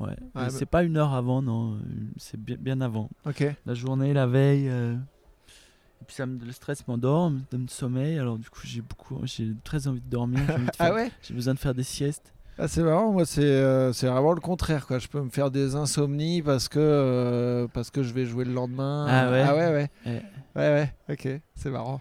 Ouais. 0.00 0.08
Ouais, 0.08 0.16
Mais 0.34 0.42
mais- 0.44 0.50
C'est 0.50 0.66
pas 0.66 0.82
une 0.82 0.96
heure 0.96 1.14
avant, 1.14 1.40
non. 1.42 1.78
C'est 2.16 2.38
bien, 2.40 2.56
bien 2.58 2.80
avant. 2.80 3.08
Ok. 3.24 3.44
La 3.66 3.74
journée, 3.74 4.12
la 4.12 4.26
veille. 4.26 4.68
euh, 4.68 4.94
Et 4.94 6.04
puis 6.06 6.16
ça 6.16 6.26
me, 6.26 6.44
le 6.44 6.52
stress 6.52 6.86
m'endort, 6.88 7.30
me 7.30 7.40
donne 7.50 7.68
sommeil. 7.68 8.18
Alors 8.18 8.36
du 8.36 8.50
coup, 8.50 8.60
j'ai 8.64 8.82
beaucoup, 8.82 9.20
j'ai 9.24 9.52
très 9.64 9.86
envie 9.88 10.00
de 10.00 10.10
dormir. 10.10 10.40
J'ai 10.46 10.66
Ah 10.78 10.92
ouais? 10.92 11.10
J'ai 11.22 11.34
besoin 11.34 11.54
de 11.54 11.58
faire 11.58 11.74
des 11.74 11.84
siestes. 11.84 12.32
Ah, 12.58 12.68
c'est 12.68 12.82
marrant, 12.82 13.12
moi 13.12 13.24
c'est 13.24 13.40
euh, 13.42 13.92
vraiment 14.02 14.32
le 14.34 14.40
contraire 14.40 14.86
quoi. 14.86 14.98
Je 14.98 15.08
peux 15.08 15.20
me 15.20 15.30
faire 15.30 15.50
des 15.50 15.74
insomnies 15.74 16.42
parce 16.42 16.68
que 16.68 16.78
euh, 16.78 17.66
parce 17.72 17.90
que 17.90 18.02
je 18.02 18.12
vais 18.12 18.24
jouer 18.26 18.44
le 18.44 18.52
lendemain. 18.52 19.06
Ah 19.08 19.30
ouais 19.30 19.42
Ah 19.46 19.54
ouais 19.54 19.68
ouais. 19.72 19.90
Ouais. 20.06 20.22
Ouais 20.54 20.68
ouais. 20.68 20.94
OK, 21.10 21.28
c'est 21.54 21.70
marrant. 21.70 22.00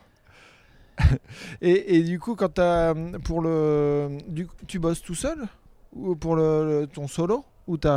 et, 1.62 1.96
et 1.98 2.04
du 2.04 2.20
coup, 2.20 2.36
quand 2.36 2.54
t'as 2.54 2.94
pour 3.24 3.42
le, 3.42 4.18
du, 4.28 4.48
tu 4.68 4.78
bosses 4.78 5.02
tout 5.02 5.16
seul 5.16 5.48
ou 5.96 6.16
pour 6.16 6.36
le, 6.36 6.82
le- 6.82 6.88
ton 6.88 7.08
solo 7.08 7.44
ou 7.68 7.78
t'as 7.78 7.90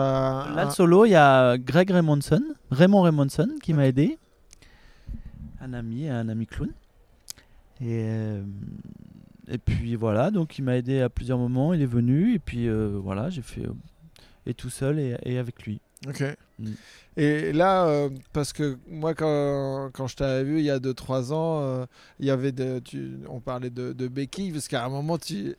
Là, 0.55 0.63
un- 0.63 0.65
le 0.67 0.71
solo, 0.71 1.05
il 1.05 1.11
y 1.11 1.17
a 1.17 1.59
Greg 1.59 1.91
Raymondson, 1.91 2.43
Raymond 2.71 3.03
Raymondson, 3.03 3.49
qui 3.63 3.75
m'a 3.75 3.87
aidé. 3.89 4.17
Un 5.61 5.73
ami, 5.75 6.09
un 6.09 6.29
ami 6.29 6.47
clown. 6.47 6.71
Et, 7.81 8.05
euh, 8.05 8.43
et 9.49 9.59
puis 9.59 9.97
voilà, 9.97 10.31
donc 10.31 10.59
il 10.59 10.63
m'a 10.63 10.77
aidé 10.77 11.01
à 11.01 11.09
plusieurs 11.09 11.39
moments, 11.39 11.73
il 11.75 11.83
est 11.83 11.87
venu, 11.87 12.35
et 12.35 12.39
puis 12.39 12.69
euh, 12.69 12.99
voilà, 13.03 13.31
j'ai 13.31 13.43
fait. 13.43 13.63
euh, 13.63 13.73
et 14.47 14.53
tout 14.53 14.69
seul 14.69 14.99
et, 14.99 15.17
et 15.23 15.39
avec 15.39 15.63
lui. 15.65 15.81
Ok. 16.07 16.23
Mm. 16.59 16.73
Et 17.17 17.53
là, 17.55 17.87
euh, 17.87 18.11
parce 18.35 18.53
que 18.53 18.77
moi, 18.91 19.15
quand, 19.15 19.89
quand 19.95 20.07
je 20.07 20.17
t'avais 20.17 20.45
vu 20.45 20.59
il 20.59 20.65
y 20.67 20.71
a 20.71 20.79
2-3 20.79 21.33
ans, 21.33 21.61
euh, 21.63 21.87
il 22.21 22.27
y 22.27 22.31
avait 22.31 22.53
de, 22.53 22.79
tu, 22.81 23.21
on 23.31 23.41
parlait 23.41 23.71
de, 23.71 23.95
de 23.95 24.07
béquilles, 24.07 24.53
parce 24.53 24.69
qu'à 24.69 24.85
un 24.85 24.91
moment, 24.91 25.17
tu, 25.17 25.55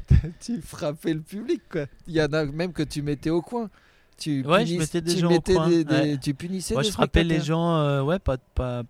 tu 0.40 0.62
frappais 0.62 1.12
le 1.12 1.20
public. 1.20 1.60
Quoi. 1.70 1.84
Il 2.06 2.14
y 2.14 2.22
en 2.22 2.32
a 2.32 2.46
même 2.46 2.72
que 2.72 2.82
tu 2.82 3.02
mettais 3.02 3.28
au 3.28 3.42
coin. 3.42 3.68
Tu 4.16 4.42
Ouais, 4.46 4.60
je 4.64 4.72
punis- 4.72 4.78
mettais 4.78 5.00
des 5.02 5.12
tu 5.14 5.20
gens 5.20 5.26
au 5.26 5.30
mettais 5.32 5.54
coin, 5.54 5.68
des- 5.68 5.84
des- 5.84 5.94
ouais. 5.94 6.18
Tu 6.18 6.32
punissais 6.32 6.72
Moi, 6.74 6.82
des 6.82 6.88
je 6.88 6.92
frappais 6.94 7.24
les 7.24 7.40
gens, 7.40 7.76
euh, 7.76 8.02
ouais, 8.02 8.18
pas. 8.18 8.38
pas... 8.38 8.84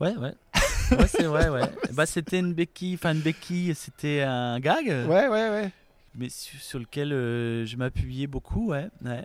Ouais, 0.00 0.16
ouais. 0.16 0.34
Ouais, 0.92 1.06
c'est 1.08 1.24
vrai, 1.24 1.48
ouais. 1.48 1.62
Bah, 1.92 2.06
c'était 2.06 2.38
une 2.38 2.52
béquille, 2.54 2.94
enfin, 2.94 3.12
une 3.14 3.20
béquille, 3.20 3.74
c'était 3.74 4.22
un 4.22 4.58
gag. 4.60 4.86
Ouais, 4.86 5.28
ouais, 5.28 5.50
ouais. 5.50 5.70
mais 6.14 6.28
sur, 6.28 6.60
sur 6.60 6.78
lequel 6.78 7.12
euh, 7.12 7.64
je 7.66 7.76
m'appuyais 7.76 8.26
beaucoup, 8.26 8.68
ouais. 8.68 8.88
ouais. 9.04 9.24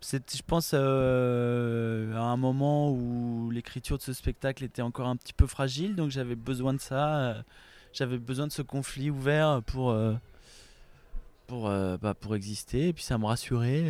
C'est, 0.00 0.34
je 0.36 0.42
pense, 0.46 0.72
euh, 0.74 2.14
à 2.16 2.22
un 2.22 2.36
moment 2.36 2.90
où 2.90 3.50
l'écriture 3.52 3.98
de 3.98 4.02
ce 4.02 4.12
spectacle 4.12 4.64
était 4.64 4.82
encore 4.82 5.06
un 5.08 5.16
petit 5.16 5.32
peu 5.32 5.46
fragile, 5.46 5.94
donc 5.94 6.10
j'avais 6.10 6.34
besoin 6.34 6.74
de 6.74 6.80
ça. 6.80 7.16
euh, 7.18 7.42
j'avais 7.92 8.18
besoin 8.18 8.46
de 8.46 8.52
ce 8.52 8.62
conflit 8.62 9.10
ouvert 9.10 9.60
pour, 9.66 9.94
pour, 11.46 11.68
bah, 11.68 12.14
pour 12.18 12.34
exister, 12.34 12.88
et 12.88 12.92
puis 12.92 13.04
ça 13.04 13.18
me 13.18 13.26
rassurait. 13.26 13.84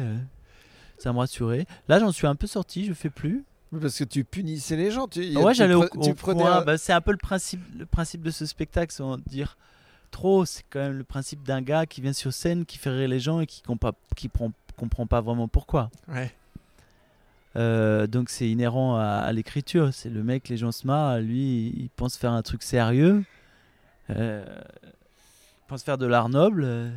ça 0.98 1.12
me 1.12 1.18
rassurait. 1.18 1.66
Là, 1.88 2.00
j'en 2.00 2.10
suis 2.12 2.26
un 2.26 2.34
peu 2.34 2.46
sorti, 2.48 2.84
je 2.84 2.94
fais 2.94 3.10
plus. 3.10 3.44
Parce 3.80 3.98
que 3.98 4.04
tu 4.04 4.22
punissais 4.24 4.76
les 4.76 4.90
gens. 4.90 5.08
Tu, 5.08 5.34
ouais, 5.36 5.54
j'allais 5.54 5.74
au, 5.74 5.84
pre- 5.84 6.02
tu 6.04 6.10
au 6.10 6.14
prenais 6.14 6.42
coin. 6.42 6.58
un- 6.58 6.64
Bah, 6.64 6.76
c'est 6.78 6.92
un 6.92 7.00
peu 7.00 7.12
le 7.12 7.16
principe, 7.18 7.60
le 7.78 7.86
principe 7.86 8.22
de 8.22 8.30
ce 8.30 8.44
spectacle, 8.46 8.92
sans 8.92 9.16
dire 9.26 9.56
trop. 10.10 10.44
C'est 10.44 10.64
quand 10.68 10.80
même 10.80 10.98
le 10.98 11.04
principe 11.04 11.42
d'un 11.42 11.62
gars 11.62 11.86
qui 11.86 12.00
vient 12.02 12.12
sur 12.12 12.32
scène, 12.34 12.66
qui 12.66 12.76
fait 12.78 12.90
rire 12.90 13.08
les 13.08 13.20
gens 13.20 13.40
et 13.40 13.46
qui 13.46 13.62
comprend, 13.62 13.92
qui 14.14 14.28
prend- 14.28 14.52
comprend 14.76 15.06
pas 15.06 15.20
vraiment 15.22 15.48
pourquoi. 15.48 15.90
Ouais. 16.08 16.30
Euh, 17.56 18.06
donc 18.06 18.30
c'est 18.30 18.48
inhérent 18.48 18.96
à, 18.96 19.04
à 19.04 19.32
l'écriture. 19.32 19.92
C'est 19.92 20.08
le 20.10 20.22
mec, 20.22 20.48
les 20.48 20.56
gens 20.56 20.72
se 20.72 20.86
marrent. 20.86 21.18
Lui, 21.20 21.72
il 21.76 21.90
pense 21.96 22.16
faire 22.16 22.32
un 22.32 22.42
truc 22.42 22.62
sérieux. 22.62 23.24
Euh, 24.10 24.44
il 24.84 25.66
pense 25.68 25.82
faire 25.82 25.98
de 25.98 26.06
l'art 26.06 26.28
noble. 26.28 26.92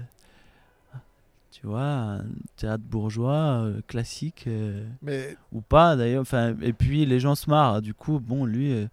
Tu 1.62 1.68
vois, 1.68 1.82
un 1.84 2.26
théâtre 2.58 2.84
bourgeois 2.84 3.64
euh, 3.64 3.80
classique. 3.88 4.44
euh, 4.48 4.86
Mais 5.02 5.38
ou 5.54 5.62
pas 5.62 5.96
d'ailleurs. 5.96 6.22
Enfin, 6.22 6.54
et 6.62 6.74
puis 6.74 7.06
les 7.06 7.20
gens 7.22 7.36
se 7.36 7.50
marrent. 7.50 7.82
Du 7.82 7.94
coup, 7.94 8.20
bon, 8.20 8.44
lui, 8.46 8.74
euh, 8.74 8.88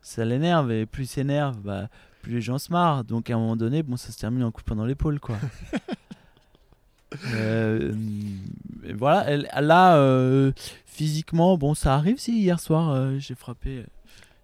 ça 0.00 0.24
l'énerve 0.24 0.70
et 0.70 0.86
plus 0.86 1.04
il 1.04 1.06
s'énerve, 1.08 1.56
bah, 1.60 1.88
plus 2.22 2.34
les 2.34 2.40
gens 2.40 2.58
se 2.58 2.70
marrent. 2.70 3.02
Donc 3.04 3.30
à 3.30 3.34
un 3.34 3.38
moment 3.38 3.56
donné, 3.56 3.82
bon, 3.82 3.96
ça 3.96 4.12
se 4.12 4.18
termine 4.18 4.44
en 4.44 4.52
coup 4.52 4.62
pendant 4.64 4.84
l'épaule, 4.84 5.18
quoi. 5.18 5.36
Voilà. 8.96 9.24
elle- 9.30 9.48
là, 9.60 10.52
physiquement, 10.86 11.56
bon, 11.58 11.74
ça 11.74 11.94
arrive. 11.94 12.18
Si 12.18 12.38
hier 12.40 12.60
soir, 12.60 13.18
j'ai 13.18 13.34
frappé. 13.34 13.84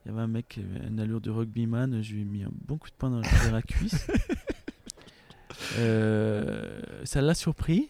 Il 0.04 0.08
y 0.08 0.12
avait 0.12 0.22
un 0.22 0.26
mec, 0.28 0.58
une 0.88 0.98
allure 0.98 1.20
de 1.20 1.30
rugbyman. 1.30 2.02
Je 2.02 2.14
lui 2.14 2.22
ai 2.22 2.24
mis 2.24 2.42
un 2.42 2.50
bon 2.66 2.78
coup 2.78 2.88
de 2.88 2.94
poing 2.96 3.10
dans 3.10 3.20
dans 3.20 3.52
la 3.52 3.62
cuisse. 3.62 4.06
Euh, 5.78 6.80
ça 7.04 7.20
l'a 7.20 7.34
surpris. 7.34 7.88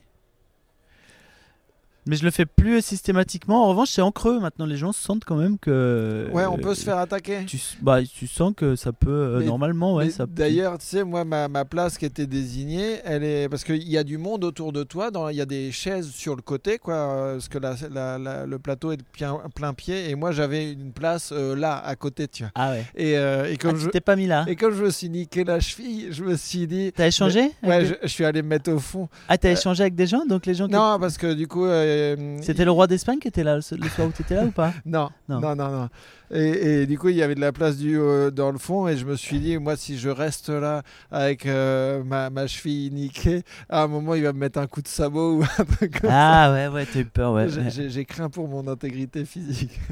Mais 2.10 2.16
je 2.16 2.24
le 2.24 2.32
fais 2.32 2.44
plus 2.44 2.84
systématiquement. 2.84 3.64
En 3.64 3.68
revanche, 3.68 3.90
c'est 3.90 4.02
en 4.02 4.10
creux 4.10 4.40
maintenant. 4.40 4.66
Les 4.66 4.76
gens 4.76 4.90
sentent 4.90 5.24
quand 5.24 5.36
même 5.36 5.58
que. 5.60 6.26
ouais, 6.32 6.44
on 6.44 6.56
peut 6.58 6.70
euh, 6.70 6.74
se 6.74 6.82
faire 6.82 6.98
attaquer. 6.98 7.44
Tu, 7.46 7.56
bah, 7.82 8.00
tu 8.02 8.26
sens 8.26 8.52
que 8.56 8.74
ça 8.74 8.90
peut. 8.90 9.08
euh, 9.10 9.38
Mais- 9.38 9.44
normalement, 9.44 9.94
ouais. 9.94 10.10
Ça 10.10 10.26
D'ailleurs, 10.26 10.76
tu 10.78 10.86
sais, 10.86 11.04
moi, 11.04 11.24
ma, 11.24 11.46
ma 11.46 11.64
place 11.64 11.98
qui 11.98 12.04
était 12.06 12.26
désignée, 12.26 12.96
elle 13.04 13.22
est 13.22 13.48
parce 13.48 13.62
qu'il 13.62 13.88
y 13.88 13.96
a 13.96 14.02
du 14.02 14.18
monde 14.18 14.42
autour 14.42 14.72
de 14.72 14.82
toi. 14.82 15.10
Il 15.30 15.36
y 15.36 15.40
a 15.40 15.46
des 15.46 15.70
chaises 15.70 16.10
sur 16.10 16.34
le 16.34 16.42
côté, 16.42 16.78
quoi, 16.78 16.94
euh, 16.96 17.32
parce 17.34 17.48
que 17.48 17.58
la- 17.58 17.76
la- 17.88 18.18
la- 18.18 18.44
le 18.44 18.58
plateau 18.58 18.90
est 18.90 19.00
plein, 19.12 19.40
plein 19.54 19.72
pied. 19.72 20.10
Et 20.10 20.16
moi, 20.16 20.32
j'avais 20.32 20.72
une 20.72 20.90
place 20.90 21.30
euh, 21.32 21.54
là, 21.54 21.78
à 21.78 21.94
côté, 21.94 22.26
tu 22.26 22.42
vois. 22.42 22.50
Ah 22.56 22.72
ouais. 22.72 22.84
Et, 22.96 23.16
euh, 23.18 23.44
et 23.44 23.52
Ah, 23.52 23.56
comme 23.56 23.76
tu 23.78 23.84
je 23.84 23.88
t'es 23.88 24.00
pas 24.00 24.16
mis 24.16 24.26
là. 24.26 24.44
et 24.48 24.56
comme 24.56 24.74
je 24.74 24.82
me 24.82 24.90
suis 24.90 25.08
niqué 25.10 25.44
la 25.44 25.60
cheville, 25.60 26.08
je 26.10 26.24
me 26.24 26.34
suis 26.36 26.66
dit. 26.66 26.90
T'as 26.92 27.06
échangé 27.06 27.52
Ouais, 27.62 27.84
je, 28.02 28.08
suis 28.08 28.24
allé 28.24 28.42
me 28.42 28.48
mettre 28.48 28.72
au 28.72 28.80
fond. 28.80 29.08
Ah, 29.28 29.38
t'as 29.38 29.50
euh, 29.50 29.52
échangé 29.52 29.82
avec 29.84 29.94
des 29.94 30.08
gens 30.08 30.26
Donc 30.26 30.44
les 30.46 30.54
gens. 30.54 30.66
qui- 30.66 30.72
Non, 30.72 30.98
parce 30.98 31.16
que 31.16 31.34
du 31.34 31.46
coup. 31.46 31.66
euh, 31.66 31.99
C'était 32.42 32.64
le 32.64 32.70
roi 32.70 32.86
d'Espagne 32.86 33.18
qui 33.18 33.28
était 33.28 33.44
là 33.44 33.56
le 33.56 33.60
soir 33.60 34.08
où 34.08 34.12
t'étais 34.12 34.34
là 34.34 34.44
ou 34.44 34.50
pas 34.50 34.72
Non, 34.84 35.10
Non. 35.28 35.40
non, 35.40 35.54
non, 35.56 35.70
non. 35.70 35.88
Et, 36.32 36.82
et 36.82 36.86
du 36.86 36.96
coup, 36.98 37.08
il 37.08 37.16
y 37.16 37.22
avait 37.22 37.34
de 37.34 37.40
la 37.40 37.50
place 37.52 37.76
du, 37.76 37.98
euh, 37.98 38.30
dans 38.30 38.52
le 38.52 38.58
fond, 38.58 38.86
et 38.86 38.96
je 38.96 39.04
me 39.04 39.16
suis 39.16 39.40
dit, 39.40 39.58
moi, 39.58 39.76
si 39.76 39.98
je 39.98 40.08
reste 40.08 40.48
là 40.48 40.82
avec 41.10 41.44
euh, 41.46 42.04
ma, 42.04 42.30
ma 42.30 42.46
cheville 42.46 42.90
niquée, 42.92 43.42
à 43.68 43.82
un 43.82 43.88
moment, 43.88 44.14
il 44.14 44.22
va 44.22 44.32
me 44.32 44.38
mettre 44.38 44.58
un 44.60 44.66
coup 44.68 44.80
de 44.82 44.88
sabot 44.88 45.38
ou 45.38 45.42
un 45.42 45.64
truc 45.64 46.00
comme 46.00 46.10
Ah 46.12 46.52
ouais, 46.52 46.68
ouais, 46.68 46.86
t'as 46.86 47.00
eu 47.00 47.04
peur, 47.04 47.32
ouais. 47.32 47.48
J'ai- 47.48 48.04
craint 48.04 48.30
pour 48.30 48.46
mon 48.48 48.66
intégrité 48.68 49.24
physique. 49.24 49.78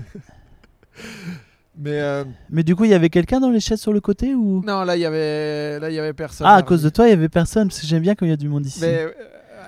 Mais 1.81 2.01
euh, 2.01 2.25
Mais 2.51 2.64
du 2.64 2.75
coup, 2.75 2.85
il 2.85 2.90
y 2.90 2.94
avait 2.94 3.09
quelqu'un 3.09 3.38
dans 3.38 3.51
les 3.51 3.61
chaises 3.61 3.81
sur 3.81 3.92
le 3.92 4.01
côté 4.01 4.35
ou? 4.35 4.62
Non, 4.66 4.83
là, 4.83 4.97
il 4.97 5.01
y 5.01 5.05
avait, 5.07 5.79
là, 5.79 5.88
il 5.90 5.94
y 5.94 5.99
avait 5.99 6.12
personne. 6.12 6.47
Ah, 6.49 6.55
à 6.57 6.62
cause 6.62 6.83
de 6.83 6.88
toi, 6.88 7.07
il 7.07 7.11
y 7.11 7.12
avait 7.12 7.29
personne. 7.29 7.68
Parce 7.68 7.81
que 7.81 7.87
j'aime 7.87 8.03
bien 8.03 8.16
quand 8.16 8.27
il 8.27 8.31
y 8.31 8.33
a 8.33 8.37
du 8.37 8.49
monde 8.49 8.66
ici. 8.66 8.81
Mais 8.81 9.05
euh, 9.05 9.11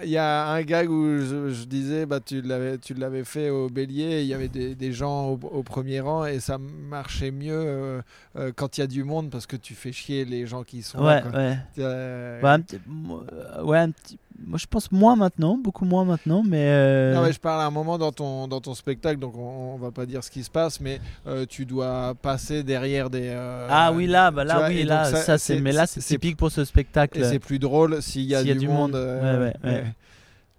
y 0.09 0.17
a 0.17 0.49
un 0.49 0.63
gag 0.63 0.89
où 0.89 1.19
je, 1.19 1.51
je 1.51 1.65
disais, 1.65 2.07
bah, 2.07 2.21
tu 2.21 2.41
l'avais, 2.41 2.79
fait 3.25 3.51
au 3.51 3.69
Bélier, 3.69 4.23
il 4.23 4.27
y 4.27 4.35
avait 4.35 4.49
des, 4.49 4.75
des 4.75 4.93
gens 4.93 5.29
au, 5.31 5.41
au 5.53 5.63
premier 5.63 6.01
rang 6.01 6.25
et 6.25 6.41
ça 6.41 6.57
marchait 6.59 7.31
mieux 7.31 7.53
euh, 7.55 8.01
euh, 8.37 8.53
quand 8.57 8.79
il 8.79 8.81
y 8.81 8.85
a 8.85 8.87
du 8.87 9.05
monde 9.05 9.31
parce 9.31 9.47
que 9.47 9.57
tu 9.57 9.75
fais 9.75 9.93
chier 9.93 10.25
les 10.25 10.47
gens 10.47 10.63
qui 10.63 10.83
sont 10.83 10.99
ouais, 11.01 11.17
là. 11.17 11.21
quoi. 11.23 11.31
ouais. 11.39 11.57
Euh, 11.79 12.41
Bah, 12.41 12.53
un 12.55 12.61
petit- 12.61 12.79
euh, 13.13 13.63
ouais, 13.65 13.79
un 13.79 13.91
petit- 13.91 14.19
Moi, 14.47 14.59
je 14.59 14.67
pense 14.67 14.91
moins 14.91 15.17
maintenant, 15.17 15.59
beaucoup 15.59 15.85
moins 15.85 16.05
maintenant, 16.05 16.43
mais. 16.45 16.65
euh, 16.71 17.15
Non, 17.15 17.23
mais 17.23 17.33
je 17.33 17.39
parle 17.39 17.61
à 17.61 17.67
un 17.67 17.71
moment 17.71 17.99
dans 17.99 18.11
ton, 18.11 18.49
dans 18.49 18.61
ton 18.61 18.75
spectacle, 18.75 19.21
donc 19.21 19.37
on, 19.37 19.75
on 19.75 19.77
va 19.77 19.91
pas 19.91 20.07
dire 20.07 20.25
ce 20.25 20.31
qui 20.31 20.43
se 20.43 20.51
passe, 20.51 20.81
mais 20.81 20.99
euh, 21.27 21.45
tu 21.47 21.67
dois 21.67 22.15
passer 22.15 22.63
derrière 22.63 23.11
des. 23.11 23.29
euh, 23.29 23.69
Ah 23.71 23.93
oui, 23.93 24.07
là, 24.07 24.31
bah 24.31 24.45
là, 24.45 24.59
vois, 24.61 24.69
oui, 24.69 24.85
là, 24.85 25.05
ça, 25.05 25.37
c'est. 25.37 25.61
Mais 25.61 25.73
là, 25.73 25.87
c'est 25.87 26.01
typique 26.01 26.37
pour 26.39 26.51
ce 26.51 26.65
spectacle. 26.65 27.19
Et 27.21 27.25
c'est 27.25 27.39
plus 27.39 27.59
drôle 27.59 28.01
s'il 28.03 28.23
y 28.23 28.35
a, 28.35 28.39
S'il 28.41 28.49
y 28.49 28.51
a 28.51 28.55
du, 28.55 28.61
du 28.61 28.69
monde. 28.69 28.93
monde. 28.93 28.95
euh, 28.97 29.51
Ouais, 29.51 29.53
ouais, 29.63 29.71
ouais. 29.73 29.85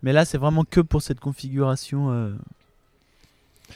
Mais 0.04 0.14
là, 0.14 0.26
c'est 0.26 0.38
vraiment 0.38 0.64
que 0.64 0.82
pour 0.82 1.02
cette 1.02 1.20
configuration. 1.20 2.34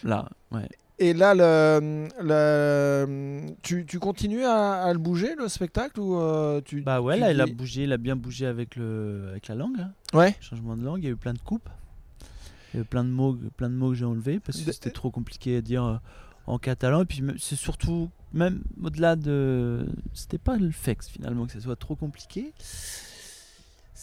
Là, 0.03 0.29
ouais. 0.51 0.67
Et 0.97 1.13
là, 1.13 1.33
le, 1.35 2.07
le- 2.21 3.53
tu, 3.61 3.85
tu 3.85 3.99
continues 3.99 4.45
à, 4.45 4.83
à 4.83 4.93
le 4.93 4.99
bouger, 4.99 5.35
le 5.37 5.47
spectacle 5.49 5.99
ou 5.99 6.17
euh, 6.19 6.61
tu, 6.63 6.81
Bah 6.81 7.01
ouais, 7.01 7.15
tu 7.15 7.21
là, 7.21 7.31
il 7.31 7.41
a 7.41 7.45
bougé, 7.47 7.83
il 7.83 7.91
a 7.91 7.97
bien 7.97 8.15
bougé 8.15 8.45
avec, 8.45 8.75
le, 8.77 9.25
avec 9.29 9.47
la 9.49 9.55
langue. 9.55 9.79
hein. 9.79 9.91
Ouais. 10.13 10.35
Changement 10.39 10.77
de 10.77 10.83
langue, 10.85 10.99
il 10.99 11.05
y 11.05 11.07
a 11.07 11.11
eu 11.11 11.17
plein 11.17 11.33
de 11.33 11.39
coupes. 11.39 11.67
Il 12.73 12.77
y 12.77 12.79
a 12.79 12.81
eu 12.83 12.85
plein 12.85 13.03
de 13.03 13.09
mots, 13.09 13.37
plein 13.57 13.69
de 13.69 13.75
mots 13.75 13.89
que 13.89 13.95
j'ai 13.95 14.05
enlevés 14.05 14.39
parce 14.39 14.57
que 14.59 14.71
c'était 14.71 14.91
trop 14.91 15.11
compliqué 15.11 15.57
à 15.57 15.61
dire 15.61 15.83
euh, 15.83 15.95
en 16.47 16.57
catalan. 16.59 17.01
Et 17.01 17.05
puis 17.05 17.21
c'est 17.39 17.55
surtout, 17.57 18.09
même 18.33 18.63
au-delà 18.81 19.15
de. 19.17 19.85
C'était 20.13 20.37
pas 20.37 20.55
le 20.55 20.71
fait 20.71 20.97
finalement 21.03 21.45
que 21.45 21.51
ça 21.53 21.59
soit 21.59 21.75
trop 21.77 21.95
compliqué. 21.95 22.53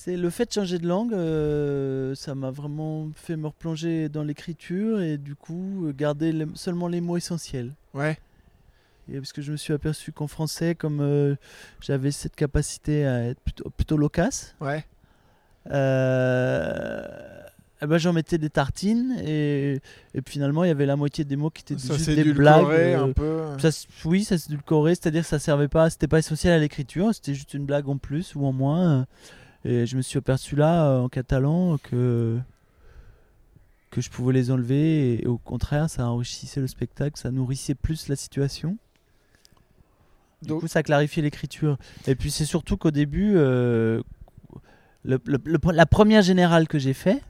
C'est 0.05 0.17
le 0.17 0.31
fait 0.31 0.47
de 0.47 0.53
changer 0.53 0.81
de 0.81 0.88
langue, 0.88 1.15
euh, 1.15 2.17
ça 2.17 2.35
m'a 2.35 2.51
vraiment 2.51 3.09
fait 3.15 3.37
me 3.37 3.47
replonger 3.47 4.09
dans 4.09 4.25
l'écriture 4.25 5.01
et 5.01 5.17
du 5.17 5.37
coup 5.37 5.87
euh, 5.87 5.93
garder 5.93 6.33
les- 6.33 6.47
seulement 6.55 6.88
les 6.88 7.01
mots 7.01 7.17
essentiels. 7.17 7.71
Ouais. 7.95 8.19
Et 9.09 9.19
parce 9.19 9.33
que 9.33 9.43
je 9.43 9.53
me 9.53 9.57
suis 9.57 9.73
aperçu 9.73 10.11
qu'en 10.11 10.27
français, 10.27 10.75
comme 10.75 11.01
euh, 11.01 11.37
j'avais 11.81 12.11
cette 12.11 12.35
capacité 12.35 13.07
à 13.07 13.27
être 13.29 13.38
plutôt, 13.41 13.71
plutôt 13.71 13.97
loquace, 13.97 14.57
Ouais. 14.61 14.85
euh, 15.71 17.41
eh 17.81 17.87
ben 17.87 17.99
j'en 17.99 18.12
mettais 18.12 18.39
des 18.39 18.51
tartines 18.51 19.16
et, 19.24 19.81
et 20.14 20.20
finalement 20.26 20.64
il 20.64 20.68
y 20.68 20.70
avait 20.72 20.87
la 20.87 20.97
moitié 20.97 21.24
des 21.24 21.37
mots 21.37 21.51
qui 21.51 21.62
étaient 21.62 21.79
Ça 21.81 21.95
juste 21.95 22.11
des 22.11 22.24
blagues. 22.33 22.64
euh, 22.70 23.05
un 23.05 23.12
peu. 23.12 23.43
ça 23.61 23.68
s- 23.68 23.87
oui, 24.05 24.24
ça 24.24 24.37
s'édulcorait, 24.39 24.97
c'est-à-dire 24.97 25.22
que 25.22 25.29
ça 25.29 25.39
servait 25.39 25.68
pas, 25.68 25.91
c'était 25.91 26.09
pas 26.09 26.18
essentiel 26.18 26.53
à 26.55 26.59
l'écriture, 26.59 27.14
c'était 27.14 27.35
juste 27.35 27.55
une 27.55 27.66
blague 27.66 27.89
en 27.89 27.99
plus 27.99 28.35
ou 28.35 28.45
en 28.47 28.53
moins. 28.53 29.07
Et 29.65 29.87
je 29.87 29.97
me 29.97 30.03
suis 30.03 30.19
aperçu 30.19 30.57
là 30.57 30.87
euh, 30.87 31.01
en 31.01 31.09
catalan 31.09 31.79
que 31.79 32.39
que 33.91 34.01
je 34.01 34.09
pouvais 34.11 34.33
les 34.33 34.51
enlever 34.51 35.23
et, 35.23 35.27
au 35.27 35.37
contraire 35.37 35.91
ça 35.91 36.07
enrichissait 36.09 36.61
le 36.61 36.67
spectacle, 36.67 37.19
ça 37.21 37.31
nourrissait 37.31 37.75
plus 37.75 38.09
la 38.09 38.17
situation. 38.17 38.79
Du 40.41 40.49
Donc- 40.49 40.61
coup, 40.63 40.67
ça 40.69 40.83
clarifiait 40.83 41.23
l'écriture. 41.23 41.77
Et 42.07 42.15
puis 42.17 42.31
c'est 42.31 42.47
surtout 42.47 42.77
qu'au 42.77 42.91
début, 42.91 43.35
euh, 43.37 44.03
le- 45.05 45.21
le- 45.27 45.39
le- 45.45 45.59
la 45.73 45.87
première 45.87 46.23
générale 46.23 46.67
que 46.67 46.79
j'ai 46.79 46.95
fait, 46.95 47.23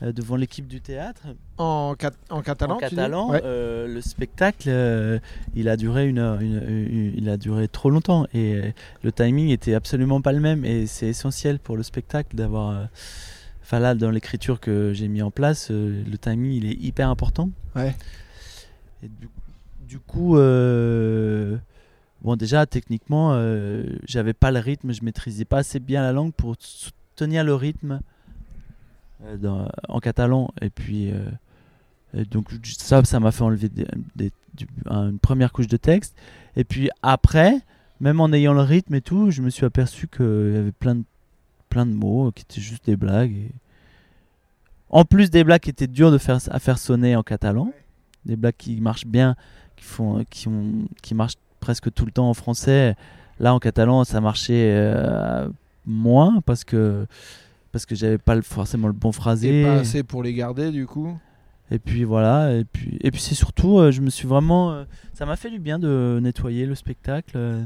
devant 0.00 0.36
l'équipe 0.36 0.66
du 0.68 0.80
théâtre. 0.80 1.22
En, 1.58 1.94
cat- 1.98 2.12
en 2.30 2.40
catalan 2.42 2.76
en 2.76 2.78
catalan, 2.78 3.30
Ouais. 3.30 3.40
euh, 3.44 3.86
le 3.92 4.00
spectacle, 4.00 4.68
euh, 4.68 5.18
il 5.54 5.68
a 5.68 5.76
duré 5.76 6.06
une 6.06 6.18
heure, 6.18 6.40
une- 6.40 6.62
une- 6.68 7.12
il 7.16 7.28
a 7.28 7.36
duré 7.36 7.66
trop 7.68 7.90
longtemps 7.90 8.26
et 8.32 8.54
euh, 8.54 8.70
le 9.02 9.10
timing 9.12 9.48
était 9.48 9.74
absolument 9.74 10.20
pas 10.20 10.32
le 10.32 10.40
même 10.40 10.64
et 10.64 10.86
c'est 10.86 11.08
essentiel 11.08 11.58
pour 11.58 11.76
le 11.76 11.82
spectacle 11.82 12.36
d'avoir. 12.36 12.70
euh, 12.70 12.84
Enfin 13.62 13.80
là, 13.80 13.94
dans 13.94 14.10
l'écriture 14.10 14.60
que 14.60 14.92
j'ai 14.94 15.08
mis 15.08 15.20
en 15.20 15.30
place, 15.30 15.68
euh, 15.70 16.02
le 16.10 16.16
timing 16.16 16.52
il 16.52 16.64
est 16.64 16.80
hyper 16.80 17.10
important. 17.10 17.50
Ouais. 17.76 17.94
Et 19.02 19.08
du, 19.08 19.28
du 19.86 19.98
coup, 19.98 20.38
euh, 20.38 21.56
bon 22.22 22.36
déjà 22.36 22.64
techniquement, 22.66 23.32
euh, 23.34 23.84
j'avais 24.06 24.32
pas 24.32 24.50
le 24.50 24.58
rythme, 24.60 24.92
je 24.92 25.04
maîtrisais 25.04 25.44
pas 25.44 25.58
assez 25.58 25.80
bien 25.80 26.02
la 26.02 26.12
langue 26.12 26.32
pour 26.32 26.56
soutenir 26.58 27.44
le 27.44 27.54
rythme 27.54 27.92
euh, 27.92 27.98
dans- 29.40 29.68
en 29.88 30.00
catalan. 30.00 30.50
Et 30.60 30.70
puis 30.70 31.10
euh, 31.12 32.24
donc 32.30 32.48
ça, 32.64 33.04
ça 33.04 33.20
m'a 33.20 33.32
fait 33.32 33.42
enlever 33.42 33.70
une 34.90 35.18
première 35.18 35.52
couche 35.52 35.68
de 35.68 35.76
texte. 35.76 36.16
Et 36.56 36.64
puis 36.64 36.90
après, 37.02 37.60
même 38.00 38.20
en 38.20 38.32
ayant 38.32 38.54
le 38.54 38.62
rythme 38.62 38.94
et 38.94 39.00
tout, 39.00 39.30
je 39.30 39.42
me 39.42 39.50
suis 39.50 39.66
aperçu 39.66 40.08
qu'il 40.08 40.52
y 40.54 40.56
avait 40.56 40.72
plein 40.72 40.94
de, 40.94 41.04
plein 41.68 41.86
de 41.86 41.92
mots 41.92 42.32
qui 42.32 42.42
étaient 42.42 42.60
juste 42.60 42.86
des 42.86 42.96
blagues. 42.96 43.50
En 44.90 45.04
plus 45.04 45.30
des 45.30 45.44
blagues 45.44 45.60
qui 45.60 45.70
étaient 45.70 45.86
dures 45.86 46.10
de 46.10 46.18
faire, 46.18 46.38
à 46.50 46.58
faire 46.58 46.78
sonner 46.78 47.14
en 47.14 47.22
catalan, 47.22 47.72
des 48.24 48.36
blagues 48.36 48.54
qui 48.56 48.80
marchent 48.80 49.06
bien, 49.06 49.36
qui, 49.76 49.84
font, 49.84 50.24
qui, 50.30 50.48
ont, 50.48 50.88
qui 51.02 51.14
marchent 51.14 51.36
presque 51.60 51.92
tout 51.92 52.06
le 52.06 52.12
temps 52.12 52.30
en 52.30 52.34
français. 52.34 52.96
Là, 53.38 53.52
en 53.52 53.58
catalan, 53.58 54.04
ça 54.04 54.20
marchait 54.20 54.72
euh, 54.74 55.48
moins 55.84 56.40
parce 56.40 56.64
que 56.64 57.06
parce 57.72 57.86
que 57.86 57.94
j'avais 57.94 58.18
pas 58.18 58.34
le- 58.34 58.42
forcément 58.42 58.86
le 58.88 58.92
bon 58.92 59.12
phrasé. 59.12 59.60
Et 59.60 59.62
pas 59.64 59.74
assez 59.80 60.02
pour 60.02 60.22
les 60.22 60.34
garder 60.34 60.70
du 60.70 60.86
coup. 60.86 61.18
Et 61.70 61.78
puis 61.78 62.04
voilà, 62.04 62.54
et 62.54 62.64
puis, 62.64 62.96
et 63.00 63.10
puis 63.10 63.20
c'est 63.20 63.34
surtout, 63.34 63.78
euh, 63.78 63.90
je 63.90 64.00
me 64.00 64.08
suis 64.08 64.26
vraiment. 64.26 64.72
euh, 64.72 64.84
ça 65.12 65.26
m'a 65.26 65.36
fait 65.36 65.50
du 65.50 65.58
bien 65.58 65.78
de 65.78 66.18
nettoyer 66.22 66.64
le 66.64 66.74
spectacle. 66.74 67.32
euh. 67.36 67.64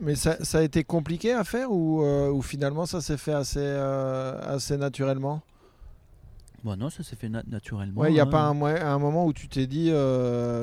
Mais 0.00 0.14
ça, 0.14 0.36
ça 0.44 0.58
a 0.58 0.62
été 0.62 0.84
compliqué 0.84 1.32
à 1.32 1.42
faire 1.42 1.72
ou, 1.72 2.02
ou 2.02 2.42
finalement 2.42 2.84
ça 2.84 3.00
s'est 3.00 3.16
fait 3.16 3.32
assez, 3.32 3.66
assez 3.66 4.76
naturellement? 4.76 5.40
Bon, 6.64 6.76
non, 6.76 6.90
ça 6.90 7.02
s'est 7.02 7.16
fait 7.16 7.30
na- 7.30 7.44
naturellement. 7.48 8.02
Ouais, 8.02 8.10
il 8.10 8.14
n'y 8.14 8.20
a 8.20 8.24
hein. 8.24 8.26
pas 8.26 8.42
un, 8.42 8.98
moment 8.98 9.24
où 9.24 9.32
tu 9.32 9.48
t'es 9.48 9.66
dit, 9.66 9.90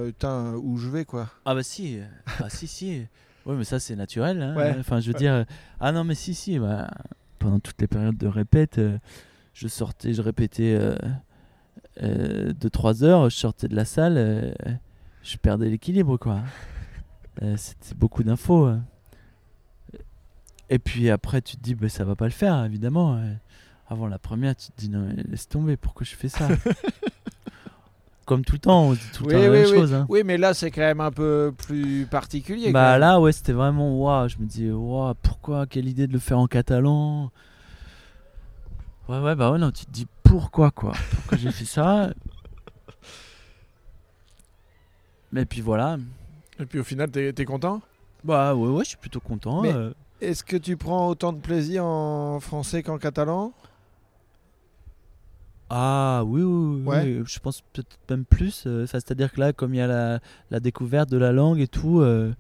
putain, 0.06 0.54
où 0.62 0.78
je 0.78 0.90
vais 0.90 1.06
quoi? 1.06 1.30
Ah, 1.46 1.56
bah 1.56 1.64
si, 1.64 1.98
euh, 1.98 2.04
ah, 2.40 2.50
si, 2.50 2.68
si. 2.68 3.02
Oui, 3.46 3.56
mais 3.58 3.64
ça, 3.64 3.80
c'est 3.80 3.96
naturel. 3.96 4.42
hein. 4.42 4.56
Ouais. 4.56 4.76
Enfin, 4.80 5.00
je 5.00 5.08
veux 5.08 5.18
dire. 5.18 5.46
Ah 5.80 5.92
non, 5.92 6.04
mais 6.04 6.14
si, 6.16 6.36
si. 6.36 6.60
bah, 6.60 6.90
pendant 7.44 7.60
toutes 7.60 7.80
les 7.82 7.88
périodes 7.88 8.18
de 8.18 8.28
répète, 8.28 8.78
euh, 8.78 8.98
je 9.54 9.68
sortais, 9.68 10.14
je 10.14 10.22
répétais 10.22 10.80
2-3 12.02 13.04
heures, 13.04 13.30
je 13.30 13.36
sortais 13.36 13.68
de 13.68 13.76
la 13.76 13.86
salle, 13.86 14.16
euh, 14.18 14.52
je 15.24 15.38
perdais 15.38 15.70
l'équilibre, 15.70 16.18
quoi. 16.18 16.42
Euh, 17.42 17.56
C'était 17.58 17.96
beaucoup 17.96 18.24
d'infos. 18.24 18.66
hein. 18.68 18.84
Et 20.70 20.80
puis 20.80 21.10
après, 21.10 21.42
tu 21.42 21.58
te 21.58 21.62
dis, 21.62 21.76
bah, 21.76 21.90
ça 21.90 22.04
va 22.06 22.16
pas 22.16 22.26
le 22.26 22.32
faire, 22.32 22.64
évidemment. 22.66 23.18
euh. 23.18 23.34
Avant 23.90 24.08
la 24.08 24.18
première, 24.18 24.56
tu 24.56 24.68
te 24.72 24.78
dis, 24.80 24.90
non, 24.90 25.10
laisse 25.30 25.48
tomber, 25.50 25.76
pourquoi 25.78 26.06
je 26.06 26.16
fais 26.16 26.30
ça? 26.30 26.48
Comme 28.26 28.46
tout 28.46 28.54
le 28.54 28.60
temps, 28.60 28.84
on 28.84 28.94
dit 28.94 29.00
tout 29.14 29.24
le 29.24 29.28
Oui, 29.28 29.34
temps 29.34 29.40
la 29.42 29.50
oui, 29.52 29.58
même 29.60 29.70
oui. 29.72 29.78
chose. 29.80 29.94
hein. 29.94 30.06
Oui, 30.10 30.22
mais 30.24 30.38
là 30.38 30.54
c'est 30.54 30.72
quand 30.72 30.82
même 30.82 31.02
un 31.02 31.12
peu 31.12 31.54
plus 31.66 32.06
particulier. 32.10 32.72
Bah 32.72 32.92
même. 32.94 33.02
là, 33.02 33.20
ouais, 33.20 33.32
c'était 33.34 33.52
vraiment 33.52 33.94
waouh. 34.00 34.30
Je 34.30 34.38
me 34.40 34.46
dis, 34.46 34.72
waouh, 34.72 35.14
pourquoi 35.22 35.66
Quelle 35.68 35.88
idée 35.90 36.08
de 36.08 36.14
le 36.14 36.20
faire 36.20 36.40
en 36.40 36.48
catalan? 36.48 37.32
Ouais, 39.10 39.20
ouais, 39.20 39.36
bah 39.36 39.52
ouais, 39.52 39.58
non, 39.60 39.72
tu 39.72 39.86
te 39.86 39.92
dis 39.92 40.08
pourquoi 40.24 40.72
quoi? 40.72 40.94
Pourquoi 41.16 41.38
j'ai 41.38 41.52
fait 41.52 41.66
ça? 41.66 42.12
Mais 45.32 45.46
puis 45.46 45.62
voilà. 45.62 45.98
Et 46.60 46.66
puis 46.66 46.80
au 46.80 46.84
final, 46.84 47.10
t'es 47.12 47.34
es 47.38 47.46
content? 47.46 47.82
Bah 48.24 48.56
ouais, 48.56 48.70
ouais, 48.70 48.84
je 48.84 48.90
suis 48.90 48.98
plutôt 48.98 49.20
content. 49.20 49.64
Euh. 49.66 49.92
Est-ce 50.22 50.44
que 50.44 50.56
tu 50.56 50.78
prends 50.78 51.10
autant 51.10 51.34
de 51.34 51.40
plaisir 51.40 51.84
en 51.86 52.40
français 52.40 52.84
qu'en 52.84 52.98
catalan? 52.98 53.52
Ah 55.70 56.24
oui, 56.26 56.42
oui, 56.44 56.82
oui, 56.82 56.88
Ouais. 56.88 57.02
oui, 57.20 57.24
je 57.26 57.40
pense 57.40 57.62
peut-être 57.62 57.98
même 58.10 58.26
plus. 58.26 58.64
euh, 58.68 58.86
C'est-à-dire 58.86 59.32
que 59.32 59.40
là, 59.40 59.54
comme 59.54 59.74
il 59.74 59.78
y 59.78 59.82
a 59.82 59.88
la, 59.88 60.20
la 60.52 60.60
découverte 60.60 61.10
de 61.10 61.18
la 61.18 61.32
langue 61.32 61.60
et 61.60 61.68
tout, 61.68 62.02
euh, 62.02 62.32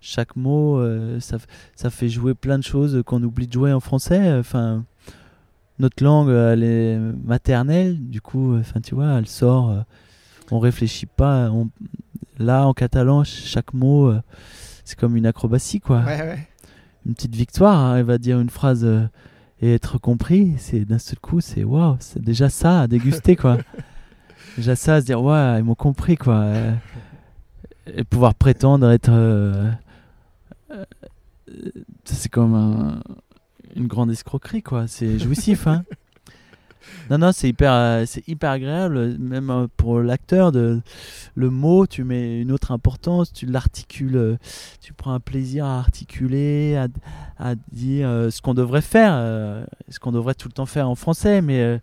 chaque 0.00 0.34
mot, 0.36 0.78
euh, 0.78 1.20
ça, 1.20 1.36
ça 1.76 1.90
fait 1.90 2.08
jouer 2.08 2.34
plein 2.34 2.58
de 2.58 2.64
choses 2.64 3.02
qu'on 3.06 3.22
oublie 3.22 3.46
de 3.46 3.52
jouer 3.52 3.72
en 3.72 3.80
français. 3.80 4.32
Enfin, 4.38 4.84
notre 5.78 6.02
langue, 6.02 6.30
elle 6.30 6.62
est 6.64 6.98
maternelle, 7.24 7.98
du 8.08 8.20
coup, 8.20 8.56
enfin, 8.58 8.80
tu 8.80 8.94
vois, 8.94 9.18
elle 9.18 9.26
sort. 9.28 9.84
on 10.50 10.58
réfléchit 10.58 11.06
pas. 11.06 11.48
on- 11.50 11.70
Là, 12.38 12.66
en 12.66 12.72
catalan, 12.72 13.22
chaque 13.22 13.74
mot, 13.74 14.12
c'est 14.84 14.98
comme 14.98 15.14
une 15.16 15.26
acrobatie, 15.26 15.78
quoi 15.78 15.98
Ouais, 16.00 16.20
ouais. 16.22 16.48
une 17.06 17.12
petite 17.14 17.34
victoire. 17.36 17.76
hein. 17.78 17.96
Elle 17.98 18.04
va 18.06 18.16
dire 18.18 18.40
une 18.40 18.48
phrase 18.50 18.86
et 19.60 19.74
être 19.74 19.98
compris. 19.98 20.54
C'est 20.58 20.84
d'un 20.84 20.98
seul 20.98 21.18
coup, 21.18 21.40
c'est 21.40 21.64
waouh, 21.64 21.96
c'est 22.00 22.22
déjà 22.22 22.48
ça 22.48 22.82
à 22.82 22.86
déguster 22.86 23.36
quoi. 23.36 23.58
déjà 24.56 24.76
ça 24.76 24.96
à 24.96 25.00
se 25.00 25.06
dire 25.06 25.22
waouh, 25.22 25.58
ils 25.58 25.64
m'ont 25.64 25.74
compris 25.74 26.16
quoi. 26.16 26.46
Et 27.94 28.04
pouvoir 28.04 28.34
prétendre 28.34 28.90
être, 28.90 29.10
euh, 29.10 29.70
euh, 30.70 30.84
c'est 32.04 32.28
comme 32.30 32.54
un- 32.54 33.02
une 33.76 33.86
grande 33.86 34.10
escroquerie 34.10 34.62
quoi. 34.62 34.86
C'est 34.86 35.18
jouissif 35.18 35.66
hein. 35.66 35.84
Non, 37.10 37.18
non, 37.18 37.30
c'est 37.32 37.48
hyper, 37.48 37.72
euh, 37.72 38.04
c'est 38.06 38.26
hyper 38.26 38.50
agréable, 38.50 39.16
même 39.18 39.50
euh, 39.50 39.66
pour 39.76 40.00
l'acteur. 40.00 40.50
De, 40.50 40.80
le 41.34 41.50
mot, 41.50 41.86
tu 41.86 42.04
mets 42.04 42.40
une 42.40 42.50
autre 42.52 42.72
importance, 42.72 43.32
tu 43.32 43.46
l'articules, 43.46 44.38
tu 44.80 44.92
prends 44.92 45.12
un 45.12 45.20
plaisir 45.20 45.66
à 45.66 45.78
articuler, 45.78 46.76
à, 46.76 46.88
à 47.42 47.54
dire 47.72 48.06
euh, 48.06 48.30
ce 48.30 48.42
qu'on 48.42 48.52
devrait 48.52 48.82
faire, 48.82 49.12
euh, 49.14 49.64
ce 49.88 49.98
qu'on 49.98 50.12
devrait 50.12 50.34
tout 50.34 50.46
le 50.48 50.52
temps 50.52 50.66
faire 50.66 50.88
en 50.90 50.94
français, 50.94 51.40
mais 51.40 51.60
euh, 51.60 51.78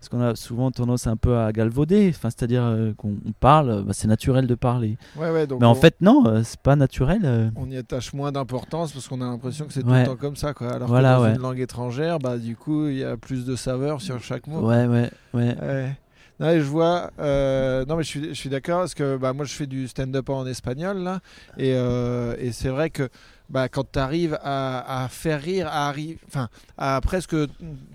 ce 0.00 0.08
qu'on 0.08 0.22
a 0.22 0.34
souvent 0.34 0.70
tendance 0.70 1.06
un 1.06 1.16
peu 1.16 1.36
à 1.36 1.52
galvauder, 1.52 2.08
enfin, 2.14 2.30
c'est-à-dire 2.30 2.62
qu'on 2.96 3.16
on 3.26 3.32
parle, 3.38 3.84
bah, 3.84 3.92
c'est 3.92 4.08
naturel 4.08 4.46
de 4.46 4.54
parler. 4.54 4.96
Ouais, 5.16 5.30
ouais, 5.30 5.46
donc 5.46 5.60
mais 5.60 5.66
en 5.66 5.74
fait, 5.74 5.96
non, 6.00 6.42
c'est 6.44 6.60
pas 6.60 6.76
naturel. 6.76 7.52
on 7.56 7.70
y 7.70 7.76
attache 7.76 8.14
moins 8.14 8.32
d'importance 8.32 8.92
parce 8.92 9.06
qu'on 9.06 9.20
a 9.20 9.26
l'impression 9.26 9.66
que 9.66 9.72
c'est 9.74 9.82
tout 9.82 9.90
le 9.90 10.04
temps 10.04 10.16
comme 10.16 10.36
ça 10.36 10.54
quoi. 10.54 10.72
Alors 10.72 10.88
Voilà, 10.88 11.16
que 11.16 11.22
dans 11.28 11.34
une 11.34 11.42
langue 11.42 11.60
étrangère, 11.60 12.18
bah 12.18 12.38
du 12.38 12.56
coup 12.56 12.86
il 12.88 12.96
y 12.96 13.04
a 13.04 13.16
plus 13.18 13.44
de 13.44 13.54
saveur 13.54 14.00
sur 14.00 14.20
chaque 14.22 14.46
mot. 14.46 14.66
Ouais, 14.66 14.86
ouais, 14.86 15.10
ouais. 15.34 15.96
Non, 16.40 16.48
je 16.58 16.60
vois. 16.64 17.10
euh, 17.20 17.84
non, 17.84 17.96
mais 17.96 18.02
je 18.02 18.08
suis, 18.08 18.28
je 18.30 18.34
suis 18.34 18.48
d'accord 18.48 18.80
parce 18.80 18.94
que 18.94 19.16
bah, 19.16 19.32
moi 19.32 19.44
je 19.44 19.52
fais 19.52 19.66
du 19.66 19.86
stand-up 19.86 20.28
en 20.30 20.44
espagnol 20.46 20.98
là, 20.98 21.20
et, 21.56 21.74
euh, 21.74 22.34
et 22.38 22.50
c'est 22.50 22.70
vrai 22.70 22.90
que 22.90 23.08
bah, 23.52 23.68
quand 23.68 23.84
tu 23.92 23.98
arrives 24.00 24.36
à, 24.42 25.04
à 25.04 25.08
faire 25.08 25.40
rire, 25.40 25.68
à, 25.70 25.92
arri- 25.92 26.18
enfin, 26.26 26.48
à 26.78 27.00
presque 27.02 27.36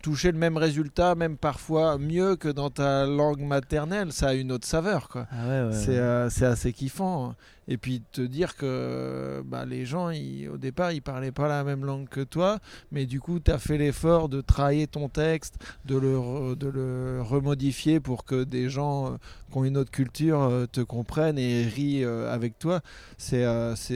toucher 0.02 0.32
le 0.32 0.38
même 0.38 0.56
résultat, 0.56 1.16
même 1.16 1.36
parfois 1.36 1.98
mieux 1.98 2.36
que 2.38 2.48
dans 2.48 2.70
ta 2.70 3.06
langue 3.06 3.42
maternelle, 3.42 4.14
ça 4.14 4.30
a 4.30 4.34
une 4.36 4.52
autre 4.54 4.68
saveur 4.68 5.10
quoi. 5.10 5.28
Ah 5.32 5.48
ouais, 5.48 5.64
ouais, 5.68 5.74
C'est 5.74 5.90
ouais. 5.90 5.98
euh, 5.98 6.30
c'est 6.30 6.46
assez 6.46 6.72
kiffant. 6.72 7.34
Et 7.70 7.78
puis 7.78 8.02
te 8.14 8.22
dire 8.22 8.56
que 8.56 9.44
bah, 9.46 9.66
les 9.66 9.86
gens, 9.86 10.10
au 10.10 10.58
départ, 10.58 10.94
ils 10.94 11.02
parlaient 11.02 11.34
pas 11.34 11.48
la 11.50 11.64
même 11.64 11.84
langue 11.84 12.08
que 12.08 12.22
toi, 12.22 12.60
mais 12.92 13.06
du 13.06 13.20
coup, 13.20 13.40
tu 13.40 13.52
as 13.52 13.58
fait 13.58 13.78
l'effort 13.78 14.30
de 14.30 14.40
travailler 14.40 14.88
ton 14.88 15.10
texte, 15.10 15.56
de 15.86 15.98
le, 15.98 17.22
remodifier 17.22 18.00
pour 18.00 18.24
que 18.24 18.44
des 18.44 18.70
gens 18.70 19.08
euh, 19.08 19.18
qui 19.52 19.58
ont 19.58 19.66
une 19.66 19.78
autre 19.78 19.92
culture 19.92 20.42
euh, 20.42 20.66
te 20.66 20.82
comprennent 20.82 21.38
et 21.38 21.64
rient 21.64 22.04
euh, 22.04 22.32
avec 22.32 22.58
toi. 22.58 22.82
C'est 23.18 23.46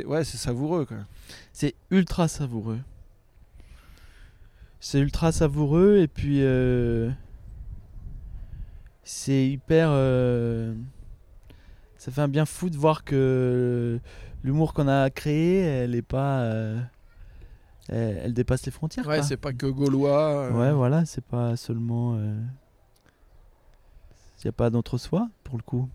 ouais, 0.05 0.24
savoureux. 0.24 0.88
C'est 1.53 1.76
ultra 1.91 2.28
savoureux. 2.28 2.80
C'est 4.80 4.99
ultra 4.99 5.32
savoureux 5.32 5.99
et 5.99 6.07
puis 6.07 6.41
c'est 9.03 9.47
hyper. 9.47 9.91
Euh, 12.02 12.06
ça 12.06 12.12
fait 12.12 12.22
un 12.22 12.28
bien 12.28 12.45
fou 12.45 12.70
de 12.70 12.78
voir 12.78 13.04
que 13.04 13.99
l'humour 14.43 14.74
qu'on 14.74 14.88
a 14.88 15.10
créé, 15.10 15.60
elle 15.60 15.95
est 15.95 16.02
pas. 16.02 16.41
euh, 16.41 16.80
elle, 17.89 18.22
elle 18.26 18.34
dépasse 18.34 18.66
les 18.66 18.72
frontières. 18.72 19.08
Ouais, 19.08 19.22
c'est 19.24 19.38
pas 19.38 19.54
que 19.54 19.66
gaulois. 19.68 20.30
euh, 20.45 20.52
Ouais, 20.52 20.72
voilà, 20.74 21.06
c'est 21.06 21.24
pas 21.24 21.56
seulement. 21.56 22.18
Il 24.43 24.45
n'y 24.45 24.49
a 24.49 24.54
pas 24.54 24.70
d'entre-soi 24.70 25.30
pour 25.43 25.58
le 25.58 25.64
coup. 25.64 25.88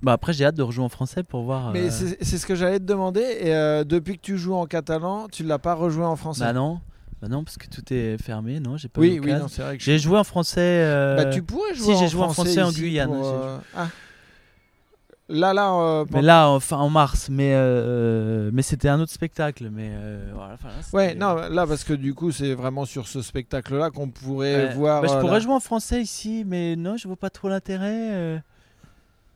Bah 0.00 0.12
après, 0.12 0.32
j'ai 0.32 0.44
hâte 0.44 0.54
de 0.54 0.62
rejouer 0.62 0.84
en 0.84 0.88
français 0.88 1.24
pour 1.24 1.42
voir. 1.42 1.72
Mais 1.72 1.88
euh, 1.88 1.90
c'est 2.20 2.38
ce 2.38 2.46
que 2.46 2.54
j'allais 2.54 2.78
te 2.78 2.84
demander. 2.84 3.20
Et 3.40 3.52
euh, 3.52 3.82
depuis 3.82 4.16
que 4.16 4.22
tu 4.22 4.38
joues 4.38 4.54
en 4.54 4.66
catalan, 4.66 5.26
tu 5.28 5.42
l'as 5.42 5.58
pas 5.58 5.74
rejoué 5.74 6.04
en 6.04 6.14
français? 6.14 6.44
Bah 6.44 6.52
non, 6.52 6.80
bah 7.20 7.26
non, 7.26 7.42
parce 7.42 7.58
que 7.58 7.66
tout 7.66 7.82
est 7.92 8.16
fermé, 8.22 8.60
non, 8.60 8.76
j'ai 8.76 8.86
pas 8.88 9.00
Oui, 9.00 9.18
oui, 9.20 9.32
c'est 9.48 9.62
vrai 9.62 9.76
que 9.76 9.82
je- 9.82 9.90
J'ai 9.90 9.98
joué 9.98 10.16
en 10.16 10.22
français. 10.22 10.60
euh, 10.60 11.16
Bah, 11.16 11.24
tu 11.32 11.42
pourrais 11.42 11.74
si, 11.74 11.80
jouer 11.80 11.94
j'ai 11.96 12.04
en 12.04 12.08
joué 12.08 12.22
en 12.22 12.28
français 12.32 12.62
français 12.62 12.62
en 12.62 12.70
Guyane, 12.80 13.10
pour, 13.10 13.24
j'ai 13.24 13.30
euh, 13.34 13.58
Ah. 13.74 13.88
Là, 15.30 15.52
là. 15.52 15.74
euh, 15.74 16.04
Mais 16.10 16.22
là, 16.22 16.48
enfin 16.48 16.78
en 16.78 16.88
mars, 16.88 17.28
mais, 17.30 17.52
euh, 17.54 18.50
mais 18.52 18.62
c'était 18.62 18.88
un 18.88 18.98
autre 19.00 19.12
spectacle. 19.12 19.68
Mais 19.70 19.90
euh, 19.92 20.30
voilà, 20.34 20.54
enfin, 20.54 20.68
là, 20.68 20.74
Ouais, 20.92 21.14
non, 21.14 21.34
là, 21.34 21.66
parce 21.66 21.84
que 21.84 21.92
du 21.92 22.14
coup, 22.14 22.32
c'est 22.32 22.54
vraiment 22.54 22.84
sur 22.86 23.06
ce 23.08 23.20
spectacle-là 23.20 23.90
qu'on 23.90 24.08
pourrait 24.08 24.72
voir. 24.74 25.02
Bah, 25.02 25.08
je 25.08 25.14
euh, 25.16 25.20
pourrais 25.20 25.40
jouer 25.40 25.52
en 25.52 25.60
français 25.60 26.00
ici, 26.00 26.44
mais 26.46 26.76
non, 26.76 26.96
je 26.96 27.06
vois 27.08 27.16
pas 27.16 27.30
trop 27.30 27.48
l'intérêt. 27.48 28.10
euh. 28.14 28.38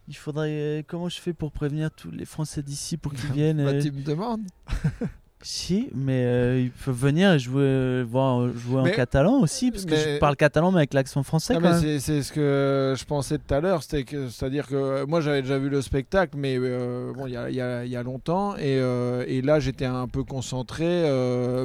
Il 0.09 0.17
faudrait. 0.17 0.49
euh, 0.51 0.83
comment 0.87 1.09
je 1.09 1.21
fais 1.21 1.33
pour 1.33 1.53
prévenir 1.53 1.91
tous 1.91 2.11
les 2.11 2.25
Français 2.25 2.63
d'ici 2.63 2.97
pour 2.97 3.13
qu'ils 3.13 3.31
viennent 3.33 3.63
Bah, 3.65 3.71
euh, 3.73 3.83
tu 3.83 3.93
me 3.93 4.03
demandes. 4.03 4.43
Si, 5.45 5.89
mais 5.95 6.25
euh, 6.25 6.61
ils 6.61 6.71
peuvent 6.71 6.95
venir 6.95 7.33
et 7.33 7.39
jouer, 7.39 8.03
voir, 8.05 8.49
jouer 8.57 8.83
Mais- 8.85 8.93
en 8.93 8.95
catalan 8.95 9.41
aussi, 9.41 9.71
parce 9.73 9.85
que 9.85 9.91
mais- 9.91 10.15
je 10.15 10.19
parle 10.21 10.37
catalan, 10.37 10.71
mais 10.71 10.79
avec 10.79 10.95
l'accent 10.95 11.23
français 11.25 11.55
Ah, 11.57 11.61
quand 11.61 11.69
mais 11.69 11.81
même. 11.83 11.99
c'est, 12.01 12.23
ce 12.23 12.33
que 12.33 12.95
je 12.97 13.05
pensais 13.05 13.39
tout 13.39 13.53
à 13.53 13.61
l'heure, 13.61 13.83
c'est-à-dire 13.83 14.67
que 14.69 14.75
euh, 14.75 15.07
moi 15.07 15.21
j'avais 15.21 15.43
déjà 15.43 15.59
vu 15.59 15.69
le 15.69 15.83
spectacle, 15.83 16.37
mais 16.39 16.57
euh, 16.59 17.13
bon, 17.13 17.27
il 17.27 17.33
y 17.33 17.37
a, 17.37 17.51
il 17.51 17.57
y 17.57 17.61
a- 17.61 17.85
il 17.85 17.91
y 17.91 17.97
a 17.97 18.03
longtemps, 18.05 18.55
et, 18.57 18.79
euh, 18.79 19.25
et 19.27 19.43
là 19.43 19.59
j'étais 19.59 19.85
un 19.85 20.07
peu 20.07 20.23
concentré 20.25 21.03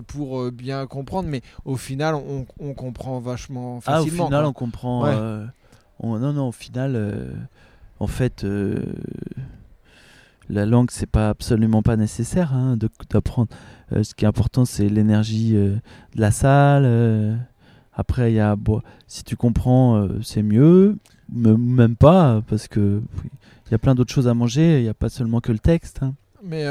pour 0.08 0.52
bien 0.52 0.88
comprendre, 0.88 1.30
mais 1.30 1.42
au 1.66 1.76
final 1.78 2.16
on, 2.16 2.46
on 2.60 2.74
comprend 2.74 3.20
vachement 3.20 3.80
Ah, 3.86 4.02
au 4.02 4.06
facilement. 4.06 4.26
final, 4.26 4.42
quoi. 4.42 4.50
on 4.50 4.54
comprend. 4.54 5.04
Ouais. 5.04 5.46
on- 6.00 6.18
non, 6.20 6.34
non, 6.34 6.48
au 6.48 6.52
final, 6.52 7.36
en 8.00 8.08
fait, 8.08 8.44
la 10.50 10.66
langue, 10.66 10.90
c'est 10.92 11.10
pas 11.10 11.30
absolument 11.30 11.82
pas 11.82 11.96
nécessaire 11.98 12.54
hein, 12.54 12.78
d'apprendre. 13.10 13.50
Euh, 13.94 14.04
ce 14.04 14.14
qui 14.16 14.26
est 14.26 14.28
important, 14.28 14.66
c'est 14.66 14.88
l'énergie 14.90 15.56
euh, 15.56 15.76
de 16.16 16.22
la 16.22 16.32
salle. 16.32 16.84
euh. 16.86 17.36
après, 17.94 18.32
il 18.32 18.36
y 18.36 18.40
a, 18.40 18.56
bon, 18.56 18.82
si 19.08 19.24
tu 19.24 19.36
comprends, 19.36 20.08
c'est 20.24 20.44
mieux. 20.44 20.98
Me- 21.34 21.58
Même 21.58 21.96
pas, 21.96 22.42
parce 22.48 22.68
que 22.68 23.02
il 23.66 23.72
y 23.72 23.76
a 23.76 23.78
plein 23.78 23.96
d'autres 23.96 24.14
choses 24.14 24.28
à 24.28 24.34
manger. 24.34 24.80
Il 24.80 24.84
n'y 24.84 24.90
a 24.90 24.94
pas 24.94 25.10
seulement 25.10 25.42
que 25.42 25.52
le 25.52 25.60
texte. 25.60 26.00
hein. 26.02 26.14
Mais 26.44 26.64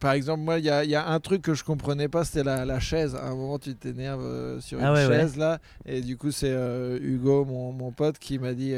par 0.00 0.12
exemple, 0.12 0.40
moi 0.42 0.58
il 0.58 0.64
y, 0.64 0.70
a- 0.70 0.82
il 0.82 0.90
y 0.90 0.96
a 0.96 1.06
un 1.08 1.20
truc 1.20 1.42
que 1.42 1.54
je 1.54 1.62
comprenais 1.62 2.08
pas, 2.08 2.24
c'était 2.24 2.42
la, 2.42 2.64
la 2.64 2.80
chaise. 2.80 3.14
À 3.14 3.26
un 3.28 3.34
moment, 3.36 3.58
tu 3.58 3.74
t'énerves 3.76 4.58
sur 4.60 4.78
Ah 4.82 4.88
une 4.88 4.94
ouais, 4.94 5.06
ouais. 5.06 5.20
chaise 5.20 5.36
là, 5.36 5.58
et 5.84 6.00
du 6.00 6.16
coup, 6.16 6.32
c'est 6.32 6.52
Hugo, 7.00 7.44
mon, 7.44 7.70
mon 7.72 7.92
pote, 7.92 8.18
qui 8.18 8.38
m'a 8.40 8.54
dit 8.54 8.72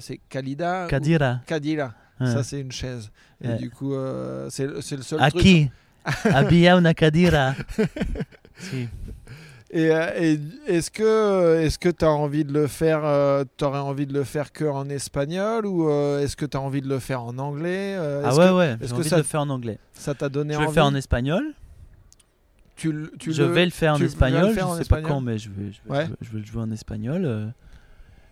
c'est 0.00 0.20
Kalida 0.30 0.86
ou- 0.86 0.88
Kadira. 0.88 1.92
Ça, 2.20 2.42
c'est 2.42 2.60
une 2.60 2.72
chaise. 2.72 3.10
Et 3.42 3.54
du 3.54 3.70
coup, 3.70 3.94
euh, 3.94 4.48
c'est 4.50 4.66
le 4.66 4.80
seul 4.80 5.02
truc. 5.02 5.20
Aqui. 5.20 5.70
Había 6.24 6.76
una 6.76 6.92
cadira. 6.94 7.54
Si. 8.58 8.88
Et, 9.70 9.90
euh, 9.90 10.10
et 10.16 10.38
est-ce 10.68 10.88
que 10.90 11.58
est-ce 11.60 11.76
que 11.78 11.88
tu 11.88 12.04
as 12.04 12.10
envie 12.10 12.44
de 12.44 12.52
le 12.52 12.68
faire 12.68 13.00
euh, 13.04 13.42
t'aurais 13.56 13.80
envie 13.80 14.06
de 14.06 14.12
le 14.12 14.22
faire 14.22 14.52
que 14.52 14.64
en 14.64 14.88
espagnol 14.88 15.66
ou 15.66 15.88
euh, 15.88 16.20
est-ce 16.20 16.36
que 16.36 16.46
tu 16.46 16.56
as 16.56 16.60
envie 16.60 16.80
de 16.80 16.88
le 16.88 17.00
faire 17.00 17.22
en 17.24 17.36
anglais 17.38 17.96
euh, 17.98 18.22
Ah 18.24 18.36
ouais, 18.36 18.46
que 18.46 18.52
ouais, 18.54 18.66
est-ce 18.74 18.82
j'ai 18.82 18.88
que 18.90 18.94
envie 19.00 19.08
ça- 19.08 19.16
de 19.16 19.20
le 19.22 19.26
faire 19.26 19.40
en 19.40 19.48
anglais. 19.50 19.78
ça 19.94 20.14
t'a 20.14 20.28
donné 20.28 20.52
Je 20.54 20.58
vais 20.58 20.64
envie 20.66 20.70
le 20.70 20.74
faire 20.74 20.86
en 20.86 20.94
espagnol. 20.94 21.42
tu, 22.76 22.92
le- 22.92 23.12
tu 23.18 23.32
je 23.32 23.42
le- 23.42 23.48
vais 23.48 23.64
le 23.64 23.70
faire 23.72 23.94
en 23.94 24.00
espagnol. 24.00 24.52
faire 24.54 24.68
je 24.68 24.72
en 24.72 24.76
sais 24.76 24.84
pas 24.84 25.00
quand, 25.02 25.20
mais 25.20 25.38
je 25.38 25.48
vais, 25.50 25.72
je 25.72 25.80
vais, 25.84 25.90
Ouais. 25.98 26.04
je 26.04 26.10
vais- 26.10 26.16
je 26.20 26.30
vais 26.32 26.38
le 26.38 26.44
jouer 26.46 26.62
en 26.62 26.70
espagnol. 26.70 27.52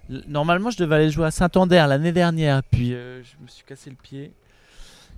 Normalement, 0.09 0.71
je 0.71 0.79
devais 0.79 0.97
aller 0.97 1.11
jouer 1.11 1.27
à 1.27 1.31
Saint-Ander 1.31 1.85
l'année 1.89 2.13
dernière, 2.13 2.63
puis 2.63 2.93
euh, 2.95 3.23
je 3.23 3.31
me 3.43 3.49
suis 3.49 3.65
cassé 3.65 3.89
le 3.91 3.97
pied. 3.97 4.33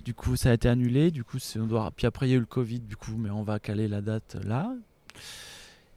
Du 0.04 0.12
coup, 0.14 0.36
ça 0.36 0.50
a 0.50 0.52
été 0.52 0.68
annulé. 0.68 1.10
Du 1.10 1.24
coup, 1.24 1.38
on 1.58 1.64
doit... 1.66 1.90
Puis 1.96 2.06
après, 2.06 2.28
il 2.28 2.30
y 2.30 2.32
a 2.34 2.36
eu 2.36 2.40
le 2.40 2.46
Covid, 2.46 2.80
du 2.80 2.96
coup, 2.96 3.14
mais 3.18 3.30
on 3.30 3.42
va 3.42 3.58
caler 3.58 3.88
la 3.88 4.02
date 4.02 4.36
euh, 4.36 4.46
là. 4.48 4.70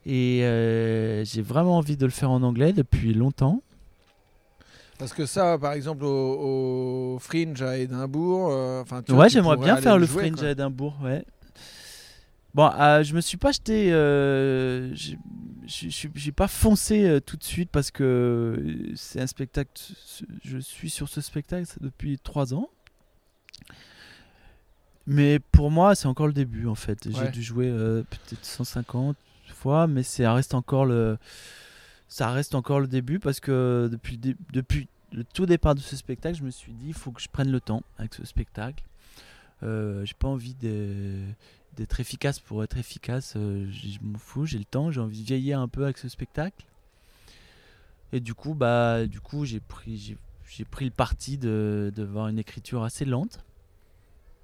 Et 0.06 0.46
euh, 0.46 1.26
j'ai 1.26 1.42
vraiment 1.42 1.78
envie 1.78 1.98
de 1.98 2.06
le 2.06 2.12
faire 2.12 2.32
en 2.32 2.42
anglais 2.42 2.72
depuis 2.72 3.14
longtemps. 3.14 3.62
Parce 4.98 5.14
que 5.14 5.26
ça, 5.26 5.58
par 5.60 5.74
exemple, 5.74 6.06
au, 6.06 7.16
au 7.16 7.20
Fringe 7.20 7.62
à 7.62 7.78
Édimbourg, 7.78 8.50
euh, 8.52 8.82
enfin, 8.82 9.04
tu 9.04 9.12
vois, 9.12 9.26
Ouais, 9.26 9.30
j'aimerais 9.30 9.58
bien 9.58 9.76
faire 9.78 9.98
le 9.98 10.06
jouer, 10.06 10.24
Fringe 10.24 10.40
quoi. 10.40 10.48
à 10.48 10.52
Édimbourg, 10.52 10.96
ouais. 11.04 11.24
Bon, 12.58 12.72
euh, 12.74 13.04
je 13.04 13.14
me 13.14 13.22
suis 13.22 13.38
pas 13.38 13.52
jeté, 13.52 13.94
euh, 13.94 14.92
j'ai- 14.96 16.32
pas 16.32 16.48
foncé 16.48 17.06
euh, 17.06 17.20
tout 17.20 17.38
de 17.38 17.44
suite 17.44 17.70
parce 17.72 17.92
que 17.92 18.04
euh, 18.04 18.92
c'est 18.96 19.22
un 19.22 19.28
spectacle. 19.28 19.70
Je 20.44 20.58
suis 20.58 20.90
sur 20.90 21.08
ce 21.08 21.22
spectacle 21.22 21.68
depuis 21.82 22.18
trois 22.18 22.56
ans. 22.56 22.68
Mais 25.06 25.38
pour 25.40 25.70
moi, 25.70 25.94
c'est 25.94 26.08
encore 26.08 26.26
le 26.26 26.34
début 26.34 26.66
en 26.66 26.74
fait. 26.74 27.08
J'ai 27.26 27.32
dû 27.32 27.44
jouer 27.44 27.70
euh, 27.70 28.02
peut-être 28.10 28.44
150 28.44 29.16
fois, 29.50 29.86
mais 29.86 30.02
ça 30.02 30.34
reste 30.34 30.56
encore 30.56 30.86
le, 30.88 31.18
ça 32.08 32.32
reste 32.32 32.56
encore 32.56 32.80
le 32.80 32.88
début 32.88 33.20
parce 33.20 33.40
que 33.40 33.88
depuis 33.92 34.14
le, 34.14 34.18
dé- 34.20 34.36
depuis 34.52 34.88
le 35.14 35.24
tout 35.24 35.46
départ 35.46 35.76
de 35.76 35.80
ce 35.80 35.96
spectacle, 35.96 36.38
je 36.38 36.44
me 36.44 36.50
suis 36.52 36.74
dit, 36.74 36.88
il 36.88 36.94
faut 36.96 37.12
que 37.12 37.22
je 37.22 37.30
prenne 37.30 37.52
le 37.52 37.62
temps 37.62 37.84
avec 38.00 38.16
ce 38.16 38.26
spectacle. 38.26 38.84
Euh, 39.64 40.04
j'ai 40.06 40.14
pas 40.18 40.28
envie 40.28 40.56
de- 40.56 41.24
d'être 41.78 42.00
efficace 42.00 42.40
pour 42.40 42.64
être 42.64 42.78
efficace. 42.78 43.34
euh, 43.38 43.70
je 43.72 44.00
m'en 44.02 44.18
fous, 44.18 44.46
j'ai 44.46 44.58
le 44.58 44.66
temps, 44.66 44.92
j'ai 44.92 45.00
envie 45.00 45.22
de 45.22 45.28
vieillir 45.28 45.60
un 45.60 45.68
peu 45.68 45.84
avec 45.84 45.98
ce 45.98 46.10
spectacle. 46.10 46.66
Et 48.12 48.20
du 48.20 48.34
coup, 48.34 48.54
bah, 48.54 49.06
du 49.06 49.20
coup, 49.20 49.46
j'ai 49.46 49.60
pris, 49.60 50.18
j'ai, 50.48 50.66
pris 50.66 50.86
le 50.86 50.92
parti 50.92 51.38
de, 51.38 51.92
de 51.96 52.04
voir 52.04 52.28
une 52.28 52.40
écriture 52.40 52.84
assez 52.84 53.06
lente, 53.06 53.44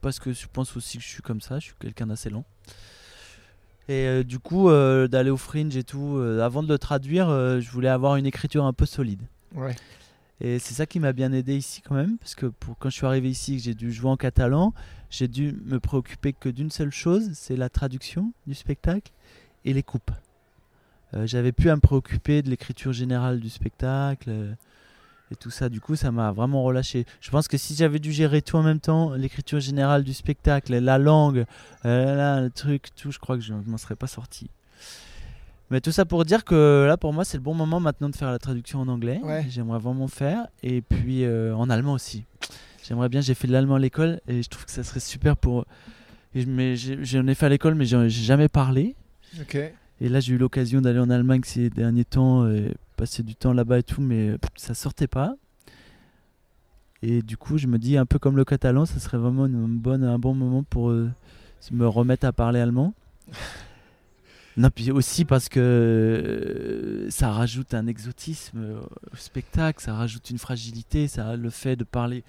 parce 0.01 0.19
que 0.19 0.33
je 0.33 0.47
pense 0.51 0.75
aussi 0.77 0.97
que 0.97 1.03
je 1.03 1.09
suis 1.09 1.21
comme 1.21 1.41
ça, 1.41 1.59
je 1.59 1.65
suis 1.65 1.75
quelqu'un 1.79 2.07
d'assez 2.07 2.29
lent. 2.29 2.45
Et 3.89 4.05
euh, 4.07 4.23
du 4.23 4.39
coup, 4.39 4.69
euh, 4.69 5.07
d'aller 5.07 5.29
au 5.29 5.37
fringe 5.37 5.75
et 5.75 5.83
tout, 5.83 6.17
avant 6.41 6.63
de 6.63 6.69
le 6.69 6.77
traduire, 6.77 7.27
je 7.59 7.69
voulais 7.71 7.89
avoir 7.89 8.15
une 8.15 8.25
écriture 8.25 8.65
un 8.65 8.73
peu 8.73 8.85
solide. 8.85 9.21
Ouais. 9.53 9.75
Et 10.41 10.59
c'est 10.59 10.73
ça 10.73 10.85
qui 10.85 10.99
m'a 10.99 11.13
bien 11.13 11.31
aidé 11.31 11.55
ici 11.55 11.81
quand 11.81 11.95
même, 11.95 12.17
parce 12.17 12.35
que 12.35 12.47
pour, 12.47 12.77
quand 12.77 12.89
je 12.89 12.95
suis 12.95 13.05
arrivé 13.05 13.29
ici, 13.29 13.55
que 13.55 13.63
j'ai 13.63 13.73
dû 13.73 13.93
jouer 13.93 14.09
en 14.09 14.17
catalan, 14.17 14.73
j'ai 15.13 15.27
dû 15.27 15.55
me 15.65 15.79
préoccuper 15.79 16.33
que 16.33 16.49
d'une 16.49 16.71
seule 16.71 16.91
chose, 16.91 17.29
c'est 17.33 17.55
la 17.55 17.69
traduction 17.69 18.33
du 18.47 18.55
spectacle 18.55 19.11
et 19.63 19.71
les 19.71 19.83
coupes. 19.83 20.09
Euh, 21.13 21.27
J'avais 21.27 21.51
plus 21.51 21.69
à 21.69 21.75
me 21.75 21.81
préoccuper 21.81 22.41
de 22.41 22.49
l'écriture 22.49 22.93
générale 22.93 23.39
du 23.39 23.49
spectacle 23.49 24.31
euh, 24.31 24.53
et 25.29 25.35
tout 25.35 25.51
ça. 25.51 25.69
Du 25.69 25.79
coup, 25.79 25.95
ça 25.95 26.11
m'a 26.11 26.31
vraiment 26.31 26.63
relâché. 26.63 27.05
Je 27.21 27.29
pense 27.29 27.47
que 27.47 27.57
si 27.57 27.75
j'avais 27.75 27.99
dû 27.99 28.11
gérer 28.11 28.41
tout 28.41 28.55
en 28.55 28.63
même 28.63 28.79
temps, 28.79 29.13
l'écriture 29.13 29.59
générale 29.59 30.03
du 30.03 30.15
spectacle, 30.15 30.75
la 30.75 30.97
langue, 30.97 31.45
euh, 31.85 32.15
là, 32.15 32.41
le 32.41 32.49
truc, 32.49 32.87
tout, 32.95 33.11
je 33.11 33.19
crois 33.19 33.35
que 33.35 33.43
je 33.43 33.53
ne 33.53 33.61
m'en 33.67 33.77
serais 33.77 33.95
pas 33.95 34.07
sorti. 34.07 34.49
Mais 35.69 35.79
tout 35.79 35.91
ça 35.91 36.05
pour 36.05 36.25
dire 36.25 36.43
que 36.43 36.85
là, 36.87 36.97
pour 36.97 37.13
moi, 37.13 37.23
c'est 37.23 37.37
le 37.37 37.43
bon 37.43 37.53
moment 37.53 37.79
maintenant 37.79 38.09
de 38.09 38.15
faire 38.15 38.31
la 38.31 38.39
traduction 38.39 38.79
en 38.79 38.87
anglais. 38.87 39.21
Ouais. 39.23 39.45
J'aimerais 39.47 39.79
vraiment 39.79 40.07
faire. 40.07 40.47
Et 40.63 40.81
puis 40.81 41.23
en 41.27 41.69
allemand 41.69 41.93
aussi. 41.93 42.25
J'aimerais 42.87 43.09
bien, 43.09 43.21
j'ai 43.21 43.33
fait 43.33 43.47
de 43.47 43.53
l'allemand 43.53 43.75
à 43.75 43.79
l'école 43.79 44.19
et 44.27 44.43
je 44.43 44.49
trouve 44.49 44.65
que 44.65 44.71
ça 44.71 44.83
serait 44.83 44.99
super 44.99 45.37
pour. 45.37 45.65
mais 46.35 46.75
j'ai- 46.75 47.03
J'en 47.03 47.25
ai 47.27 47.35
fait 47.35 47.45
à 47.45 47.49
l'école, 47.49 47.75
mais 47.75 47.85
j'en 47.85 48.03
ai 48.03 48.09
jamais 48.09 48.49
parlé. 48.49 48.95
Ok. 49.39 49.55
Et 50.01 50.09
là, 50.09 50.19
j'ai 50.19 50.33
eu 50.33 50.37
l'occasion 50.37 50.81
d'aller 50.81 50.99
en 50.99 51.09
Allemagne 51.09 51.41
ces 51.45 51.69
derniers 51.69 52.03
temps, 52.05 52.47
et 52.49 52.73
passer 52.97 53.23
du 53.23 53.35
temps 53.35 53.53
là-bas 53.53 53.79
et 53.79 53.83
tout, 53.83 54.01
mais 54.01 54.35
ça 54.55 54.73
sortait 54.73 55.07
pas. 55.07 55.35
Et 57.01 57.21
du 57.21 57.37
coup, 57.37 57.57
je 57.57 57.67
me 57.67 57.77
dis, 57.77 57.97
un 57.97 58.05
peu 58.05 58.19
comme 58.19 58.35
le 58.37 58.45
catalan, 58.45 58.85
ça 58.85 58.99
serait 58.99 59.17
vraiment 59.17 59.45
une 59.45 59.77
bonne, 59.77 60.03
un 60.03 60.17
bon 60.19 60.33
moment 60.33 60.63
pour 60.63 60.89
euh, 60.89 61.09
me 61.71 61.87
remettre 61.87 62.25
à 62.25 62.31
parler 62.33 62.59
allemand. 62.59 62.93
Non, 64.55 64.69
puis 64.69 64.91
aussi 64.91 65.25
parce 65.25 65.49
que 65.49 65.59
euh, 65.59 67.09
ça 67.09 67.31
rajoute 67.31 67.73
un 67.73 67.87
exotisme 67.87 68.81
au 69.11 69.15
spectacle, 69.15 69.81
ça 69.81 69.95
rajoute 69.95 70.29
une 70.29 70.37
fragilité, 70.37 71.07
ça 71.07 71.35
le 71.35 71.49
fait 71.49 71.75
de 71.75 71.83
parler, 71.83 72.23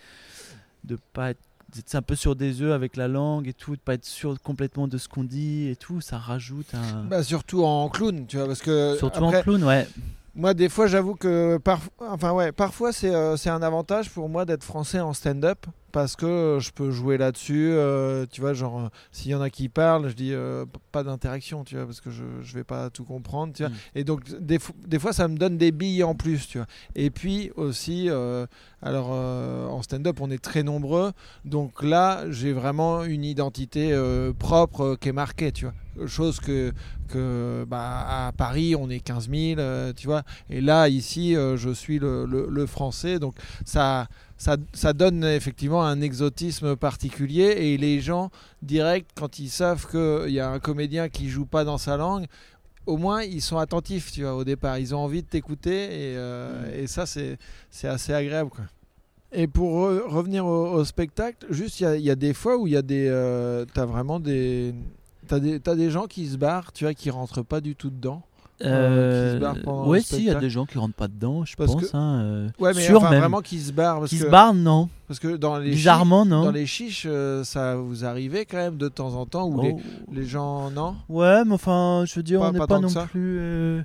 de 0.85 0.99
pas 1.13 1.31
être 1.31 1.41
d'être 1.75 1.95
un 1.95 2.03
peu 2.03 2.15
sur 2.15 2.37
des 2.37 2.63
œufs 2.63 2.73
avec 2.73 2.97
la 2.97 3.09
langue 3.09 3.49
et 3.49 3.53
tout, 3.53 3.75
de 3.75 3.81
pas 3.81 3.95
être 3.95 4.05
sûr 4.05 4.41
complètement 4.41 4.87
de 4.87 4.97
ce 4.97 5.09
qu'on 5.09 5.25
dit 5.25 5.69
et 5.69 5.77
tout, 5.77 6.01
ça 6.01 6.19
rajoute 6.19 6.73
un. 6.75 7.05
Bah, 7.05 7.23
surtout 7.25 7.65
en 7.65 7.89
clown, 7.89 8.27
tu 8.27 8.37
vois, 8.37 8.47
parce 8.47 8.63
que 8.63 8.95
Surtout 8.97 9.25
après, 9.25 9.39
en 9.39 9.43
clown, 9.43 9.65
ouais. 9.65 9.89
moi 10.35 10.55
des 10.55 10.69
fois 10.69 10.87
j'avoue 10.87 11.15
que 11.17 11.59
par... 11.59 11.81
enfin 11.99 12.33
ouais, 12.33 12.53
parfois 12.53 12.93
c'est 12.93 13.13
euh, 13.15 13.37
c'est 13.37 13.51
un 13.51 13.63
avantage 13.63 14.11
pour 14.11 14.29
moi 14.29 14.45
d'être 14.45 14.63
français 14.63 15.01
en 15.01 15.13
stand-up 15.13 15.67
parce 15.95 16.17
que 16.17 16.27
euh, 16.27 16.61
je 16.61 16.73
peux 16.73 16.91
jouer 16.91 17.17
là-dessus, 17.19 17.69
euh, 17.71 18.27
tu 18.31 18.41
vois, 18.41 18.53
genre 18.53 18.81
euh, 18.81 18.89
s'il 19.13 19.31
y 19.31 19.35
en 19.35 19.41
a 19.41 19.49
qui 19.49 19.69
parlent, 19.69 20.09
je 20.09 20.15
dis 20.15 20.33
euh, 20.35 20.67
pas 20.91 21.05
d'interaction, 21.05 21.63
tu 21.63 21.77
vois, 21.77 21.87
parce 21.87 22.01
que 22.01 22.11
je 22.11 22.25
je 22.43 22.55
vais 22.55 22.65
pas 22.65 22.91
tout 22.91 23.05
comprendre, 23.05 23.53
tu 23.55 23.63
vois. 23.63 23.71
Mm. 23.71 23.77
Et 23.95 24.05
donc 24.05 24.21
des, 24.41 24.59
fo- 24.59 24.75
des 24.87 24.99
fois 24.99 25.13
ça 25.13 25.29
me 25.29 25.37
donne 25.39 25.57
des 25.57 25.71
billes 25.71 26.03
en 26.03 26.17
plus, 26.17 26.49
tu 26.49 26.59
vois. 26.59 26.67
Et 26.97 27.11
puis 27.11 27.53
aussi, 27.57 28.11
euh, 28.11 28.45
alors 28.83 29.11
en 29.11 29.81
stand-up 29.83 30.19
on 30.21 30.31
est 30.33 30.43
très 30.43 30.65
nombreux, 30.65 31.13
donc 31.45 31.83
là 31.83 32.25
j'ai 32.31 32.53
vraiment 32.53 33.05
une 33.05 33.25
identité 33.25 33.95
propre 34.39 34.97
qui 35.01 35.09
est 35.11 35.13
marquée, 35.13 35.53
tu 35.53 35.67
vois. 35.67 35.75
Chose 36.09 36.41
que, 36.41 36.73
que 37.09 37.65
bah, 37.69 38.27
à 38.27 38.33
Paris 38.33 38.75
on 38.77 38.91
est 38.91 38.99
15 38.99 39.31
000, 39.31 39.61
euh, 39.61 39.93
tu 39.95 40.09
vois. 40.09 40.25
Et 40.51 40.61
là 40.61 40.89
ici 40.89 41.37
euh, 41.37 41.57
je 41.57 41.71
suis 41.71 42.01
le, 42.01 42.27
le- 42.27 42.49
le 42.51 42.67
français, 42.67 43.21
donc 43.21 43.35
ça, 43.65 44.09
ça, 44.37 44.57
donne 44.93 45.25
effectivement 45.25 45.85
un 45.85 46.01
exotisme 46.01 46.77
particulier 46.77 47.55
et 47.57 47.77
les 47.77 48.01
gens 48.01 48.31
direct 48.63 49.11
quand 49.15 49.39
ils 49.39 49.49
savent 49.49 49.87
qu'il 49.91 50.33
y 50.33 50.41
a 50.41 50.51
un 50.51 50.59
comédien 50.59 51.09
qui 51.09 51.29
joue 51.29 51.47
pas 51.47 51.65
dans 51.65 51.79
sa 51.79 51.97
langue 51.97 52.27
au 52.87 52.97
moins 52.99 53.23
ils 53.23 53.41
sont 53.41 53.57
attentifs 53.59 54.13
tu 54.13 54.23
vois 54.23 54.35
au 54.35 54.45
départ 54.45 54.79
ils 54.79 54.95
ont 54.95 54.99
envie 54.99 55.23
de 55.23 55.27
t'écouter 55.29 55.85
et, 55.85 56.17
euh, 56.17 56.87
ça 56.87 57.07
c'est 57.07 57.39
assez 57.85 58.13
agréable 58.13 58.51
quoi. 58.51 58.65
Et 59.37 59.49
pour 59.49 59.89
re- 59.89 60.03
revenir 60.07 60.47
au, 60.47 60.85
spectacle, 60.85 61.45
juste, 61.51 61.81
il 61.81 62.01
y 62.03 62.11
a- 62.11 62.15
des 62.15 62.33
fois 62.33 62.57
où 62.57 62.69
il 62.69 62.73
y 62.75 62.77
a 62.77 62.83
des. 62.83 63.09
euh, 63.09 63.65
t'as 63.75 63.85
vraiment 63.85 64.21
des. 64.21 64.73
T'as 65.27 65.41
des 65.41 65.91
gens 65.91 66.07
qui 66.07 66.29
se 66.29 66.37
barrent, 66.37 66.71
tu 66.73 66.85
vois, 66.85 66.95
qui 66.95 67.11
rentrent 67.11 67.43
pas 67.43 67.61
du 67.61 67.75
tout 67.75 67.91
dedans. 67.91 68.23
Euh, 68.63 69.41
ouais, 69.87 70.01
si, 70.01 70.19
il 70.19 70.25
y 70.25 70.31
a 70.31 70.37
des 70.37 70.49
gens 70.49 70.65
qui 70.65 70.79
rentrent 70.79 70.95
pas 70.95 71.09
dedans, 71.09 71.45
je 71.45 71.57
Parce 71.57 71.73
pense. 71.73 71.91
que- 71.91 71.97
hein, 71.97 72.21
euh, 72.23 72.49
Ouais, 72.61 72.73
mais 72.73 72.83
Sûr 72.83 72.99
enfin, 72.99 73.11
même. 73.11 73.19
vraiment 73.21 73.41
qui 73.41 73.59
se 73.59 73.73
barrent. 73.73 73.99
Parce 73.99 74.11
qui 74.11 74.19
que, 74.19 74.25
se 74.25 74.31
barrent, 74.31 74.55
non. 74.55 74.89
Parce 75.09 75.19
que 75.19 75.37
dans 75.37 75.59
les 75.59 75.71
Bizarrement, 75.71 76.23
chiches, 76.23 76.31
non. 76.31 76.45
dans 76.45 76.51
les 76.53 76.67
chiches, 76.67 77.07
euh, 77.09 77.43
ça 77.43 77.75
vous 77.77 78.05
arrivait 78.05 78.45
quand 78.47 78.57
même 78.59 78.77
de 78.77 78.89
temps 78.89 79.15
en 79.15 79.27
temps 79.27 79.47
où 79.49 79.61
les, 79.61 79.75
Oh. 79.77 80.13
les 80.13 80.25
gens. 80.25 80.71
Non? 80.71 80.95
Ouais, 81.09 81.45
mais 81.45 81.55
enfin, 81.55 82.05
je 82.07 82.15
veux 82.15 82.23
dire, 82.23 82.41
Pas- 82.41 82.49
on 82.49 82.53
n'est 82.53 82.59
pas 82.61 82.67
pas, 82.69 82.79
non 82.79 82.89
plus. 83.07 83.39
euh, 83.41 83.83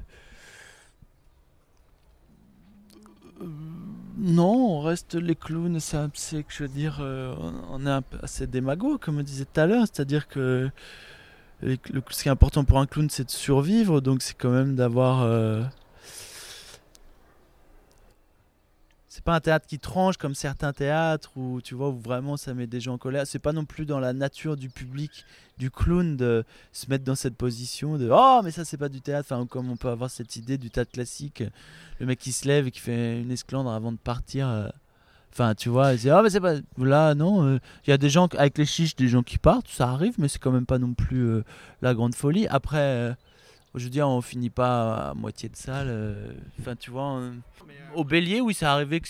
Non, 4.22 4.78
on 4.78 4.82
reste 4.82 5.15
les 5.15 5.36
clowns, 5.36 5.80
c'est 5.80 6.43
que 6.43 6.51
je 6.53 6.63
veux 6.63 6.70
dire, 6.70 6.97
euh, 6.99 7.34
on 7.72 7.86
est 7.88 8.01
assez 8.22 8.47
démago, 8.47 8.97
comme 8.97 9.17
on 9.20 9.24
disait 9.24 9.45
tout 9.45 9.61
à 9.61 9.65
l'heure, 9.65 9.86
c'est-à-dire 9.91 10.28
que 10.28 10.70
ce 11.62 12.22
qui 12.22 12.28
est 12.28 12.32
important 12.32 12.64
pour 12.64 12.80
un 12.80 12.86
clown, 12.86 13.10
c'est 13.10 13.26
de 13.26 13.32
survivre, 13.32 14.01
donc 14.01 14.22
c'est 14.22 14.38
quand 14.38 14.51
même 14.51 14.76
d'avoir. 14.76 15.24
euh, 15.24 15.64
C'est 19.10 19.24
pas 19.24 19.36
un 19.36 19.41
théâtre 19.41 19.66
qui 19.68 19.80
tranche 19.80 20.16
comme 20.16 20.34
certains 20.34 20.72
théâtres 20.72 21.32
où 21.36 21.60
tu 21.62 21.76
vois 21.76 21.89
où 21.89 21.99
vraiment 21.99 22.38
ça 22.38 22.53
met 22.53 22.68
des 22.68 22.80
gens 22.80 22.93
en 22.93 22.97
colère. 22.97 23.28
C'est 23.28 23.39
pas 23.39 23.51
non 23.51 23.66
plus 23.66 23.86
dans 23.86 23.99
la 23.99 24.14
nature 24.14 24.55
du 24.55 24.70
public, 24.70 25.26
du 25.57 25.70
clown 25.70 26.16
de 26.16 26.45
se 26.72 26.89
mettre 26.89 27.03
dans 27.03 27.16
cette 27.16 27.36
position 27.36 27.97
de 27.97 28.10
oh 28.10 28.39
mais 28.43 28.51
ça 28.51 28.64
c'est 28.64 28.78
pas 28.78 28.88
du 28.88 29.01
théâtre. 29.01 29.36
Comme 29.49 29.70
on 29.72 29.76
peut 29.76 29.89
avoir 29.89 30.10
cette 30.10 30.38
idée 30.38 30.57
du 30.57 30.70
théâtre 30.70 30.91
classique, 30.91 31.43
le 31.99 32.05
mec 32.05 32.20
qui 32.20 32.32
se 32.32 32.47
lève 32.47 32.68
et 32.68 32.72
qui 32.72 32.80
fait 32.80 33.20
une 33.20 33.32
esclandre 33.32 33.72
avant 33.72 33.91
de 33.91 33.97
partir. 33.97 34.72
Euh, 35.30 35.34
Enfin 35.34 35.55
tu 35.55 35.69
vois, 35.69 35.93
il 35.93 35.99
dit 35.99 36.09
ah 36.09 36.21
mais 36.23 36.30
c'est 36.30 36.39
pas 36.41 36.55
là 36.77 37.13
non. 37.15 37.43
euh, 37.45 37.59
Il 37.88 37.89
y 37.89 37.93
a 37.93 37.97
des 37.97 38.09
gens 38.09 38.27
avec 38.38 38.57
les 38.57 38.65
chiches, 38.65 38.95
des 38.95 39.07
gens 39.07 39.23
qui 39.23 39.38
partent, 39.38 39.67
ça 39.67 39.89
arrive, 39.89 40.15
mais 40.17 40.27
c'est 40.27 40.39
quand 40.39 40.51
même 40.51 40.65
pas 40.65 40.80
non 40.80 40.93
plus 40.93 41.27
euh, 41.27 41.43
la 41.82 41.93
grande 41.93 42.15
folie. 42.15 42.47
Après. 42.47 43.15
Euh, 43.76 43.80
je 43.80 43.84
veux 43.86 43.89
dire, 43.89 44.07
on 44.07 44.22
finit 44.22 44.49
pas 44.49 45.09
à 45.09 45.13
moitié 45.13 45.49
de 45.49 45.55
salle. 45.55 45.88
euh, 45.89 46.34
Enfin, 46.59 46.76
tu 46.76 46.91
vois, 46.91 47.03
on- 47.03 47.36
au 47.95 48.03
Bélier, 48.03 48.39
oui, 48.41 48.53
ça 48.53 48.74
arrivait 48.74 48.99
que 48.99 49.07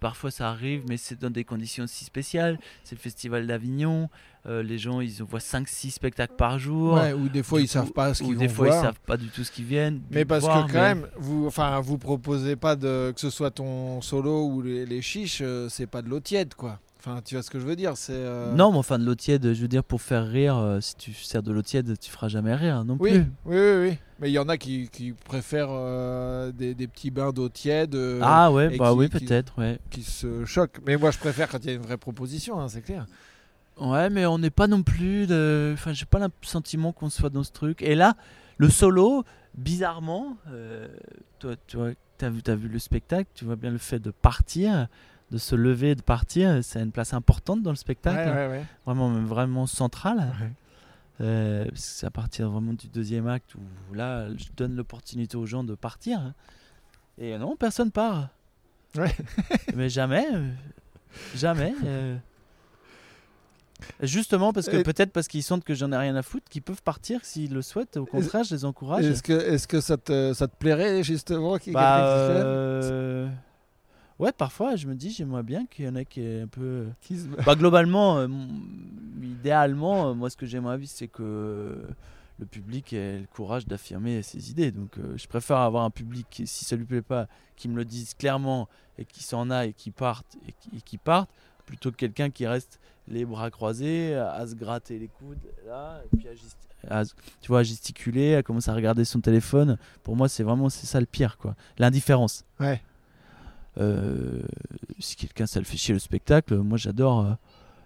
parfois 0.00 0.30
ça 0.30 0.50
arrive, 0.50 0.82
mais 0.88 0.96
c'est 0.96 1.18
dans 1.20 1.30
des 1.30 1.44
conditions 1.44 1.86
si 1.86 2.04
spéciales. 2.04 2.58
C'est 2.84 2.94
le 2.96 3.00
festival 3.00 3.46
d'Avignon. 3.46 4.08
euh, 4.46 4.62
les 4.62 4.76
gens, 4.76 5.00
ils 5.00 5.22
voient 5.22 5.40
5-6 5.40 5.90
spectacles 5.92 6.34
par 6.36 6.58
jour. 6.58 6.94
Ouais, 6.94 7.14
ou 7.14 7.30
des 7.30 7.42
fois 7.42 7.62
ils 7.62 7.66
savent 7.68 7.86
coup, 7.86 7.92
pas 7.94 8.12
ce 8.12 8.22
qu'ils 8.22 8.34
vont 8.34 8.40
des 8.40 8.48
fois, 8.50 8.66
voir. 8.66 8.78
ils 8.78 8.86
savent 8.86 9.00
pas 9.06 9.16
du 9.16 9.28
tout 9.28 9.42
ce 9.42 9.50
qu'ils 9.50 9.64
viennent. 9.64 10.02
Mais 10.10 10.26
parce 10.26 10.44
voir, 10.44 10.66
que 10.66 10.72
quand 10.72 10.78
mais- 10.80 10.94
même, 10.96 11.06
vous, 11.16 11.46
enfin, 11.46 11.80
vous 11.80 11.96
proposez 11.96 12.54
pas 12.54 12.76
de 12.76 13.10
que 13.14 13.20
ce 13.22 13.30
soit 13.30 13.50
ton 13.50 14.02
solo 14.02 14.44
ou 14.48 14.60
les, 14.60 14.84
les 14.84 15.00
chiches, 15.00 15.38
euh, 15.40 15.70
c'est 15.70 15.86
pas 15.86 16.02
de 16.02 16.10
l'eau 16.10 16.20
tiède, 16.20 16.52
quoi. 16.54 16.78
Enfin, 17.06 17.20
tu 17.22 17.34
vois 17.34 17.42
ce 17.42 17.50
que 17.50 17.58
je 17.60 17.66
veux 17.66 17.76
dire, 17.76 17.96
c'est. 17.98 18.12
euh, 18.14 18.54
Non, 18.54 18.72
mais 18.72 18.78
enfin, 18.78 18.98
de 18.98 19.04
l'eau 19.04 19.14
tiède, 19.14 19.52
je 19.52 19.60
veux 19.60 19.68
dire, 19.68 19.84
pour 19.84 20.00
faire 20.00 20.26
rire, 20.26 20.56
euh, 20.56 20.80
si 20.80 20.96
tu 20.96 21.12
sers 21.12 21.42
de 21.42 21.52
l'eau 21.52 21.60
tiède, 21.60 21.98
tu 21.98 22.10
feras 22.10 22.28
jamais 22.28 22.54
rire 22.54 22.82
non 22.84 22.96
Oui, 22.98 23.10
plus. 23.10 23.20
oui, 23.44 23.56
oui, 23.56 23.88
oui. 23.90 23.98
Mais 24.20 24.30
il 24.30 24.32
y 24.32 24.38
en 24.38 24.48
a 24.48 24.56
qui, 24.56 24.88
qui 24.90 25.12
préfèrent 25.12 25.68
euh, 25.70 26.50
des, 26.52 26.74
des 26.74 26.86
petits 26.86 27.10
bains 27.10 27.30
d'eau 27.32 27.48
tiède. 27.50 27.94
ah 28.22 28.50
ouais, 28.50 28.78
bah 28.78 28.90
qui- 28.92 28.96
oui, 28.96 29.08
peut-être, 29.08 29.58
ouais. 29.58 29.78
Qui 29.90 30.02
se 30.02 30.46
choquent. 30.46 30.80
Mais 30.86 30.96
moi, 30.96 31.10
je 31.10 31.18
préfère 31.18 31.48
quand 31.50 31.58
il 31.58 31.66
y 31.66 31.70
a 31.70 31.74
une 31.74 31.82
vraie 31.82 31.98
proposition, 31.98 32.58
hein, 32.58 32.68
c'est 32.68 32.80
clair. 32.80 33.04
Ouais, 33.78 34.08
mais 34.08 34.24
on 34.24 34.38
n'est 34.38 34.50
pas 34.50 34.66
non 34.68 34.82
plus. 34.82 35.26
De... 35.26 35.72
Enfin, 35.74 35.92
j'ai 35.92 36.06
pas 36.06 36.20
le 36.20 36.28
sentiment 36.42 36.92
qu'on 36.92 37.10
soit 37.10 37.28
dans 37.28 37.42
ce 37.42 37.52
truc. 37.52 37.82
Et 37.82 37.94
là, 37.96 38.14
le 38.56 38.70
solo, 38.70 39.24
bizarrement, 39.58 40.36
toi, 41.38 41.54
tu 41.66 41.76
vois, 41.76 41.90
t'as 42.16 42.30
vu, 42.30 42.42
t'as 42.42 42.54
vu 42.54 42.68
le 42.68 42.78
spectacle, 42.78 43.28
tu 43.34 43.44
vois 43.44 43.56
bien 43.56 43.70
le 43.70 43.78
fait 43.78 43.98
de 43.98 44.10
partir, 44.12 44.86
de 45.30 45.38
se 45.38 45.54
lever, 45.56 45.94
de 45.94 46.02
partir, 46.02 46.62
c'est 46.62 46.80
une 46.80 46.92
place 46.92 47.12
importante 47.14 47.62
dans 47.62 47.70
le 47.70 47.76
spectacle, 47.76 48.28
Ouais, 48.30 48.34
ouais, 48.34 48.48
ouais. 48.48 48.64
vraiment, 48.86 49.10
vraiment 49.22 49.66
centrale. 49.66 50.32
Euh, 51.20 51.64
c'est 51.74 52.06
à 52.06 52.10
partir 52.10 52.50
vraiment 52.50 52.72
du 52.72 52.88
deuxième 52.88 53.26
acte 53.28 53.54
où 53.54 53.94
là, 53.94 54.28
je 54.36 54.46
donne 54.56 54.74
l'opportunité 54.76 55.36
aux 55.36 55.46
gens 55.46 55.62
de 55.64 55.74
partir. 55.74 56.32
Et 57.18 57.38
non, 57.38 57.56
personne 57.56 57.90
part. 57.90 58.28
Mais 59.74 59.88
jamais, 59.88 60.26
euh, 60.34 60.50
jamais. 61.34 61.74
euh. 61.84 62.16
Justement 64.00 64.52
parce 64.52 64.68
que 64.68 64.76
Et- 64.78 64.82
peut-être 64.82 65.12
parce 65.12 65.28
qu'ils 65.28 65.42
sentent 65.42 65.64
que 65.64 65.74
j'en 65.74 65.90
ai 65.92 65.96
rien 65.96 66.14
à 66.16 66.22
foutre, 66.22 66.48
qu'ils 66.48 66.62
peuvent 66.62 66.82
partir 66.82 67.24
s'ils 67.24 67.52
le 67.52 67.60
souhaitent. 67.62 67.96
Au 67.96 68.06
contraire, 68.06 68.44
je 68.44 68.54
les 68.54 68.64
encourage. 68.64 69.04
Est-ce 69.04 69.22
que, 69.22 69.32
est 69.32 69.66
que 69.66 69.80
ça, 69.80 69.96
te, 69.96 70.32
ça 70.32 70.48
te 70.48 70.56
plairait 70.56 71.02
justement 71.02 71.58
qu'il 71.58 71.68
y 71.68 71.70
ait 71.70 71.74
Bah, 71.74 71.96
quelqu'un 72.28 72.80
qui 72.80 72.86
se 72.86 73.22
lève? 73.24 73.30
Ouais, 74.18 74.32
parfois, 74.32 74.76
je 74.76 74.86
me 74.86 74.94
dis, 74.94 75.10
j'aimerais 75.10 75.42
bien 75.42 75.66
qu'il 75.66 75.84
y 75.84 75.88
en 75.88 75.96
ait 75.96 76.04
qui 76.04 76.20
est 76.20 76.42
un 76.42 76.46
peu. 76.46 76.86
qui 77.00 77.18
se- 77.18 77.28
Bah, 77.44 77.54
globalement, 77.54 78.18
euh, 78.18 78.28
idéalement, 79.22 80.08
euh, 80.10 80.14
moi, 80.14 80.30
ce 80.30 80.36
que 80.36 80.46
j'aimerais, 80.46 80.78
c'est 80.86 81.08
que 81.08 81.86
le 82.38 82.46
public 82.46 82.92
ait 82.92 83.20
le 83.20 83.26
courage 83.26 83.66
d'affirmer 83.66 84.22
ses 84.22 84.50
idées. 84.50 84.70
Donc, 84.72 84.98
euh, 84.98 85.14
je 85.16 85.26
préfère 85.28 85.58
avoir 85.58 85.84
un 85.84 85.90
public, 85.90 86.26
qui, 86.30 86.46
si 86.46 86.64
ça 86.64 86.76
lui 86.76 86.84
plaît 86.84 87.02
pas, 87.02 87.28
qui 87.56 87.68
me 87.68 87.76
le 87.76 87.84
dise 87.84 88.14
clairement 88.14 88.68
et 88.98 89.04
qui 89.04 89.22
s'en 89.22 89.50
aille 89.50 89.70
et 89.70 89.72
qui 89.72 89.90
parte 89.90 90.36
et 90.48 90.52
qui, 90.52 90.76
et 90.76 90.80
qui 90.80 90.98
parte, 90.98 91.30
plutôt 91.66 91.90
que 91.90 91.96
quelqu'un 91.96 92.30
qui 92.30 92.46
reste 92.46 92.80
les 93.08 93.24
bras 93.24 93.50
croisés, 93.50 94.14
à, 94.14 94.32
à 94.32 94.46
se 94.46 94.54
gratter 94.54 94.98
les 94.98 95.08
coudes, 95.08 95.38
là, 95.66 96.00
et 96.04 96.16
puis 96.16 96.26
à, 96.88 97.04
tu 97.04 97.48
vois, 97.48 97.60
à 97.60 97.62
gesticuler, 97.62 98.34
à 98.34 98.42
commencer 98.42 98.70
à 98.70 98.74
regarder 98.74 99.04
son 99.04 99.20
téléphone. 99.20 99.78
Pour 100.02 100.16
moi, 100.16 100.28
c'est 100.28 100.42
vraiment 100.42 100.68
c'est 100.68 100.86
ça 100.86 101.00
le 101.00 101.06
pire, 101.06 101.38
quoi. 101.38 101.54
L'indifférence. 101.78 102.44
Ouais. 102.60 102.82
Euh, 103.78 104.40
si 105.00 105.16
quelqu'un 105.16 105.46
ça 105.46 105.58
le 105.58 105.64
fait 105.64 105.76
chier 105.76 105.92
le 105.94 105.98
spectacle, 106.00 106.56
moi 106.58 106.78
j'adore 106.78 107.20
euh, 107.20 107.32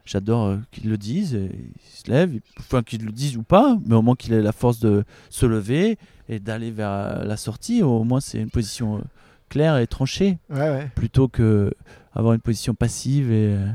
j'adore 0.05 0.45
euh, 0.47 0.57
qu'ils 0.70 0.89
le 0.91 0.99
disent, 0.99 1.34
et 1.34 1.51
ils 1.53 1.91
se 2.05 2.11
lèvent, 2.11 2.39
enfin 2.59 2.82
qu'ils 2.82 3.05
le 3.05 3.12
disent 3.12 3.36
ou 3.36 3.43
pas, 3.43 3.78
mais 3.86 3.95
au 3.95 4.03
moins 4.03 4.14
qu'il 4.16 4.32
ait 4.34 4.43
la 4.43 4.53
force 4.53 4.80
de 4.80 5.05
se 5.30 5.47
lever 5.47 5.99
et 6.28 6.41
d'aller 6.41 6.70
vers 6.70 7.24
la 7.24 7.36
sortie, 7.36 7.82
au 7.82 8.05
moins 8.05 8.20
c'est 8.20 8.39
une 8.41 8.51
position 8.51 8.99
euh, 8.99 9.03
claire 9.49 9.78
et 9.78 9.86
tranchée, 9.86 10.39
Ouais, 10.51 10.59
ouais. 10.70 10.91
plutôt 10.95 11.28
que 11.28 11.72
avoir 12.12 12.34
une 12.34 12.41
position 12.41 12.74
passive 12.74 13.30
et 13.32 13.55
euh, 13.55 13.66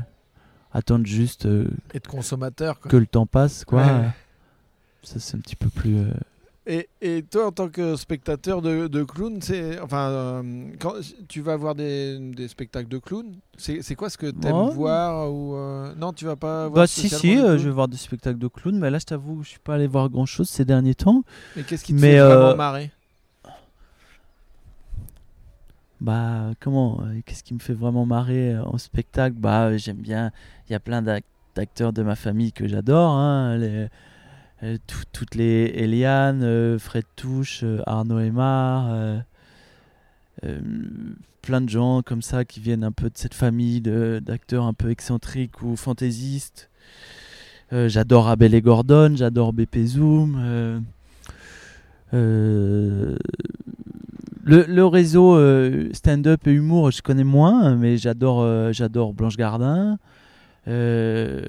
attendre 0.72 1.06
juste 1.06 1.46
euh, 1.46 1.66
Et 1.94 1.98
de 1.98 2.06
consommateur, 2.06 2.78
quoi. 2.78 2.90
que 2.90 2.96
le 2.96 3.06
temps 3.06 3.26
passe, 3.26 3.64
quoi. 3.64 3.84
Ouais. 3.84 4.08
Ça 5.02 5.18
c'est 5.18 5.36
un 5.36 5.40
petit 5.40 5.56
peu 5.56 5.68
plus... 5.68 5.96
euh, 5.96 6.10
Et, 6.66 6.88
et 7.02 7.22
toi, 7.22 7.48
en 7.48 7.52
tant 7.52 7.68
que 7.68 7.94
spectateur 7.94 8.62
de, 8.62 8.86
de 8.88 9.04
clown, 9.04 9.38
c'est 9.42 9.78
enfin, 9.80 10.08
euh, 10.08 10.70
quand 10.80 10.94
tu 11.28 11.42
vas 11.42 11.56
voir 11.56 11.74
des, 11.74 12.18
des 12.18 12.48
spectacles 12.48 12.88
de 12.88 12.96
clown, 12.98 13.34
c'est 13.58 13.94
quoi 13.94 14.08
ce 14.08 14.16
que 14.16 14.30
tu 14.30 14.48
aimes 14.48 14.64
Oh. 14.64 14.70
voir 14.70 15.30
ou 15.30 15.54
euh, 15.56 15.94
non, 15.96 16.14
tu 16.14 16.24
vas 16.24 16.36
pas 16.36 16.68
voir 16.68 16.82
Bah 16.82 16.86
si 16.86 17.08
si, 17.08 17.36
euh, 17.38 17.56
clown 17.56 17.58
je 17.58 17.64
vais 17.68 17.70
voir 17.74 17.88
des 17.88 17.96
spectacles 17.96 18.38
de 18.38 18.48
clowns, 18.48 18.78
mais 18.78 18.90
là 18.90 18.98
je 18.98 19.04
t'avoue, 19.04 19.42
je 19.42 19.50
suis 19.50 19.58
pas 19.60 19.74
allé 19.74 19.86
voir 19.86 20.08
grand 20.10 20.26
chose 20.26 20.48
ces 20.48 20.64
derniers 20.64 20.94
temps. 20.94 21.22
Mais 21.54 21.64
qu'est-ce 21.64 21.84
qui 21.84 21.94
te 21.94 22.00
mais, 22.00 22.16
fait 22.16 22.18
vraiment 22.18 22.52
marrer? 22.52 22.90
Bah, 26.00 26.50
comment 26.60 27.00
Qu'est-ce 27.24 27.42
qui 27.42 27.54
me 27.54 27.58
fait 27.60 27.72
vraiment 27.74 28.04
marrer 28.06 28.56
en 28.58 28.78
spectacle? 28.78 29.36
Bah, 29.38 29.76
j'aime 29.76 29.98
bien. 29.98 30.32
Il 30.68 30.72
y 30.72 30.74
a 30.74 30.80
plein 30.80 31.02
d'ac- 31.02 31.24
d'acteurs 31.54 31.92
de 31.92 32.02
ma 32.02 32.16
famille 32.16 32.52
que 32.52 32.66
j'adore. 32.68 33.12
hein, 33.12 33.56
les- 33.56 33.88
tout- 34.86 35.04
toutes 35.12 35.34
les 35.34 35.72
Eliane, 35.74 36.42
euh, 36.42 36.78
Fred 36.78 37.04
Touche, 37.16 37.60
euh, 37.64 37.80
Arnaud 37.86 38.18
euh, 38.18 39.18
euh, 40.44 40.60
plein 41.42 41.60
de 41.60 41.68
gens 41.68 42.02
comme 42.02 42.22
ça 42.22 42.44
qui 42.44 42.60
viennent 42.60 42.84
un 42.84 42.92
peu 42.92 43.10
de 43.10 43.16
cette 43.16 43.34
famille 43.34 43.80
d'acteurs 43.80 44.64
un 44.64 44.72
peu 44.72 44.90
excentriques 44.90 45.62
ou 45.62 45.76
fantaisistes. 45.76 46.70
Euh, 47.72 47.88
j'adore 47.88 48.28
Abel 48.28 48.54
et 48.54 48.62
Gordon, 48.62 49.14
j'adore 49.16 49.52
BP 49.52 49.84
Zoom. 49.86 50.36
euh, 50.40 50.80
euh, 52.14 53.16
le, 54.44 54.84
réseau 54.86 55.36
euh, 55.36 55.88
stand-up 55.92 56.46
et 56.46 56.52
humour, 56.52 56.90
je 56.90 57.02
connais 57.02 57.24
moins, 57.24 57.74
mais 57.76 57.96
j'adore 57.96 58.42
euh, 58.42 58.72
j'adore 58.72 59.14
Blanche 59.14 59.36
Gardin. 59.36 59.98
Euh, 60.68 61.42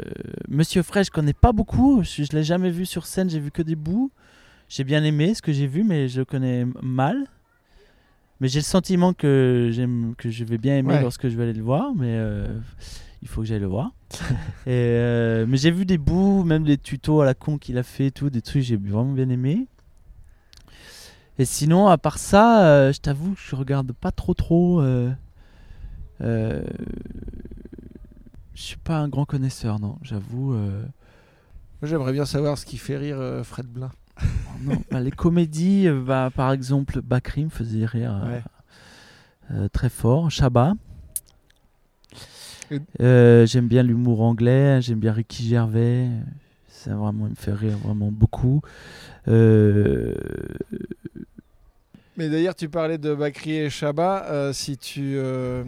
Monsieur 0.49 0.84
Frey, 0.84 1.03
je 1.03 1.11
connais 1.11 1.34
pas 1.34 1.51
beaucoup. 1.53 2.03
Je, 2.03 2.24
je 2.24 2.32
l'ai 2.36 2.43
jamais 2.43 2.70
vu 2.70 2.86
sur 2.86 3.05
scène, 3.05 3.30
j'ai 3.30 3.39
vu 3.39 3.51
que 3.51 3.61
des 3.61 3.76
bouts. 3.76 4.11
J'ai 4.68 4.84
bien 4.84 5.03
aimé 5.03 5.34
ce 5.36 5.41
que 5.41 5.53
j'ai 5.53 5.68
vu, 5.68 5.84
mais 5.84 6.07
je 6.07 6.20
le 6.20 6.26
connais 6.26 6.66
mal. 6.82 7.26
Mais 8.41 8.47
j'ai 8.49 8.59
le 8.59 8.63
sentiment 8.66 9.13
que 9.13 9.70
j'aime, 9.72 10.13
que 10.18 10.30
je 10.30 10.43
vais 10.43 10.57
bien 10.57 10.76
aimer 10.78 10.95
Ouais. 10.95 11.01
lorsque 11.01 11.30
je 11.30 11.38
vais 11.38 11.43
aller 11.43 11.53
le 11.53 11.63
voir, 11.63 11.93
mais 11.95 12.16
euh, 12.18 12.47
il 13.22 13.28
faut 13.30 13.41
que 13.41 13.47
j'aille 13.47 13.59
le 13.61 13.68
voir. 13.68 13.93
et, 14.66 14.72
euh, 14.72 15.45
mais 15.47 15.55
j'ai 15.57 15.72
vu 15.72 15.86
des 15.86 15.97
bouts, 15.97 16.43
même 16.43 16.63
des 16.66 16.78
tutos 16.78 17.22
à 17.22 17.26
la 17.26 17.34
con 17.34 17.57
qu'il 17.57 17.78
a 17.78 17.84
fait, 17.84 18.11
tout, 18.11 18.30
des 18.30 18.41
trucs 18.41 18.63
j'ai 18.63 18.76
vraiment 18.76 19.13
bien 19.13 19.30
aimé. 19.30 19.68
Et 21.38 21.45
sinon, 21.45 21.88
à 21.88 21.97
part 21.97 22.18
ça, 22.18 22.66
euh, 22.66 22.91
je 22.93 22.99
t'avoue 22.99 23.34
que 23.36 23.39
je 23.41 23.55
regarde 23.55 23.91
pas 23.93 24.11
trop 24.11 24.34
trop. 24.34 24.82
euh, 24.82 25.11
je 28.56 28.62
suis 28.62 28.78
pas 28.78 28.97
un 28.97 29.08
grand 29.10 29.26
connaisseur, 29.26 29.80
non, 29.80 29.97
j'avoue. 30.01 30.53
euh, 30.53 30.82
Moi, 31.82 31.89
J'aimerais 31.89 32.14
bien 32.14 32.26
savoir 32.26 32.58
ce 32.58 32.66
qui 32.66 32.78
fait 32.78 32.97
rire 32.97 33.20
euh, 33.20 33.43
Fred 33.43 33.68
Blin. 33.68 33.91
non, 34.64 34.82
bah, 34.91 35.01
les 35.01 35.12
comédies, 35.12 35.88
euh, 35.88 36.01
bah, 36.01 36.30
par 36.34 36.51
exemple, 36.51 37.01
Bakri 37.01 37.43
me 37.45 37.49
faisait 37.49 37.86
rire 37.86 38.16
euh, 38.24 38.32
Ouais. 38.32 38.43
euh, 39.51 39.68
très 39.70 39.89
fort. 39.89 40.32
Chabat. 40.32 40.74
Euh, 42.99 43.45
j'aime 43.45 43.68
bien 43.68 43.84
l'humour 43.84 44.22
anglais, 44.22 44.82
j'aime 44.82 44.99
bien 44.99 45.12
Ricky 45.14 45.47
Gervais. 45.47 46.08
Ça 46.68 46.95
vraiment, 46.95 47.28
il 47.28 47.32
me 47.32 47.36
fait 47.36 47.53
rire 47.53 47.78
vraiment 47.78 48.12
beaucoup. 48.12 48.62
Euh, 49.28 50.16
Mais 52.18 52.30
d'ailleurs, 52.30 52.55
tu 52.55 52.70
parlais 52.70 52.97
de 52.97 53.13
Bakri 53.13 53.57
et 53.57 53.70
Chabat. 53.70 54.26
euh, 54.30 54.53
si 54.53 54.78
tu, 54.78 55.16
euh, 55.18 55.63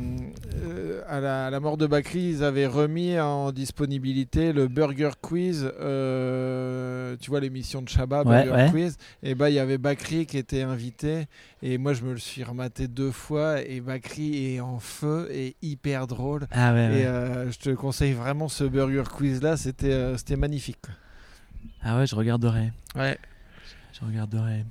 euh, 0.64 1.02
à, 1.10 1.20
la, 1.20 1.48
à 1.48 1.50
la 1.50 1.60
mort 1.60 1.76
de 1.76 1.86
Bakri, 1.88 2.22
ils 2.30 2.44
avaient 2.44 2.68
remis 2.68 3.20
en 3.20 3.52
disponibilité 3.52 4.54
le 4.54 4.70
Burger 4.70 5.10
Quiz. 5.22 5.70
euh, 5.82 7.18
tu 7.20 7.30
vois 7.30 7.42
l'émission 7.42 7.82
de 7.82 7.90
Chabat, 7.90 8.24
Ouais, 8.24 8.46
Burger 8.46 8.52
ouais. 8.64 8.70
Quiz. 8.72 8.98
Et 9.24 9.36
bah, 9.36 9.50
il 9.50 9.56
y 9.56 9.60
avait 9.60 9.78
Bakri 9.78 10.26
qui 10.26 10.38
était 10.38 10.62
invité. 10.62 11.26
Et 11.62 11.78
moi, 11.78 11.92
je 11.94 12.04
me 12.04 12.14
le 12.14 12.18
suis 12.20 12.46
rematé 12.46 12.88
deux 12.88 13.12
fois. 13.12 13.62
Et 13.62 13.82
Bakri 13.82 14.56
est 14.56 14.60
en 14.62 14.80
feu 14.80 15.28
et 15.32 15.58
hyper 15.62 16.08
drôle. 16.08 16.48
Ah 16.52 16.74
ouais. 16.74 17.02
Et 17.02 17.04
je 17.52 17.58
te 17.60 17.72
conseille 17.72 18.14
vraiment 18.14 18.48
ce 18.48 18.64
Burger 18.64 19.04
Quiz 19.14 19.42
là. 19.42 19.58
C'était, 19.58 20.16
c'était 20.18 20.38
magnifique. 20.38 20.78
Ah 21.84 21.98
ouais, 21.98 22.08
je 22.08 22.16
regarderai. 22.16 22.72
Ouais. 22.96 23.18
Je 24.00 24.06
regarderai. 24.06 24.64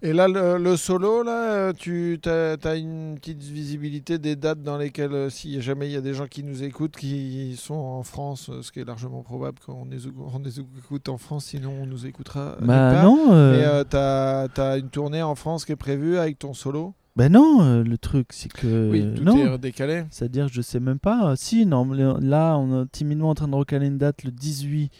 Et 0.00 0.12
là, 0.12 0.28
le, 0.28 0.58
le 0.58 0.76
solo, 0.76 1.24
là, 1.24 1.70
euh, 1.70 1.72
tu 1.72 2.20
as, 2.26 2.76
une 2.76 3.16
petite 3.16 3.42
visibilité 3.42 4.18
des 4.18 4.36
dates 4.36 4.62
dans 4.62 4.78
lesquelles, 4.78 5.12
euh, 5.12 5.28
si 5.28 5.60
jamais 5.60 5.88
il 5.88 5.92
y 5.92 5.96
a 5.96 6.00
des 6.00 6.14
gens 6.14 6.28
qui 6.28 6.44
nous 6.44 6.62
écoutent, 6.62 6.94
qui 6.96 7.56
sont 7.58 7.74
en 7.74 8.04
France, 8.04 8.48
euh, 8.48 8.62
ce 8.62 8.70
qui 8.70 8.78
est 8.78 8.84
largement 8.84 9.22
probable 9.22 9.58
qu'on 9.58 9.86
les, 9.86 9.98
les 10.44 10.60
écoute 10.60 11.08
en 11.08 11.18
France, 11.18 11.46
sinon 11.46 11.72
on 11.82 11.86
nous 11.86 12.06
écoutera. 12.06 12.56
Bah 12.60 13.02
non. 13.02 13.32
euh, 13.32 13.56
Mais 13.58 13.64
euh, 13.64 13.82
t'as 13.82 14.46
as 14.56 14.76
une 14.78 14.88
tournée 14.88 15.20
en 15.22 15.34
France 15.34 15.64
qui 15.64 15.72
est 15.72 15.76
prévue 15.76 16.16
avec 16.16 16.38
ton 16.38 16.54
solo? 16.54 16.94
Bah 17.16 17.28
non, 17.28 17.62
euh, 17.62 17.82
le 17.82 17.98
truc 17.98 18.28
c'est 18.30 18.52
que 18.52 18.90
Oui, 18.92 19.14
tout 19.16 19.24
non. 19.24 19.54
est 19.54 19.58
décalé. 19.58 20.04
C'est-à-dire, 20.10 20.46
je 20.46 20.62
sais 20.62 20.78
même 20.78 21.00
pas. 21.00 21.34
Si, 21.34 21.66
non, 21.66 21.84
là, 22.20 22.56
on 22.56 22.84
est 22.84 22.92
timidement 22.92 23.30
en 23.30 23.34
train 23.34 23.48
de 23.48 23.56
recaler 23.56 23.88
une 23.88 23.98
date 23.98 24.22
le 24.22 24.30
18, 24.30 24.92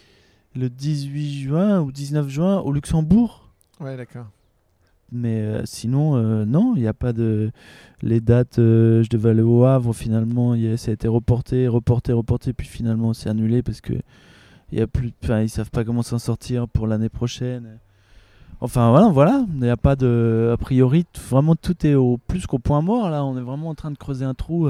le 0.57 0.69
18 0.69 1.41
juin 1.43 1.79
ou 1.79 1.93
19 1.93 2.27
juin 2.27 2.59
au 2.59 2.73
Luxembourg. 2.73 3.49
Ouais, 3.79 3.95
d'accord. 3.95 4.25
Mais 5.11 5.41
euh, 5.41 5.61
sinon, 5.65 6.15
euh, 6.15 6.45
non, 6.45 6.75
il 6.75 6.81
n'y 6.81 6.87
a 6.87 6.93
pas 6.93 7.13
de. 7.13 7.51
Les 8.01 8.21
dates, 8.21 8.59
euh, 8.59 9.03
je 9.03 9.09
devais 9.09 9.31
aller 9.31 9.41
au 9.41 9.65
Havre, 9.65 9.93
finalement, 9.93 10.55
ça 10.77 10.91
a 10.91 10.93
été 10.93 11.07
reporté, 11.07 11.67
reporté, 11.67 12.13
reporté, 12.13 12.53
puis 12.53 12.67
finalement, 12.67 13.13
c'est 13.13 13.29
annulé 13.29 13.61
parce 13.63 13.81
que 13.81 13.93
y 14.71 14.81
a 14.81 14.87
plus. 14.87 15.11
Ils 15.29 15.49
savent 15.49 15.71
pas 15.71 15.83
comment 15.83 16.03
s'en 16.03 16.19
sortir 16.19 16.67
pour 16.67 16.87
l'année 16.87 17.09
prochaine. 17.09 17.79
Enfin, 18.61 18.91
voilà, 18.91 19.07
voilà. 19.07 19.45
Il 19.53 19.61
n'y 19.61 19.69
a 19.69 19.77
pas 19.77 19.95
de. 19.95 20.51
A 20.53 20.57
priori, 20.57 21.05
vraiment, 21.29 21.55
tout 21.55 21.85
est 21.85 21.95
au 21.95 22.17
plus 22.17 22.45
qu'au 22.45 22.59
point 22.59 22.81
mort, 22.81 23.09
là. 23.09 23.25
On 23.25 23.37
est 23.37 23.41
vraiment 23.41 23.69
en 23.69 23.75
train 23.75 23.91
de 23.91 23.97
creuser 23.97 24.25
un 24.25 24.33
trou. 24.33 24.69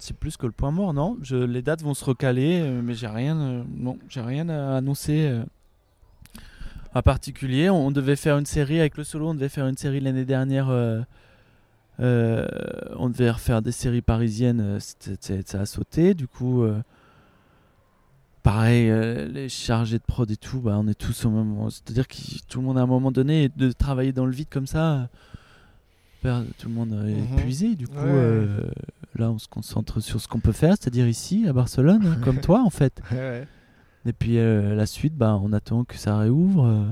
C'est 0.00 0.16
plus 0.16 0.36
que 0.36 0.46
le 0.46 0.52
point 0.52 0.70
mort, 0.70 0.94
non? 0.94 1.16
Je, 1.22 1.36
Les 1.36 1.62
dates 1.62 1.82
vont 1.82 1.94
se 1.94 2.04
recaler, 2.04 2.62
mais 2.84 2.94
j'ai 2.94 3.08
rien, 3.08 3.64
non, 3.76 3.98
j'ai 4.08 4.20
rien 4.20 4.48
à 4.48 4.76
annoncer 4.76 5.42
en 6.98 7.02
particulier. 7.02 7.70
On, 7.70 7.86
on 7.86 7.90
devait 7.90 8.16
faire 8.16 8.38
une 8.38 8.46
série 8.46 8.80
avec 8.80 8.96
le 8.96 9.04
solo, 9.04 9.28
on 9.28 9.34
devait 9.34 9.48
faire 9.48 9.66
une 9.66 9.76
série 9.76 10.00
l'année 10.00 10.24
dernière. 10.24 10.68
euh, 10.68 11.00
euh, 12.00 12.46
on 12.96 13.08
devait 13.10 13.30
refaire 13.30 13.60
des 13.62 13.72
séries 13.72 14.02
parisiennes, 14.02 14.60
euh, 14.60 14.78
ça 15.44 15.60
a 15.60 15.66
sauté. 15.66 16.14
Du 16.14 16.28
coup, 16.28 16.64
pareil, 18.42 18.90
les 19.32 19.48
chargés 19.48 19.98
de 19.98 20.04
prod 20.06 20.30
et 20.30 20.36
tout, 20.36 20.60
bah, 20.60 20.76
on 20.78 20.86
est 20.88 20.94
tous 20.98 21.24
au 21.24 21.30
même 21.30 21.46
moment. 21.46 21.70
C'est-à-dire 21.70 22.06
que 22.08 22.16
tout 22.48 22.60
le 22.60 22.66
monde 22.66 22.78
à 22.78 22.82
un 22.82 22.86
moment 22.86 23.10
donné, 23.12 23.50
de 23.56 23.72
travailler 23.72 24.12
dans 24.12 24.26
le 24.26 24.32
vide 24.32 24.48
comme 24.50 24.66
ça, 24.66 25.08
tout 26.22 26.68
le 26.68 26.74
monde 26.74 26.92
est 27.06 27.14
Mhm. 27.20 27.38
épuisé. 27.38 27.74
Du 27.74 27.88
coup, 27.88 27.96
Ouais. 27.96 28.12
euh, 28.12 28.60
là, 29.16 29.30
on 29.30 29.38
se 29.38 29.48
concentre 29.48 30.00
sur 30.00 30.20
ce 30.20 30.28
qu'on 30.28 30.40
peut 30.40 30.52
faire, 30.52 30.74
c'est-à-dire 30.78 31.08
ici, 31.08 31.46
à 31.48 31.52
Barcelone, 31.52 32.20
comme 32.24 32.40
toi 32.40 32.62
en 32.64 32.70
fait. 32.70 33.00
Et 34.08 34.12
puis 34.12 34.38
euh, 34.38 34.74
la 34.74 34.86
suite, 34.86 35.16
bah, 35.16 35.38
on 35.42 35.52
attend 35.52 35.84
que 35.84 35.96
ça 35.96 36.16
réouvre. 36.18 36.66
euh. 36.66 36.84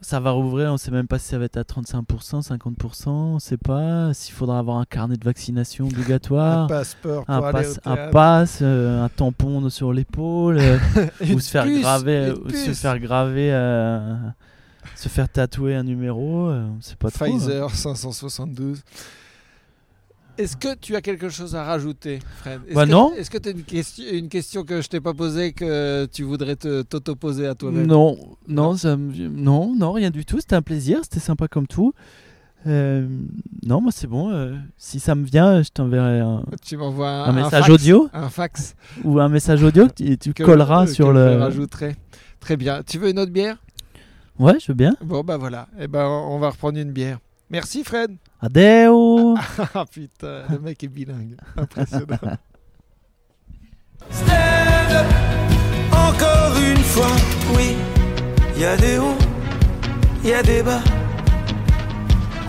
ça 0.00 0.20
va 0.20 0.30
rouvrir, 0.30 0.72
on 0.72 0.76
sait 0.76 0.90
même 0.90 1.06
pas 1.06 1.18
si 1.18 1.28
ça 1.28 1.38
va 1.38 1.44
être 1.46 1.56
à 1.56 1.62
35%, 1.62 2.46
50%, 2.48 3.08
on 3.08 3.38
sait 3.38 3.56
pas. 3.56 4.12
S'il 4.14 4.34
faudra 4.34 4.58
avoir 4.58 4.78
un 4.78 4.84
carnet 4.84 5.16
de 5.16 5.24
vaccination 5.24 5.86
Un 5.86 5.88
obligatoire, 5.88 6.66
passeport 6.66 7.24
pour 7.24 7.34
un, 7.34 7.42
aller 7.42 7.52
pass, 7.52 7.80
au 7.84 7.90
un 7.90 7.96
pass, 8.10 8.58
euh, 8.62 9.04
un 9.04 9.08
tampon 9.08 9.68
sur 9.70 9.92
l'épaule, 9.92 10.60
ou 11.20 11.40
se 11.40 11.50
faire 11.50 11.64
puce, 11.64 11.80
graver, 11.80 12.32
ou 12.44 12.50
se 12.50 12.72
faire 12.72 12.98
graver, 12.98 13.50
se 14.96 15.08
faire 15.08 15.28
tatouer 15.28 15.74
un 15.76 15.84
numéro, 15.84 16.48
euh, 16.48 16.66
sait 16.80 16.96
pas 16.96 17.10
trop. 17.10 17.24
hein. 17.24 17.28
Pfizer 17.28 17.70
572. 17.70 18.82
Est-ce 20.38 20.56
que 20.56 20.74
tu 20.74 20.96
as 20.96 21.02
quelque 21.02 21.28
chose 21.28 21.54
à 21.54 21.62
rajouter, 21.64 22.20
Fred? 22.38 22.60
Est-ce 22.66 22.74
Bah 22.74 22.86
que- 22.86 22.90
non. 22.90 23.12
Est-ce 23.14 23.30
que 23.30 23.38
tu 23.38 23.48
as 23.50 23.52
une 23.52 23.64
question, 23.64 24.04
une 24.12 24.28
question 24.28 24.64
que 24.64 24.80
je 24.80 24.88
t'ai 24.88 25.00
pas 25.00 25.12
posée 25.14 25.52
que 25.52 26.06
tu 26.06 26.22
voudrais 26.22 26.56
te- 26.56 26.82
t'auto-poser 26.82 27.46
à 27.46 27.54
toi-même? 27.54 27.86
Non, 27.86 28.16
non, 28.48 28.74
ça 28.76 28.96
me- 28.96 29.28
non, 29.28 29.74
non, 29.76 29.92
rien 29.92 30.10
du 30.10 30.24
tout. 30.24 30.40
C'était 30.40 30.56
un 30.56 30.62
plaisir, 30.62 31.00
c'était 31.02 31.20
sympa 31.20 31.48
comme 31.48 31.66
tout. 31.66 31.92
Euh, 32.66 33.06
non, 33.66 33.80
moi 33.80 33.90
c'est 33.92 34.06
bon. 34.06 34.30
euh, 34.30 34.54
si 34.78 35.00
ça 35.00 35.14
me 35.16 35.24
vient, 35.24 35.62
je 35.62 35.68
t'enverrai 35.70 36.20
un, 36.20 36.44
Tu 36.64 36.76
m'envoies 36.76 37.08
un, 37.10 37.24
un 37.24 37.32
message 37.32 37.64
fax, 37.64 37.70
audio 37.70 38.08
Un 38.12 38.28
fax. 38.30 38.74
ou 39.02 39.18
un 39.18 39.28
message 39.28 39.62
audio 39.64 39.88
que 39.88 40.14
tu, 40.14 40.32
que- 40.32 40.44
colleras 40.44 40.86
sur 40.86 41.08
je 41.08 41.12
le. 41.12 41.36
rajouterai. 41.40 41.96
Très 42.38 42.56
bien. 42.56 42.82
Tu 42.86 42.98
veux 42.98 43.10
une 43.10 43.18
autre 43.18 43.32
bière? 43.32 43.56
Ouais, 44.38 44.58
je 44.60 44.68
veux 44.68 44.74
bien. 44.76 44.96
Bon, 45.04 45.22
bah 45.22 45.36
voilà. 45.36 45.66
Eh 45.78 45.88
ben, 45.88 46.06
on 46.06 46.38
va 46.38 46.50
reprendre 46.50 46.78
une 46.78 46.92
bière. 46.92 47.18
Merci, 47.52 47.84
Fred. 47.84 48.16
Adeo. 48.40 49.36
Ah 49.74 49.84
putain, 49.84 50.44
le 50.50 50.58
mec 50.58 50.82
est 50.82 50.88
bilingue. 50.88 51.36
Impressionnant. 51.56 52.18
Stand 54.10 54.92
up, 54.92 55.06
encore 55.92 56.56
une 56.58 56.82
fois, 56.82 57.14
oui. 57.56 57.76
Y 58.58 58.64
a 58.64 58.76
des 58.76 58.98
hauts, 58.98 59.18
y 60.24 60.32
a 60.32 60.42
des 60.42 60.62
bas. 60.62 60.82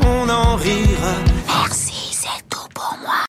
On 0.06 0.30
en 0.30 0.56
rira 0.56 1.16